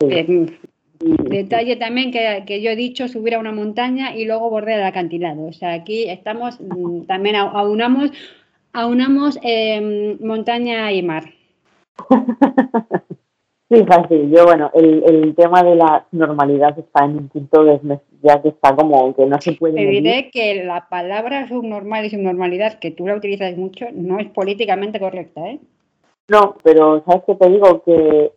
Eh, 0.00 0.46
detalle 1.02 1.76
también 1.76 2.10
que, 2.10 2.60
yo 2.62 2.70
he 2.70 2.76
dicho, 2.76 3.08
subir 3.08 3.34
a 3.34 3.38
una 3.38 3.52
montaña 3.52 4.14
y 4.16 4.24
luego 4.24 4.50
borde 4.50 4.72
del 4.72 4.84
acantilado. 4.84 5.46
O 5.46 5.52
sea, 5.52 5.72
aquí 5.72 6.08
estamos, 6.08 6.60
mm, 6.60 7.02
también 7.02 7.36
aunamos, 7.36 8.10
aunamos 8.72 9.38
em, 9.42 10.18
montaña 10.20 10.92
y 10.92 11.02
mar. 11.02 11.24
Sí, 13.72 13.82
fácil. 13.86 14.30
Yo, 14.30 14.44
bueno, 14.44 14.70
el, 14.74 15.02
el 15.02 15.34
tema 15.34 15.62
de 15.62 15.74
la 15.76 16.04
normalidad 16.12 16.78
está 16.78 17.06
en 17.06 17.16
un 17.16 17.28
punto 17.28 17.64
de, 17.64 17.80
ya 18.22 18.42
que 18.42 18.50
está 18.50 18.76
como 18.76 19.16
que 19.16 19.24
no 19.24 19.40
se 19.40 19.52
puede. 19.52 19.76
Te 19.76 19.86
diré 19.86 20.30
que 20.30 20.62
la 20.62 20.90
palabra 20.90 21.48
subnormal 21.48 22.04
y 22.04 22.10
subnormalidad, 22.10 22.78
que 22.80 22.90
tú 22.90 23.06
la 23.06 23.16
utilizas 23.16 23.56
mucho, 23.56 23.86
no 23.94 24.18
es 24.18 24.28
políticamente 24.28 25.00
correcta, 25.00 25.40
¿eh? 25.48 25.58
No, 26.28 26.56
pero 26.62 27.02
¿sabes 27.06 27.22
qué 27.26 27.34
te 27.34 27.48
digo? 27.48 27.82
Que 27.82 28.32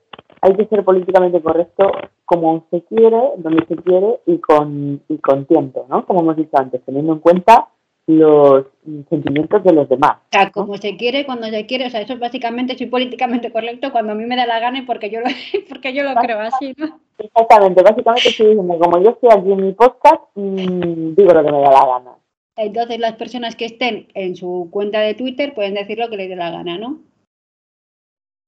hay 0.46 0.56
que 0.56 0.68
ser 0.68 0.84
políticamente 0.84 1.42
correcto 1.42 1.92
como 2.24 2.66
se 2.70 2.84
quiere, 2.84 3.18
donde 3.38 3.66
se 3.66 3.76
quiere 3.78 4.20
y 4.28 4.38
con, 4.38 5.02
y 5.10 5.18
con 5.18 5.46
tiempo, 5.46 5.88
¿no? 5.90 6.06
Como 6.06 6.22
hemos 6.22 6.36
dicho 6.36 6.52
antes, 6.54 6.84
teniendo 6.86 7.14
en 7.14 7.20
cuenta 7.20 7.70
los 8.08 8.66
sentimientos 9.10 9.64
de 9.64 9.74
los 9.74 9.90
demás. 9.90 10.18
O 10.18 10.28
sea, 10.32 10.52
como 10.52 10.78
se 10.78 10.96
quiere, 10.98 11.26
cuando 11.26 11.48
se 11.48 11.66
quiere, 11.66 11.88
o 11.88 11.90
sea, 11.90 12.02
eso 12.02 12.14
es 12.14 12.20
básicamente, 12.20 12.78
soy 12.78 12.86
políticamente 12.86 13.52
correcto 13.52 13.92
cuando 13.92 14.12
a 14.12 14.16
mí 14.16 14.26
me 14.26 14.36
da 14.36 14.46
la 14.46 14.60
gana 14.60 14.80
y 14.80 14.82
porque 14.84 15.10
yo 15.10 15.22
lo, 15.22 15.26
porque 15.70 15.94
yo 15.96 16.04
lo 16.04 16.14
creo 16.14 16.40
así, 16.40 16.76
¿no? 16.78 17.00
Exactamente, 17.18 17.82
básicamente 17.82 18.30
estoy 18.30 18.50
diciendo, 18.50 18.78
como 18.78 19.02
yo 19.02 19.10
estoy 19.10 19.30
aquí 19.32 19.52
en 19.52 19.66
mi 19.66 19.74
podcast, 19.74 20.22
mmm, 20.36 21.16
digo 21.16 21.34
lo 21.34 21.44
que 21.44 21.52
me 21.52 21.62
da 21.62 21.72
la 21.72 21.86
gana. 21.88 22.12
Entonces 22.58 23.00
las 23.00 23.16
personas 23.16 23.56
que 23.56 23.66
estén 23.66 24.08
en 24.14 24.36
su 24.36 24.70
cuenta 24.72 25.00
de 25.00 25.16
Twitter 25.16 25.56
pueden 25.56 25.74
decir 25.74 25.98
lo 25.98 26.08
que 26.10 26.18
les 26.18 26.30
dé 26.30 26.36
la 26.36 26.52
gana, 26.52 26.78
¿no? 26.78 27.00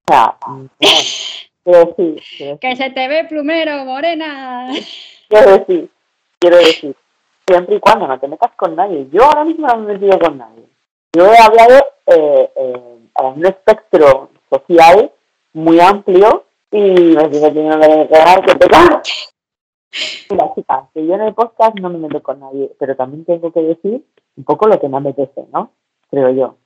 O 0.06 0.12
sea, 0.12 0.38
quiero 1.68 1.94
decir, 1.96 2.58
Que 2.58 2.76
se 2.76 2.90
te 2.90 3.08
ve 3.08 3.24
plumero, 3.24 3.84
morena. 3.84 4.72
Quiero 5.28 5.58
decir, 5.58 5.90
quiero 6.38 6.56
decir 6.56 6.96
siempre 7.46 7.76
y 7.76 7.80
cuando 7.80 8.06
no 8.06 8.18
te 8.18 8.28
metas 8.28 8.52
con 8.56 8.74
nadie. 8.76 9.08
Yo 9.10 9.24
ahora 9.24 9.44
mismo 9.44 9.66
no 9.66 9.76
me 9.78 9.90
he 9.90 9.94
metido 9.94 10.18
con 10.18 10.38
nadie. 10.38 10.64
Yo 11.12 11.26
he 11.26 11.38
hablado 11.38 11.76
eh, 12.06 12.50
eh, 12.56 12.98
a 13.14 13.22
un 13.24 13.44
espectro 13.44 14.30
social 14.50 15.10
muy 15.54 15.80
amplio 15.80 16.44
y 16.70 16.78
me 16.78 17.28
dice 17.28 17.52
que 17.52 17.62
no 17.62 17.78
me 17.78 18.08
que 18.08 18.54
te 18.54 18.66
Mira, 20.30 20.54
chica, 20.54 20.88
que 20.92 21.06
yo 21.06 21.14
en 21.14 21.22
el 21.22 21.34
podcast 21.34 21.78
no 21.78 21.88
me 21.88 21.98
meto 21.98 22.22
con 22.22 22.40
nadie, 22.40 22.70
pero 22.78 22.94
también 22.94 23.24
tengo 23.24 23.50
que 23.50 23.62
decir 23.62 24.04
un 24.36 24.44
poco 24.44 24.68
lo 24.68 24.78
que 24.78 24.88
me 24.88 24.98
apetece, 24.98 25.46
¿no? 25.52 25.72
Creo 26.10 26.30
yo. 26.30 26.56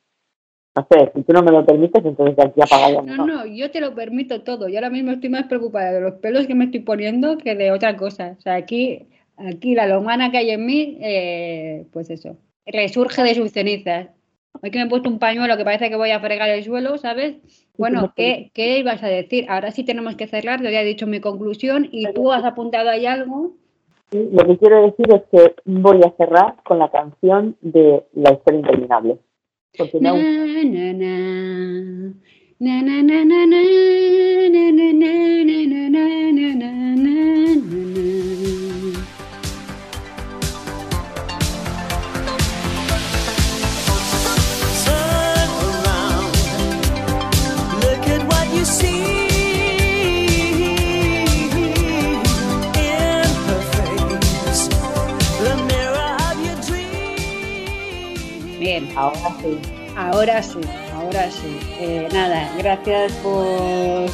No 0.74 0.86
sé, 0.90 1.12
si 1.14 1.22
tú 1.22 1.32
no 1.32 1.42
me 1.42 1.52
lo 1.52 1.66
permites, 1.66 2.04
entonces 2.04 2.38
aquí 2.38 2.60
apaga 2.62 3.02
No, 3.02 3.26
no, 3.26 3.46
yo 3.46 3.70
te 3.70 3.80
lo 3.80 3.94
permito 3.94 4.42
todo. 4.42 4.68
Yo 4.68 4.76
ahora 4.76 4.90
mismo 4.90 5.10
estoy 5.10 5.28
más 5.28 5.44
preocupada 5.44 5.92
de 5.92 6.00
los 6.00 6.14
pelos 6.14 6.46
que 6.46 6.54
me 6.54 6.64
estoy 6.64 6.80
poniendo 6.80 7.36
que 7.36 7.54
de 7.54 7.70
otra 7.72 7.96
cosa. 7.96 8.36
O 8.38 8.40
sea, 8.40 8.54
aquí 8.54 9.06
Aquí 9.36 9.74
la 9.74 9.98
humana 9.98 10.30
que 10.30 10.38
hay 10.38 10.50
en 10.50 10.66
mí, 10.66 10.98
eh, 11.00 11.86
pues 11.92 12.10
eso, 12.10 12.36
resurge 12.66 13.22
de 13.22 13.34
sus 13.34 13.50
cenizas. 13.50 14.08
Hoy 14.62 14.70
que 14.70 14.78
me 14.78 14.84
he 14.84 14.88
puesto 14.88 15.08
un 15.08 15.18
pañuelo 15.18 15.56
que 15.56 15.64
parece 15.64 15.88
que 15.88 15.96
voy 15.96 16.10
a 16.10 16.20
fregar 16.20 16.50
el 16.50 16.62
suelo, 16.62 16.98
¿sabes? 16.98 17.36
Bueno, 17.78 18.12
¿qué, 18.14 18.50
¿qué 18.54 18.78
ibas 18.78 19.02
a 19.02 19.08
decir? 19.08 19.46
Ahora 19.48 19.70
sí 19.70 19.82
tenemos 19.82 20.14
que 20.14 20.26
cerrar, 20.26 20.60
te 20.60 20.66
había 20.66 20.82
dicho 20.82 21.06
mi 21.06 21.20
conclusión 21.20 21.88
y 21.90 22.12
tú 22.12 22.30
has 22.30 22.44
apuntado 22.44 22.90
ahí 22.90 23.06
algo. 23.06 23.52
lo 24.10 24.46
que 24.46 24.58
quiero 24.58 24.82
decir 24.82 25.06
es 25.12 25.22
que 25.32 25.54
voy 25.64 26.00
a 26.04 26.12
cerrar 26.16 26.56
con 26.64 26.78
la 26.78 26.90
canción 26.90 27.56
de 27.62 28.04
La 28.12 28.32
historia 28.32 28.60
interminable. 28.60 29.18
Porque 29.76 30.00
não. 30.00 30.18
Na, 32.60 32.82
na, 32.82 33.02
na, 33.02 33.22
Ahora 58.97 59.34
sí. 59.40 59.59
Ahora 59.97 60.43
sí, 60.43 60.61
ahora 60.95 61.30
sí. 61.30 61.59
Eh, 61.78 62.09
nada, 62.12 62.51
gracias 62.59 63.12
por 63.14 64.07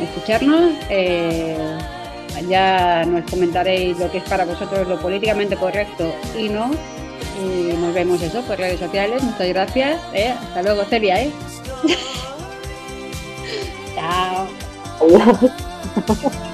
escucharnos. 0.00 0.72
Eh, 0.90 1.78
ya 2.48 3.04
nos 3.04 3.28
comentaréis 3.30 3.98
lo 3.98 4.10
que 4.10 4.18
es 4.18 4.24
para 4.24 4.44
vosotros 4.44 4.86
lo 4.86 5.00
políticamente 5.00 5.56
correcto 5.56 6.14
y 6.36 6.48
no. 6.48 6.70
Y 7.42 7.72
nos 7.76 7.94
vemos 7.94 8.20
eso 8.22 8.42
por 8.42 8.58
redes 8.58 8.80
sociales. 8.80 9.22
Muchas 9.22 9.48
gracias. 9.48 10.00
Eh. 10.12 10.30
Hasta 10.30 10.62
luego, 10.62 10.84
Celia. 10.84 11.22
¿eh? 11.22 11.32
Chao. 13.94 14.48